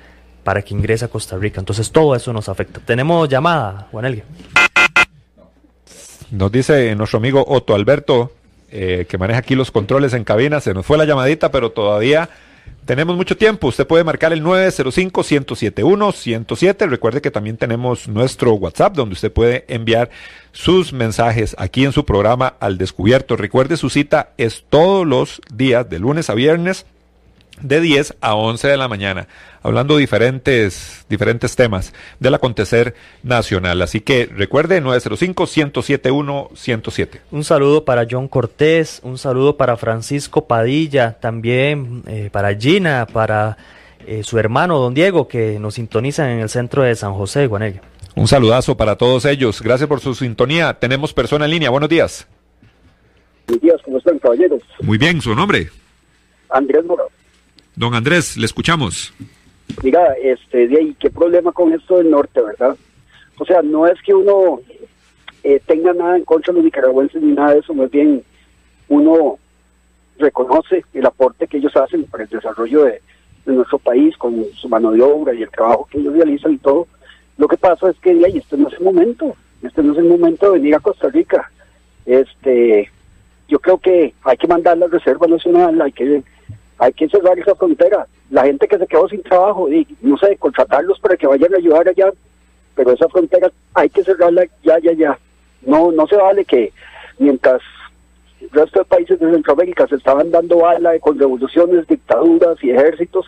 para 0.42 0.62
que 0.62 0.74
ingrese 0.74 1.04
a 1.04 1.08
Costa 1.08 1.36
Rica. 1.36 1.60
Entonces 1.60 1.90
todo 1.90 2.14
eso 2.14 2.32
nos 2.32 2.48
afecta. 2.48 2.80
Tenemos 2.80 3.28
llamada, 3.28 3.88
Juan 3.90 4.04
Elgue. 4.04 4.24
Nos 6.30 6.50
dice 6.50 6.94
nuestro 6.96 7.18
amigo 7.18 7.44
Otto 7.46 7.74
Alberto, 7.74 8.32
eh, 8.70 9.06
que 9.08 9.16
maneja 9.16 9.38
aquí 9.38 9.54
los 9.54 9.70
controles 9.70 10.12
en 10.12 10.24
cabina, 10.24 10.60
se 10.60 10.74
nos 10.74 10.84
fue 10.84 10.98
la 10.98 11.04
llamadita, 11.04 11.52
pero 11.52 11.70
todavía 11.70 12.30
tenemos 12.86 13.16
mucho 13.16 13.36
tiempo. 13.36 13.68
Usted 13.68 13.86
puede 13.86 14.02
marcar 14.04 14.32
el 14.32 14.42
905-107-107. 14.42 16.88
Recuerde 16.88 17.20
que 17.20 17.30
también 17.30 17.58
tenemos 17.58 18.08
nuestro 18.08 18.54
WhatsApp 18.54 18.94
donde 18.94 19.12
usted 19.12 19.30
puede 19.32 19.66
enviar 19.68 20.08
sus 20.52 20.94
mensajes 20.94 21.54
aquí 21.58 21.84
en 21.84 21.92
su 21.92 22.06
programa 22.06 22.54
Al 22.60 22.78
Descubierto. 22.78 23.36
Recuerde 23.36 23.76
su 23.76 23.90
cita 23.90 24.30
es 24.38 24.64
todos 24.70 25.06
los 25.06 25.42
días, 25.52 25.90
de 25.90 25.98
lunes 25.98 26.30
a 26.30 26.34
viernes, 26.34 26.86
de 27.60 27.80
10 27.80 28.16
a 28.20 28.34
11 28.34 28.68
de 28.68 28.76
la 28.76 28.88
mañana, 28.88 29.28
hablando 29.62 29.96
diferentes, 29.96 31.06
diferentes 31.08 31.56
temas 31.56 31.94
del 32.20 32.34
acontecer 32.34 32.94
nacional. 33.22 33.80
Así 33.82 34.00
que 34.00 34.26
recuerde 34.26 34.82
905-107-107. 34.82 37.20
Un 37.30 37.44
saludo 37.44 37.84
para 37.84 38.06
John 38.10 38.26
Cortés, 38.28 39.00
un 39.02 39.18
saludo 39.18 39.56
para 39.56 39.76
Francisco 39.76 40.46
Padilla, 40.46 41.18
también 41.20 42.02
eh, 42.06 42.30
para 42.30 42.54
Gina, 42.54 43.06
para 43.12 43.56
eh, 44.06 44.22
su 44.22 44.38
hermano 44.38 44.78
don 44.78 44.94
Diego, 44.94 45.26
que 45.28 45.58
nos 45.58 45.74
sintonizan 45.74 46.30
en 46.30 46.40
el 46.40 46.48
centro 46.48 46.82
de 46.82 46.94
San 46.94 47.12
José 47.14 47.40
de 47.40 47.46
Guanello. 47.46 47.80
Un 48.14 48.28
saludazo 48.28 48.76
para 48.76 48.96
todos 48.96 49.24
ellos. 49.26 49.60
Gracias 49.60 49.88
por 49.88 50.00
su 50.00 50.14
sintonía. 50.14 50.72
Tenemos 50.74 51.12
persona 51.12 51.44
en 51.44 51.50
línea. 51.50 51.70
Buenos 51.70 51.90
días. 51.90 52.26
Buenos 53.46 53.62
días, 53.62 53.80
¿cómo 53.84 53.98
están, 53.98 54.18
caballeros? 54.18 54.62
Muy 54.80 54.98
bien, 54.98 55.20
¿su 55.20 55.32
nombre? 55.34 55.68
Andrés 56.48 56.84
Mora. 56.84 57.04
Don 57.76 57.94
Andrés, 57.94 58.38
le 58.38 58.46
escuchamos. 58.46 59.12
Mira, 59.82 60.14
este, 60.22 60.66
de 60.66 60.78
ahí, 60.78 60.96
qué 60.98 61.10
problema 61.10 61.52
con 61.52 61.72
esto 61.72 61.98
del 61.98 62.10
norte, 62.10 62.40
¿verdad? 62.40 62.74
O 63.38 63.44
sea, 63.44 63.60
no 63.60 63.86
es 63.86 64.00
que 64.00 64.14
uno 64.14 64.60
eh, 65.44 65.60
tenga 65.66 65.92
nada 65.92 66.16
en 66.16 66.24
contra 66.24 66.52
de 66.52 66.56
los 66.58 66.64
nicaragüenses 66.64 67.22
ni 67.22 67.32
nada 67.32 67.52
de 67.52 67.60
eso, 67.60 67.74
más 67.74 67.90
bien 67.90 68.22
uno 68.88 69.38
reconoce 70.18 70.84
el 70.94 71.04
aporte 71.04 71.46
que 71.46 71.58
ellos 71.58 71.76
hacen 71.76 72.04
para 72.04 72.24
el 72.24 72.30
desarrollo 72.30 72.84
de, 72.84 73.02
nuestro 73.44 73.78
país 73.78 74.16
con 74.16 74.44
su 74.56 74.68
mano 74.68 74.90
de 74.90 75.00
obra 75.02 75.32
y 75.32 75.42
el 75.42 75.50
trabajo 75.50 75.86
que 75.88 75.98
ellos 75.98 76.14
realizan 76.14 76.54
y 76.54 76.58
todo. 76.58 76.88
Lo 77.38 77.46
que 77.46 77.56
pasa 77.56 77.88
es 77.90 77.96
que 78.00 78.12
de 78.12 78.26
ahí, 78.26 78.38
este 78.38 78.56
no 78.56 78.66
es 78.66 78.74
el 78.74 78.84
momento, 78.84 79.36
este 79.62 79.84
no 79.84 79.92
es 79.92 79.98
el 79.98 80.06
momento 80.06 80.46
de 80.46 80.58
venir 80.58 80.74
a 80.74 80.80
Costa 80.80 81.08
Rica. 81.10 81.48
Este, 82.06 82.90
yo 83.46 83.60
creo 83.60 83.78
que 83.78 84.14
hay 84.24 84.36
que 84.36 84.48
mandar 84.48 84.76
la 84.78 84.88
Reserva 84.88 85.28
Nacional, 85.28 85.80
hay 85.80 85.92
que 85.92 86.24
hay 86.78 86.92
que 86.92 87.08
cerrar 87.08 87.38
esa 87.38 87.54
frontera. 87.54 88.06
La 88.30 88.44
gente 88.44 88.68
que 88.68 88.78
se 88.78 88.86
quedó 88.86 89.08
sin 89.08 89.22
trabajo, 89.22 89.70
y 89.70 89.86
no 90.00 90.16
sé, 90.18 90.36
contratarlos 90.36 90.98
para 91.00 91.16
que 91.16 91.26
vayan 91.26 91.54
a 91.54 91.58
ayudar 91.58 91.88
allá, 91.88 92.12
pero 92.74 92.92
esa 92.92 93.08
frontera 93.08 93.50
hay 93.74 93.88
que 93.88 94.04
cerrarla 94.04 94.44
ya, 94.62 94.78
ya, 94.78 94.92
ya. 94.92 95.18
No, 95.62 95.90
no 95.92 96.06
se 96.06 96.16
vale 96.16 96.44
que 96.44 96.72
mientras 97.18 97.62
el 98.40 98.50
resto 98.50 98.80
de 98.80 98.84
países 98.84 99.18
de 99.18 99.32
Centroamérica 99.32 99.86
se 99.86 99.96
estaban 99.96 100.30
dando 100.30 100.58
bala 100.58 100.98
con 101.00 101.18
revoluciones, 101.18 101.86
dictaduras 101.86 102.62
y 102.62 102.70
ejércitos, 102.70 103.26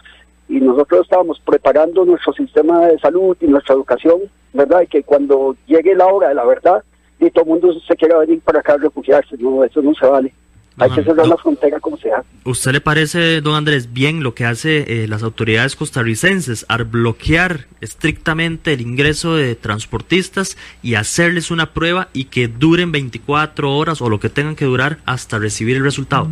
y 0.49 0.61
nosotros 0.61 1.03
estábamos 1.03 1.41
preparando 1.41 2.05
nuestro 2.05 2.33
sistema 2.33 2.87
de 2.87 2.99
salud 2.99 3.37
y 3.41 3.47
nuestra 3.47 3.75
educación, 3.75 4.21
¿verdad? 4.53 4.83
Y 4.83 4.87
que 4.87 5.03
cuando 5.03 5.57
llegue 5.67 5.95
la 5.95 6.07
hora 6.07 6.29
de 6.29 6.35
la 6.35 6.45
verdad, 6.45 6.83
y 7.21 7.31
todo 7.31 7.45
el 7.45 7.51
mundo 7.51 7.81
se 7.81 7.97
quiera 7.97 8.19
venir 8.19 8.41
para 8.41 8.61
acá 8.61 8.75
a 8.75 8.79
refugiarse, 8.79 9.37
no, 9.39 9.65
eso 9.65 9.83
no 9.83 9.95
se 9.95 10.07
vale. 10.07 10.33
Hay 10.79 10.91
que 10.91 11.03
cerrar 11.03 11.27
la 11.27 11.37
frontera 11.37 11.81
como 11.81 11.97
sea. 11.97 12.23
¿Usted 12.45 12.73
le 12.73 12.81
parece, 12.81 13.41
don 13.41 13.55
Andrés, 13.55 13.93
bien 13.93 14.23
lo 14.23 14.35
que 14.35 14.45
hace 14.45 15.05
eh, 15.05 15.09
las 15.09 15.23
autoridades 15.23 15.77
costarricenses 15.77 16.65
al 16.69 16.85
bloquear 16.85 17.67
estrictamente 17.81 18.73
el 18.73 18.81
ingreso 18.81 19.35
de 19.37 19.55
transportistas 19.55 20.57
y 20.83 20.95
hacerles 20.95 21.51
una 21.51 21.73
prueba 21.73 22.09
y 22.13 22.25
que 22.25 22.49
duren 22.49 22.93
24 22.93 23.77
horas 23.77 24.01
o 24.01 24.09
lo 24.09 24.21
que 24.21 24.29
tengan 24.29 24.57
que 24.57 24.65
durar 24.65 24.99
hasta 25.05 25.39
recibir 25.39 25.77
el 25.77 25.85
resultado? 25.85 26.29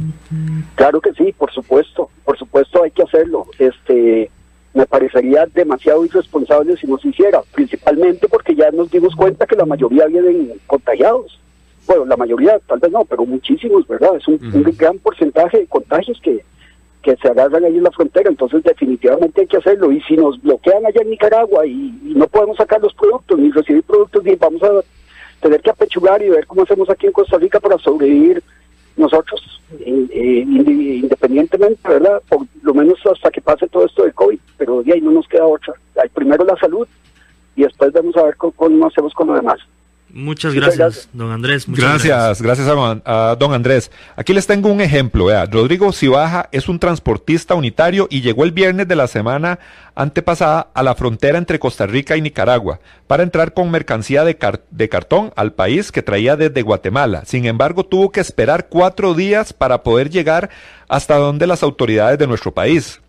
Claro 0.74 1.00
que 1.00 1.12
sí, 1.12 1.34
por 1.36 1.52
supuesto, 1.52 2.10
por 2.24 2.38
supuesto 2.38 2.82
hay 2.82 2.90
que 2.90 3.02
hacerlo. 3.02 3.46
Este, 3.58 4.30
me 4.74 4.86
parecería 4.86 5.46
demasiado 5.54 6.04
irresponsable 6.04 6.76
si 6.76 6.86
no 6.86 6.98
se 6.98 7.08
hiciera, 7.08 7.40
principalmente 7.52 8.28
porque 8.28 8.54
ya 8.54 8.70
nos 8.70 8.90
dimos 8.90 9.14
cuenta 9.16 9.46
que 9.46 9.56
la 9.56 9.64
mayoría 9.64 10.06
vienen 10.06 10.52
contagiados 10.66 11.40
bueno, 11.86 12.04
la 12.04 12.16
mayoría 12.16 12.58
tal 12.66 12.80
vez 12.80 12.90
no, 12.90 13.04
pero 13.04 13.24
muchísimos, 13.24 13.86
¿verdad? 13.86 14.16
Es 14.16 14.26
un, 14.28 14.38
gran 14.76 14.98
porcentaje 14.98 15.58
de 15.58 15.66
contagios 15.66 16.20
que, 16.20 16.42
que 17.02 17.16
se 17.16 17.28
agarran 17.28 17.64
ahí 17.64 17.76
en 17.76 17.84
la 17.84 17.90
frontera, 17.90 18.28
entonces 18.28 18.62
definitivamente 18.62 19.42
hay 19.42 19.46
que 19.46 19.58
hacerlo. 19.58 19.92
Y 19.92 20.00
si 20.02 20.16
nos 20.16 20.40
bloquean 20.42 20.84
allá 20.84 21.02
en 21.02 21.10
Nicaragua 21.10 21.66
y, 21.66 21.98
no 22.02 22.26
podemos 22.26 22.56
sacar 22.56 22.80
los 22.80 22.94
productos 22.94 23.38
ni 23.38 23.50
recibir 23.50 23.82
productos, 23.84 24.24
ni 24.24 24.34
vamos 24.34 24.62
a 24.62 24.80
tener 25.40 25.60
que 25.60 25.70
apechugar 25.70 26.22
y 26.22 26.30
ver 26.30 26.46
cómo 26.46 26.62
hacemos 26.62 26.90
aquí 26.90 27.06
en 27.06 27.12
Costa 27.12 27.38
Rica 27.38 27.60
para 27.60 27.78
sobrevivir 27.78 28.42
nosotros, 28.96 29.60
independientemente, 29.84 31.86
¿verdad? 31.86 32.22
Por 32.28 32.46
lo 32.62 32.72
menos 32.72 32.98
hasta 33.04 33.30
que 33.30 33.42
pase 33.42 33.68
todo 33.68 33.84
esto 33.84 34.04
del 34.04 34.14
COVID, 34.14 34.38
pero 34.56 34.82
de 34.82 34.94
ahí 34.94 35.00
no 35.02 35.10
nos 35.10 35.28
queda 35.28 35.46
otra. 35.46 35.74
Hay 36.02 36.08
primero 36.08 36.44
la 36.44 36.56
salud 36.56 36.88
y 37.54 37.62
después 37.62 37.92
vamos 37.92 38.16
a 38.16 38.22
ver 38.22 38.36
cómo, 38.36 38.52
cómo 38.52 38.86
hacemos 38.86 39.12
con 39.12 39.28
lo 39.28 39.34
demás. 39.34 39.58
Muchas 40.08 40.54
gracias, 40.54 41.08
don 41.12 41.30
Andrés. 41.32 41.66
gracias, 41.66 42.40
gracias, 42.40 42.68
a, 42.68 43.36
don 43.38 43.52
Andrés. 43.52 43.90
Aquí 44.14 44.32
les 44.32 44.46
tengo 44.46 44.70
un 44.70 44.80
ejemplo. 44.80 45.26
Vea. 45.26 45.46
Rodrigo 45.46 45.92
Cibaja 45.92 46.48
es 46.52 46.68
un 46.68 46.78
transportista 46.78 47.54
unitario 47.54 48.06
y 48.08 48.20
llegó 48.20 48.44
el 48.44 48.52
viernes 48.52 48.86
de 48.86 48.96
la 48.96 49.08
semana 49.08 49.58
antepasada 49.94 50.68
a 50.72 50.82
la 50.82 50.94
frontera 50.94 51.38
entre 51.38 51.58
Costa 51.58 51.86
Rica 51.86 52.16
y 52.16 52.22
Nicaragua 52.22 52.80
para 53.06 53.24
entrar 53.24 53.52
con 53.52 53.70
mercancía 53.70 54.24
de, 54.24 54.38
de 54.70 54.88
cartón 54.88 55.32
al 55.36 55.52
país 55.54 55.90
que 55.90 56.02
traía 56.02 56.36
desde 56.36 56.62
Guatemala. 56.62 57.24
Sin 57.24 57.44
embargo, 57.44 57.84
tuvo 57.84 58.10
que 58.10 58.20
esperar 58.20 58.68
cuatro 58.68 59.14
días 59.14 59.52
para 59.52 59.82
poder 59.82 60.08
llegar 60.10 60.50
hasta 60.88 61.16
donde 61.16 61.46
las 61.46 61.62
autoridades 61.62 62.18
de 62.18 62.26
nuestro 62.26 62.52
país. 62.52 63.00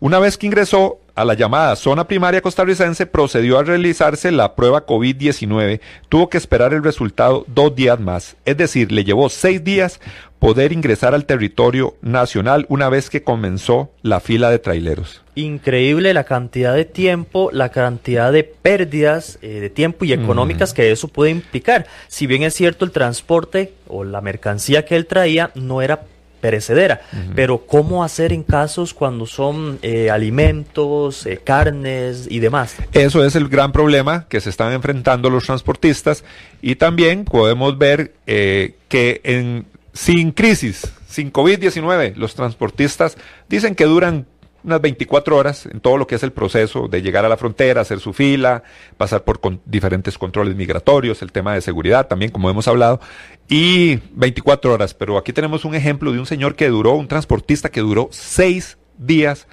Una 0.00 0.18
vez 0.18 0.36
que 0.36 0.46
ingresó 0.46 0.98
a 1.14 1.24
la 1.24 1.34
llamada 1.34 1.76
zona 1.76 2.06
primaria 2.06 2.40
costarricense, 2.40 3.06
procedió 3.06 3.58
a 3.58 3.64
realizarse 3.64 4.32
la 4.32 4.54
prueba 4.54 4.86
COVID-19. 4.86 5.80
Tuvo 6.08 6.28
que 6.28 6.38
esperar 6.38 6.72
el 6.72 6.82
resultado 6.82 7.44
dos 7.48 7.74
días 7.74 8.00
más. 8.00 8.36
Es 8.44 8.56
decir, 8.56 8.92
le 8.92 9.04
llevó 9.04 9.28
seis 9.28 9.62
días 9.62 10.00
poder 10.42 10.72
ingresar 10.72 11.14
al 11.14 11.24
territorio 11.24 11.94
nacional 12.02 12.66
una 12.68 12.88
vez 12.88 13.10
que 13.10 13.22
comenzó 13.22 13.92
la 14.02 14.18
fila 14.18 14.50
de 14.50 14.58
traileros. 14.58 15.22
Increíble 15.36 16.12
la 16.14 16.24
cantidad 16.24 16.74
de 16.74 16.84
tiempo, 16.84 17.50
la 17.52 17.68
cantidad 17.68 18.32
de 18.32 18.42
pérdidas 18.42 19.38
eh, 19.40 19.60
de 19.60 19.70
tiempo 19.70 20.04
y 20.04 20.12
económicas 20.12 20.74
que 20.74 20.90
eso 20.90 21.06
puede 21.06 21.30
implicar. 21.30 21.86
Si 22.08 22.26
bien 22.26 22.42
es 22.42 22.54
cierto 22.54 22.84
el 22.84 22.90
transporte 22.90 23.72
o 23.86 24.02
la 24.02 24.20
mercancía 24.20 24.84
que 24.84 24.96
él 24.96 25.06
traía 25.06 25.52
no 25.54 25.80
era 25.80 26.06
perecedera. 26.42 27.00
Pero 27.34 27.64
¿cómo 27.66 28.04
hacer 28.04 28.32
en 28.32 28.42
casos 28.42 28.92
cuando 28.92 29.24
son 29.26 29.78
eh, 29.80 30.10
alimentos, 30.10 31.24
eh, 31.24 31.40
carnes 31.42 32.26
y 32.28 32.40
demás? 32.40 32.76
Eso 32.92 33.24
es 33.24 33.36
el 33.36 33.48
gran 33.48 33.72
problema 33.72 34.26
que 34.28 34.40
se 34.40 34.50
están 34.50 34.72
enfrentando 34.72 35.30
los 35.30 35.46
transportistas 35.46 36.24
y 36.60 36.74
también 36.74 37.24
podemos 37.24 37.78
ver 37.78 38.12
eh, 38.26 38.74
que 38.88 39.20
en, 39.24 39.66
sin 39.94 40.32
crisis, 40.32 40.92
sin 41.08 41.32
COVID-19, 41.32 42.16
los 42.16 42.34
transportistas 42.34 43.16
dicen 43.48 43.76
que 43.76 43.84
duran 43.84 44.26
unas 44.64 44.80
24 44.80 45.36
horas 45.36 45.66
en 45.66 45.80
todo 45.80 45.96
lo 45.96 46.06
que 46.06 46.14
es 46.14 46.22
el 46.22 46.32
proceso 46.32 46.88
de 46.88 47.02
llegar 47.02 47.24
a 47.24 47.28
la 47.28 47.36
frontera, 47.36 47.80
hacer 47.80 48.00
su 48.00 48.12
fila, 48.12 48.62
pasar 48.96 49.24
por 49.24 49.40
diferentes 49.64 50.18
controles 50.18 50.56
migratorios, 50.56 51.22
el 51.22 51.32
tema 51.32 51.54
de 51.54 51.60
seguridad 51.60 52.06
también, 52.06 52.30
como 52.30 52.50
hemos 52.50 52.68
hablado, 52.68 53.00
y 53.48 53.96
24 54.12 54.72
horas. 54.72 54.94
Pero 54.94 55.18
aquí 55.18 55.32
tenemos 55.32 55.64
un 55.64 55.74
ejemplo 55.74 56.12
de 56.12 56.18
un 56.18 56.26
señor 56.26 56.54
que 56.54 56.68
duró, 56.68 56.94
un 56.94 57.08
transportista 57.08 57.70
que 57.70 57.80
duró 57.80 58.08
seis 58.10 58.78
días 58.98 59.46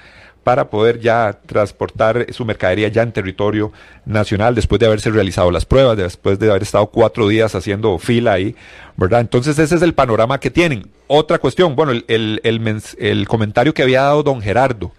para 0.44 0.70
poder 0.70 1.00
ya 1.00 1.40
transportar 1.46 2.28
su 2.32 2.46
mercadería 2.46 2.88
ya 2.88 3.04
en 3.04 3.12
territorio 3.12 3.72
nacional 4.06 4.56
después 4.56 4.80
de 4.80 4.88
haberse 4.88 5.10
realizado 5.12 5.52
las 5.52 5.66
pruebas, 5.66 5.98
después 5.98 6.40
de 6.40 6.50
haber 6.50 6.64
estado 6.64 6.88
cuatro 6.88 7.28
días 7.28 7.56
haciendo 7.56 7.98
fila 8.00 8.34
ahí, 8.34 8.56
¿verdad? 8.98 9.22
Entonces 9.22 9.60
ese 9.60 9.76
es 9.76 9.82
el 9.82 9.94
panorama 9.94 10.40
que 10.40 10.50
tienen. 10.50 10.88
Otra 11.08 11.40
cuestión, 11.40 11.76
bueno, 11.76 11.92
el, 11.92 12.06
el, 12.08 12.40
el, 12.44 12.82
el 13.00 13.28
comentario 13.28 13.74
que 13.74 13.84
había 13.84 14.04
dado 14.04 14.24
don 14.24 14.42
Gerardo, 14.42 14.92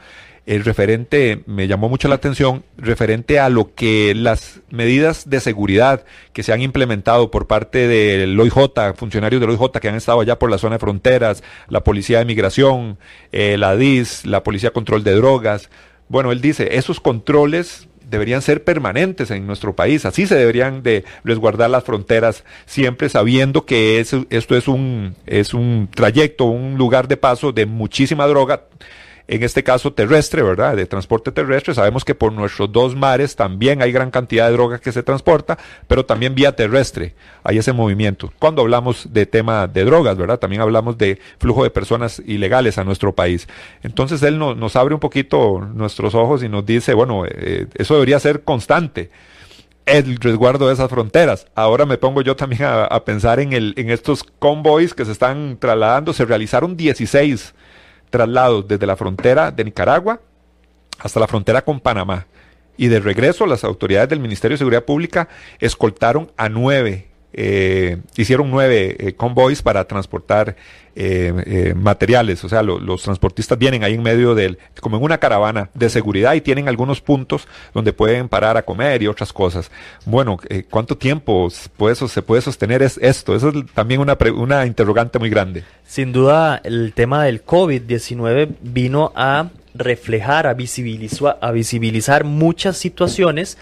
el 0.50 0.64
referente, 0.64 1.44
me 1.46 1.68
llamó 1.68 1.88
mucho 1.88 2.08
la 2.08 2.16
atención, 2.16 2.64
referente 2.76 3.38
a 3.38 3.48
lo 3.48 3.72
que 3.72 4.16
las 4.16 4.62
medidas 4.68 5.30
de 5.30 5.38
seguridad 5.38 6.04
que 6.32 6.42
se 6.42 6.52
han 6.52 6.60
implementado 6.60 7.30
por 7.30 7.46
parte 7.46 7.86
del 7.86 8.38
OIJ, 8.38 8.96
funcionarios 8.96 9.40
del 9.40 9.50
OIJ 9.50 9.70
que 9.80 9.88
han 9.88 9.94
estado 9.94 10.20
allá 10.20 10.40
por 10.40 10.50
la 10.50 10.58
zona 10.58 10.74
de 10.74 10.80
fronteras, 10.80 11.44
la 11.68 11.84
Policía 11.84 12.18
de 12.18 12.24
Migración, 12.24 12.98
eh, 13.30 13.58
la 13.58 13.76
DIS, 13.76 14.26
la 14.26 14.42
Policía 14.42 14.70
de 14.70 14.72
Control 14.72 15.04
de 15.04 15.14
Drogas. 15.14 15.70
Bueno, 16.08 16.32
él 16.32 16.40
dice, 16.40 16.76
esos 16.76 16.98
controles 16.98 17.86
deberían 18.04 18.42
ser 18.42 18.64
permanentes 18.64 19.30
en 19.30 19.46
nuestro 19.46 19.76
país. 19.76 20.04
Así 20.04 20.26
se 20.26 20.34
deberían 20.34 20.82
de 20.82 21.04
resguardar 21.22 21.70
las 21.70 21.84
fronteras, 21.84 22.42
siempre 22.66 23.08
sabiendo 23.08 23.66
que 23.66 24.00
esto 24.00 24.26
es 24.56 24.66
un, 24.66 25.14
es 25.26 25.54
un 25.54 25.88
trayecto, 25.94 26.46
un 26.46 26.76
lugar 26.76 27.06
de 27.06 27.16
paso 27.16 27.52
de 27.52 27.66
muchísima 27.66 28.26
droga 28.26 28.64
en 29.30 29.44
este 29.44 29.62
caso 29.62 29.92
terrestre, 29.92 30.42
¿verdad? 30.42 30.74
De 30.74 30.86
transporte 30.86 31.30
terrestre. 31.30 31.72
Sabemos 31.72 32.04
que 32.04 32.16
por 32.16 32.32
nuestros 32.32 32.72
dos 32.72 32.96
mares 32.96 33.36
también 33.36 33.80
hay 33.80 33.92
gran 33.92 34.10
cantidad 34.10 34.48
de 34.48 34.52
droga 34.54 34.80
que 34.80 34.90
se 34.90 35.04
transporta, 35.04 35.56
pero 35.86 36.04
también 36.04 36.34
vía 36.34 36.56
terrestre 36.56 37.14
hay 37.44 37.58
ese 37.58 37.72
movimiento. 37.72 38.32
Cuando 38.40 38.62
hablamos 38.62 39.12
de 39.12 39.26
tema 39.26 39.68
de 39.68 39.84
drogas, 39.84 40.16
¿verdad? 40.16 40.40
También 40.40 40.62
hablamos 40.62 40.98
de 40.98 41.20
flujo 41.38 41.62
de 41.62 41.70
personas 41.70 42.20
ilegales 42.26 42.76
a 42.76 42.82
nuestro 42.82 43.14
país. 43.14 43.46
Entonces 43.84 44.20
él 44.24 44.36
nos 44.36 44.74
abre 44.74 44.94
un 44.94 45.00
poquito 45.00 45.60
nuestros 45.60 46.16
ojos 46.16 46.42
y 46.42 46.48
nos 46.48 46.66
dice, 46.66 46.92
bueno, 46.94 47.22
eh, 47.24 47.68
eso 47.74 47.94
debería 47.94 48.18
ser 48.18 48.42
constante 48.42 49.12
el 49.86 50.16
resguardo 50.16 50.66
de 50.66 50.74
esas 50.74 50.90
fronteras. 50.90 51.46
Ahora 51.54 51.86
me 51.86 51.98
pongo 51.98 52.22
yo 52.22 52.34
también 52.34 52.64
a, 52.64 52.82
a, 52.84 53.04
pensar 53.04 53.38
en, 53.38 53.52
el, 53.52 53.74
en 53.76 53.90
estos 53.90 54.24
convoys 54.24 54.92
que 54.92 55.04
se 55.04 55.12
están 55.12 55.56
trasladando. 55.60 56.12
Se 56.12 56.24
realizaron 56.24 56.76
16 56.76 57.54
traslados 58.10 58.66
desde 58.68 58.86
la 58.86 58.96
frontera 58.96 59.50
de 59.50 59.64
Nicaragua 59.64 60.20
hasta 60.98 61.20
la 61.20 61.26
frontera 61.26 61.62
con 61.62 61.80
Panamá. 61.80 62.26
Y 62.76 62.88
de 62.88 63.00
regreso, 63.00 63.46
las 63.46 63.64
autoridades 63.64 64.08
del 64.08 64.20
Ministerio 64.20 64.54
de 64.54 64.58
Seguridad 64.58 64.84
Pública 64.84 65.28
escoltaron 65.58 66.30
a 66.36 66.48
nueve 66.48 67.09
eh, 67.32 67.98
hicieron 68.16 68.50
nueve 68.50 68.96
eh, 68.98 69.12
convoys 69.14 69.62
para 69.62 69.84
transportar 69.84 70.56
eh, 70.96 71.72
materiales, 71.76 72.42
o 72.44 72.48
sea, 72.48 72.62
los 72.62 73.02
transportistas 73.02 73.56
vienen 73.56 73.84
ahí 73.84 73.94
en 73.94 74.02
medio 74.02 74.34
del, 74.34 74.58
como 74.80 74.96
en 74.96 75.02
una 75.02 75.18
caravana 75.18 75.70
de 75.72 75.88
seguridad 75.88 76.34
y 76.34 76.40
tienen 76.40 76.68
algunos 76.68 77.00
puntos 77.00 77.46
donde 77.72 77.92
pueden 77.92 78.28
parar 78.28 78.56
a 78.56 78.62
comer 78.62 79.02
y 79.02 79.06
otras 79.06 79.32
cosas. 79.32 79.70
Bueno, 80.04 80.38
¿cuánto 80.68 80.98
tiempo 80.98 81.48
puede, 81.76 81.94
se 81.94 82.22
puede 82.22 82.42
sostener 82.42 82.82
es 82.82 82.98
esto? 82.98 83.34
Eso 83.34 83.50
es 83.50 83.72
también 83.72 84.00
una, 84.00 84.18
una 84.34 84.66
interrogante 84.66 85.18
muy 85.18 85.30
grande. 85.30 85.64
Sin 85.86 86.12
duda, 86.12 86.60
el 86.64 86.92
tema 86.92 87.24
del 87.24 87.44
COVID-19 87.44 88.56
vino 88.60 89.12
a 89.14 89.48
reflejar, 89.74 90.46
a 90.46 90.54
visibilizar, 90.54 91.38
a 91.40 91.50
visibilizar 91.52 92.24
muchas 92.24 92.76
situaciones 92.76 93.56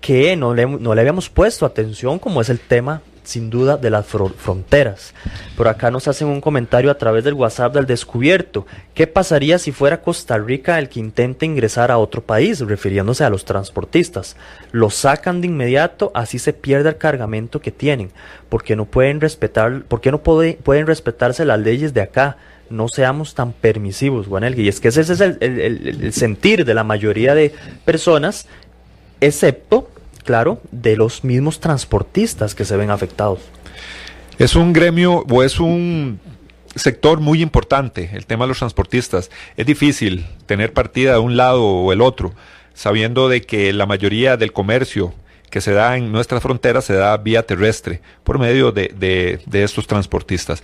que 0.00 0.36
no 0.36 0.54
le, 0.54 0.66
no 0.66 0.94
le 0.94 1.00
habíamos 1.00 1.28
puesto 1.28 1.66
atención, 1.66 2.18
como 2.18 2.40
es 2.40 2.48
el 2.48 2.60
tema 2.60 3.02
sin 3.28 3.50
duda 3.50 3.76
de 3.76 3.90
las 3.90 4.06
fronteras. 4.06 5.12
Por 5.54 5.68
acá 5.68 5.90
nos 5.90 6.08
hacen 6.08 6.28
un 6.28 6.40
comentario 6.40 6.90
a 6.90 6.96
través 6.96 7.24
del 7.24 7.34
WhatsApp 7.34 7.74
del 7.74 7.84
descubierto. 7.84 8.66
¿Qué 8.94 9.06
pasaría 9.06 9.58
si 9.58 9.70
fuera 9.70 10.00
Costa 10.00 10.38
Rica 10.38 10.78
el 10.78 10.88
que 10.88 11.00
intente 11.00 11.44
ingresar 11.44 11.90
a 11.90 11.98
otro 11.98 12.22
país, 12.22 12.60
refiriéndose 12.60 13.24
a 13.24 13.30
los 13.30 13.44
transportistas? 13.44 14.34
Los 14.72 14.94
sacan 14.94 15.42
de 15.42 15.48
inmediato, 15.48 16.10
así 16.14 16.38
se 16.38 16.54
pierde 16.54 16.88
el 16.88 16.96
cargamento 16.96 17.60
que 17.60 17.70
tienen, 17.70 18.12
porque 18.48 18.76
no 18.76 18.86
pueden 18.86 19.20
respetar, 19.20 19.82
porque 19.86 20.10
no 20.10 20.22
pueden 20.22 20.86
respetarse 20.86 21.44
las 21.44 21.60
leyes 21.60 21.92
de 21.92 22.00
acá 22.00 22.38
no 22.70 22.88
seamos 22.88 23.34
tan 23.34 23.52
permisivos, 23.52 24.26
Juan 24.26 24.54
Y 24.58 24.68
es 24.68 24.80
que 24.80 24.88
ese 24.88 25.00
es 25.00 25.20
el, 25.20 26.12
sentir 26.12 26.64
de 26.64 26.74
la 26.74 26.84
mayoría 26.84 27.34
de 27.34 27.54
personas 27.84 28.46
excepto, 29.20 29.90
claro, 30.24 30.60
de 30.70 30.96
los 30.96 31.24
mismos 31.24 31.60
transportistas 31.60 32.54
que 32.54 32.64
se 32.64 32.76
ven 32.76 32.90
afectados. 32.90 33.40
Es 34.38 34.54
un 34.54 34.72
gremio 34.72 35.24
o 35.28 35.42
es 35.42 35.58
un 35.58 36.20
sector 36.74 37.20
muy 37.20 37.42
importante, 37.42 38.10
el 38.12 38.26
tema 38.26 38.44
de 38.44 38.48
los 38.48 38.58
transportistas. 38.58 39.30
Es 39.56 39.66
difícil 39.66 40.26
tener 40.46 40.72
partida 40.72 41.14
de 41.14 41.18
un 41.18 41.36
lado 41.36 41.64
o 41.64 41.92
el 41.92 42.00
otro, 42.00 42.34
sabiendo 42.74 43.28
de 43.28 43.42
que 43.42 43.72
la 43.72 43.86
mayoría 43.86 44.36
del 44.36 44.52
comercio 44.52 45.14
que 45.50 45.60
se 45.60 45.72
da 45.72 45.96
en 45.96 46.12
nuestras 46.12 46.42
fronteras 46.42 46.84
se 46.84 46.94
da 46.94 47.16
vía 47.16 47.44
terrestre 47.44 48.00
por 48.22 48.38
medio 48.38 48.70
de, 48.70 48.94
de, 48.96 49.40
de 49.46 49.64
estos 49.64 49.86
transportistas. 49.86 50.62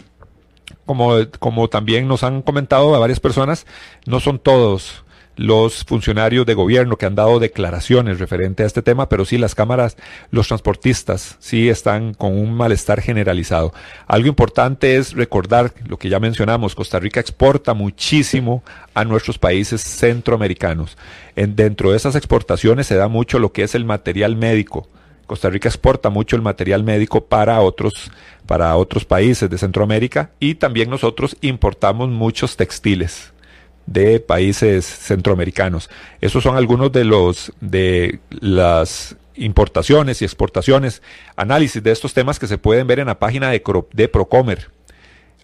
como, 0.86 1.16
como 1.38 1.68
también 1.68 2.08
nos 2.08 2.22
han 2.22 2.42
comentado 2.42 2.94
a 2.94 2.98
varias 2.98 3.20
personas, 3.20 3.66
no 4.06 4.20
son 4.20 4.38
todos 4.38 5.04
los 5.36 5.84
funcionarios 5.84 6.46
de 6.46 6.54
gobierno 6.54 6.96
que 6.96 7.06
han 7.06 7.14
dado 7.14 7.38
declaraciones 7.38 8.18
referente 8.18 8.62
a 8.62 8.66
este 8.66 8.82
tema, 8.82 9.08
pero 9.08 9.24
sí 9.24 9.38
las 9.38 9.54
cámaras, 9.54 9.96
los 10.30 10.48
transportistas 10.48 11.36
sí 11.40 11.68
están 11.68 12.14
con 12.14 12.38
un 12.38 12.54
malestar 12.54 13.00
generalizado. 13.00 13.72
Algo 14.06 14.28
importante 14.28 14.96
es 14.96 15.12
recordar 15.12 15.72
lo 15.86 15.98
que 15.98 16.08
ya 16.08 16.20
mencionamos, 16.20 16.74
Costa 16.74 17.00
Rica 17.00 17.20
exporta 17.20 17.74
muchísimo 17.74 18.62
a 18.94 19.04
nuestros 19.04 19.38
países 19.38 19.82
centroamericanos. 19.82 20.96
En, 21.36 21.56
dentro 21.56 21.90
de 21.90 21.96
esas 21.96 22.14
exportaciones 22.14 22.86
se 22.86 22.96
da 22.96 23.08
mucho 23.08 23.38
lo 23.38 23.52
que 23.52 23.64
es 23.64 23.74
el 23.74 23.84
material 23.84 24.36
médico. 24.36 24.88
Costa 25.26 25.50
Rica 25.50 25.68
exporta 25.68 26.10
mucho 26.10 26.36
el 26.36 26.42
material 26.42 26.84
médico 26.84 27.24
para 27.24 27.60
otros, 27.60 28.10
para 28.46 28.76
otros 28.76 29.04
países 29.04 29.48
de 29.48 29.58
Centroamérica 29.58 30.30
y 30.38 30.56
también 30.56 30.90
nosotros 30.90 31.36
importamos 31.40 32.08
muchos 32.10 32.56
textiles 32.56 33.32
de 33.86 34.20
países 34.20 34.84
centroamericanos. 34.84 35.90
Esos 36.20 36.42
son 36.42 36.56
algunos 36.56 36.92
de 36.92 37.04
los 37.04 37.52
de 37.60 38.20
las 38.30 39.16
importaciones 39.36 40.22
y 40.22 40.24
exportaciones, 40.24 41.02
análisis 41.36 41.82
de 41.82 41.90
estos 41.90 42.14
temas 42.14 42.38
que 42.38 42.46
se 42.46 42.58
pueden 42.58 42.86
ver 42.86 43.00
en 43.00 43.06
la 43.06 43.18
página 43.18 43.50
de, 43.50 43.62
de 43.92 44.08
Procomer. 44.08 44.73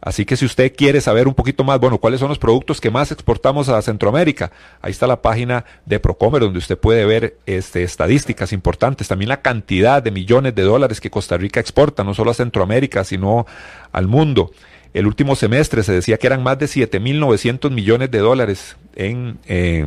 Así 0.01 0.25
que 0.25 0.37
si 0.37 0.47
usted 0.47 0.75
quiere 0.75 1.01
saber 1.01 1.29
un 1.29 1.35
poquito 1.35 1.63
más, 1.63 1.79
bueno, 1.79 1.99
cuáles 1.99 2.21
son 2.21 2.31
los 2.31 2.39
productos 2.39 2.81
que 2.81 2.91
más 2.91 3.13
exportamos 3.13 3.69
a 3.69 3.83
Centroamérica, 3.83 4.51
ahí 4.81 4.91
está 4.91 5.07
la 5.07 5.21
página 5.21 5.65
de 5.85 6.01
Procomer 6.01 6.41
donde 6.41 6.59
usted 6.59 6.79
puede 6.79 7.05
ver 7.05 7.37
este, 7.45 7.83
estadísticas 7.83 8.53
importantes, 8.53 9.09
también 9.09 9.29
la 9.29 9.43
cantidad 9.43 10.03
de 10.03 10.11
millones 10.11 10.55
de 10.55 10.63
dólares 10.63 11.01
que 11.01 11.11
Costa 11.11 11.37
Rica 11.37 11.61
exporta, 11.61 12.03
no 12.03 12.15
solo 12.15 12.31
a 12.31 12.35
Centroamérica, 12.35 13.05
sino 13.05 13.47
al 13.93 14.07
mundo. 14.07 14.53
El 14.95 15.07
último 15.07 15.37
semestre 15.37 15.83
se 15.83 15.93
decía 15.93 16.17
que 16.17 16.27
eran 16.27 16.43
más 16.43 16.59
de 16.59 16.67
7.900 16.67 17.71
millones 17.71 18.11
de 18.11 18.19
dólares 18.19 18.77
en, 18.97 19.39
eh, 19.47 19.87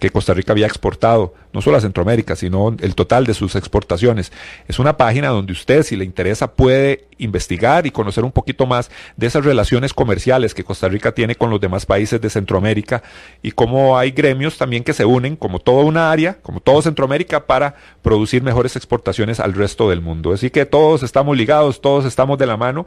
que 0.00 0.10
Costa 0.10 0.34
Rica 0.34 0.52
había 0.52 0.66
exportado, 0.66 1.34
no 1.52 1.60
solo 1.60 1.76
a 1.76 1.80
Centroamérica, 1.80 2.34
sino 2.34 2.74
el 2.80 2.94
total 2.94 3.26
de 3.26 3.34
sus 3.34 3.54
exportaciones. 3.54 4.32
Es 4.66 4.78
una 4.78 4.96
página 4.96 5.28
donde 5.28 5.52
usted, 5.52 5.82
si 5.82 5.94
le 5.94 6.04
interesa, 6.04 6.54
puede 6.54 7.04
investigar 7.18 7.86
y 7.86 7.90
conocer 7.90 8.24
un 8.24 8.32
poquito 8.32 8.66
más 8.66 8.90
de 9.16 9.26
esas 9.26 9.44
relaciones 9.44 9.92
comerciales 9.92 10.54
que 10.54 10.64
Costa 10.64 10.88
Rica 10.88 11.12
tiene 11.12 11.34
con 11.34 11.50
los 11.50 11.60
demás 11.60 11.84
países 11.84 12.18
de 12.18 12.30
Centroamérica 12.30 13.02
y 13.42 13.52
cómo 13.52 13.98
hay 13.98 14.10
gremios 14.10 14.56
también 14.56 14.84
que 14.84 14.94
se 14.94 15.04
unen, 15.04 15.36
como 15.36 15.58
toda 15.58 15.84
una 15.84 16.10
área, 16.10 16.38
como 16.40 16.60
todo 16.60 16.80
Centroamérica, 16.80 17.46
para 17.46 17.74
producir 18.00 18.42
mejores 18.42 18.74
exportaciones 18.76 19.38
al 19.38 19.52
resto 19.52 19.90
del 19.90 20.00
mundo. 20.00 20.32
Así 20.32 20.48
que 20.48 20.64
todos 20.64 21.02
estamos 21.02 21.36
ligados, 21.36 21.82
todos 21.82 22.06
estamos 22.06 22.38
de 22.38 22.46
la 22.46 22.56
mano. 22.56 22.86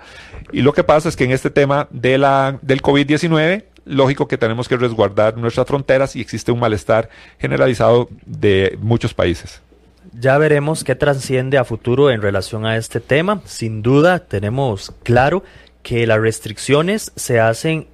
Y 0.51 0.63
lo 0.63 0.73
que 0.73 0.83
pasa 0.83 1.09
es 1.09 1.15
que 1.15 1.25
en 1.25 1.31
este 1.31 1.51
tema 1.51 1.87
de 1.91 2.17
la, 2.17 2.57
del 2.63 2.81
COVID-19, 2.81 3.65
lógico 3.85 4.27
que 4.27 4.37
tenemos 4.37 4.67
que 4.67 4.77
resguardar 4.77 5.37
nuestras 5.37 5.67
fronteras 5.67 6.15
y 6.15 6.21
existe 6.21 6.51
un 6.51 6.59
malestar 6.59 7.09
generalizado 7.39 8.09
de 8.25 8.77
muchos 8.81 9.13
países. 9.13 9.61
Ya 10.19 10.37
veremos 10.37 10.83
qué 10.83 10.95
trasciende 10.95 11.57
a 11.57 11.63
futuro 11.63 12.11
en 12.11 12.21
relación 12.21 12.65
a 12.65 12.77
este 12.77 12.99
tema. 12.99 13.41
Sin 13.45 13.81
duda 13.81 14.19
tenemos 14.19 14.93
claro 15.03 15.43
que 15.81 16.05
las 16.05 16.19
restricciones 16.19 17.11
se 17.15 17.39
hacen 17.39 17.87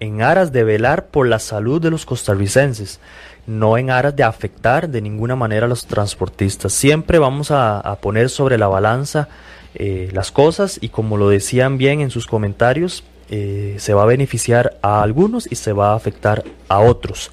en 0.00 0.22
aras 0.22 0.50
de 0.52 0.64
velar 0.64 1.06
por 1.06 1.28
la 1.28 1.38
salud 1.38 1.80
de 1.80 1.90
los 1.90 2.06
costarricenses. 2.06 3.00
no 3.46 3.78
en 3.78 3.90
aras 3.90 4.14
de 4.14 4.22
afectar 4.22 4.88
de 4.88 5.00
ninguna 5.00 5.34
manera 5.34 5.66
a 5.66 5.68
los 5.68 5.86
transportistas. 5.86 6.72
Siempre 6.72 7.18
vamos 7.18 7.50
a, 7.50 7.98
poner 8.00 8.28
sobre 8.28 8.58
la 8.58 8.68
balanza 8.68 9.28
eh, 9.74 10.08
las 10.12 10.30
cosas 10.30 10.78
y 10.80 10.90
como 10.90 11.16
lo 11.16 11.28
decían 11.28 11.76
bien 11.76 12.00
en 12.00 12.10
sus 12.10 12.26
comentarios, 12.26 13.02
eh, 13.30 13.76
se 13.78 13.94
va 13.94 14.02
a 14.02 14.06
beneficiar 14.06 14.78
a 14.82 15.02
algunos 15.02 15.50
y 15.50 15.54
se 15.54 15.72
va 15.72 15.92
a 15.92 15.96
afectar 15.96 16.44
a 16.68 16.80
otros. 16.80 17.30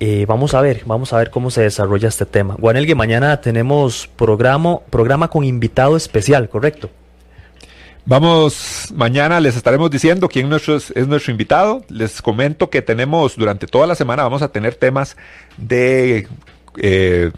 Eh, 0.00 0.24
vamos 0.26 0.54
a 0.54 0.60
ver, 0.60 0.82
vamos 0.84 1.12
a 1.12 1.18
ver 1.18 1.30
cómo 1.30 1.50
se 1.50 1.62
desarrolla 1.62 2.08
este 2.08 2.26
tema. 2.26 2.56
Guanelgue, 2.58 2.94
mañana 2.94 3.40
tenemos 3.40 4.08
programa, 4.16 4.80
programa 4.90 5.28
con 5.28 5.44
invitado 5.44 5.96
especial, 5.96 6.48
¿correcto? 6.48 6.90
Vamos, 8.04 8.92
mañana 8.96 9.38
les 9.38 9.54
estaremos 9.54 9.88
diciendo 9.90 10.28
quién 10.28 10.52
es 10.52 11.06
nuestro 11.06 11.30
invitado. 11.30 11.84
Les 11.88 12.20
comento 12.20 12.68
que 12.68 12.82
tenemos 12.82 13.36
durante 13.36 13.68
toda 13.68 13.86
la 13.86 13.94
semana, 13.94 14.24
vamos 14.24 14.42
a 14.42 14.48
tener 14.48 14.74
temas 14.74 15.16
de 15.56 16.26
eh, 16.78 17.30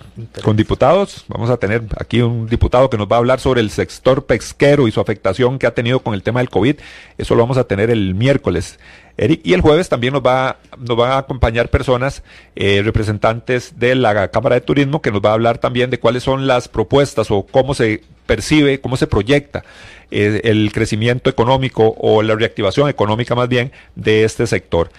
con 0.42 0.56
diputados. 0.56 1.24
Vamos 1.28 1.50
a 1.50 1.56
tener 1.56 1.82
aquí 1.98 2.20
un 2.22 2.46
diputado 2.46 2.90
que 2.90 2.96
nos 2.96 3.08
va 3.08 3.16
a 3.16 3.18
hablar 3.18 3.40
sobre 3.40 3.60
el 3.60 3.70
sector 3.70 4.26
pesquero 4.26 4.86
y 4.86 4.92
su 4.92 5.00
afectación 5.00 5.58
que 5.58 5.66
ha 5.66 5.74
tenido 5.74 6.00
con 6.00 6.14
el 6.14 6.22
tema 6.22 6.40
del 6.40 6.50
COVID. 6.50 6.76
Eso 7.18 7.34
lo 7.34 7.42
vamos 7.42 7.56
a 7.56 7.64
tener 7.64 7.90
el 7.90 8.14
miércoles. 8.14 8.78
Eric, 9.16 9.40
y 9.44 9.52
el 9.52 9.60
jueves 9.60 9.88
también 9.88 10.12
nos 10.12 10.22
va, 10.22 10.58
nos 10.78 10.96
van 10.96 11.12
a 11.12 11.18
acompañar 11.18 11.68
personas, 11.68 12.22
eh, 12.56 12.82
representantes 12.84 13.78
de 13.78 13.94
la 13.94 14.28
Cámara 14.30 14.56
de 14.56 14.60
Turismo, 14.60 15.02
que 15.02 15.12
nos 15.12 15.20
va 15.20 15.30
a 15.30 15.34
hablar 15.34 15.58
también 15.58 15.90
de 15.90 15.98
cuáles 15.98 16.24
son 16.24 16.46
las 16.46 16.68
propuestas 16.68 17.30
o 17.30 17.46
cómo 17.46 17.74
se 17.74 18.02
percibe, 18.26 18.80
cómo 18.80 18.96
se 18.96 19.06
proyecta 19.06 19.64
eh, 20.10 20.40
el 20.44 20.72
crecimiento 20.72 21.30
económico 21.30 21.94
o 21.98 22.22
la 22.22 22.34
reactivación 22.34 22.88
económica 22.88 23.34
más 23.34 23.48
bien 23.48 23.72
de 23.94 24.24
este 24.24 24.46
sector. 24.46 24.90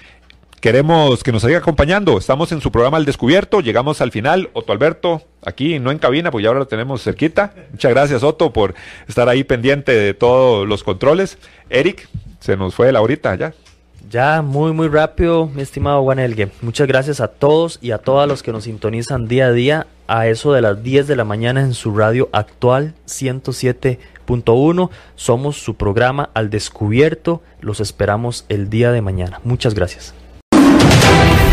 Queremos 0.65 1.23
que 1.23 1.31
nos 1.31 1.43
siga 1.43 1.59
acompañando. 1.59 2.17
Estamos 2.17 2.51
en 2.51 2.59
su 2.59 2.71
programa 2.71 2.97
Al 2.97 3.05
Descubierto. 3.05 3.59
Llegamos 3.59 4.01
al 4.01 4.09
final. 4.11 4.49
Otto 4.53 4.71
Alberto, 4.71 5.21
aquí 5.45 5.77
no 5.77 5.91
en 5.91 5.99
cabina, 5.99 6.31
pues 6.31 6.41
ya 6.41 6.47
ahora 6.47 6.61
lo 6.61 6.67
tenemos 6.67 7.03
cerquita. 7.03 7.53
Muchas 7.69 7.91
gracias, 7.91 8.23
Otto, 8.23 8.51
por 8.51 8.73
estar 9.07 9.29
ahí 9.29 9.43
pendiente 9.43 9.91
de 9.91 10.15
todos 10.15 10.67
los 10.67 10.83
controles. 10.83 11.37
Eric, 11.69 12.09
se 12.39 12.57
nos 12.57 12.73
fue 12.73 12.91
la 12.91 13.03
horita 13.03 13.35
ya. 13.35 13.53
Ya, 14.09 14.41
muy, 14.41 14.73
muy 14.73 14.87
rápido, 14.87 15.45
mi 15.45 15.61
estimado 15.61 16.01
Juan 16.01 16.17
Elgue. 16.17 16.49
Muchas 16.61 16.87
gracias 16.87 17.21
a 17.21 17.27
todos 17.27 17.77
y 17.83 17.91
a 17.91 17.99
todas 17.99 18.27
los 18.27 18.41
que 18.41 18.51
nos 18.51 18.63
sintonizan 18.63 19.27
día 19.27 19.45
a 19.45 19.51
día 19.51 19.85
a 20.07 20.25
eso 20.25 20.51
de 20.51 20.63
las 20.63 20.81
10 20.81 21.05
de 21.05 21.15
la 21.15 21.25
mañana 21.25 21.61
en 21.61 21.75
su 21.75 21.95
radio 21.95 22.27
actual 22.31 22.95
107.1. 23.05 24.89
Somos 25.13 25.57
su 25.57 25.75
programa 25.75 26.31
Al 26.33 26.49
Descubierto. 26.49 27.43
Los 27.61 27.81
esperamos 27.81 28.45
el 28.49 28.71
día 28.71 28.91
de 28.91 29.03
mañana. 29.03 29.41
Muchas 29.43 29.75
gracias. 29.75 30.15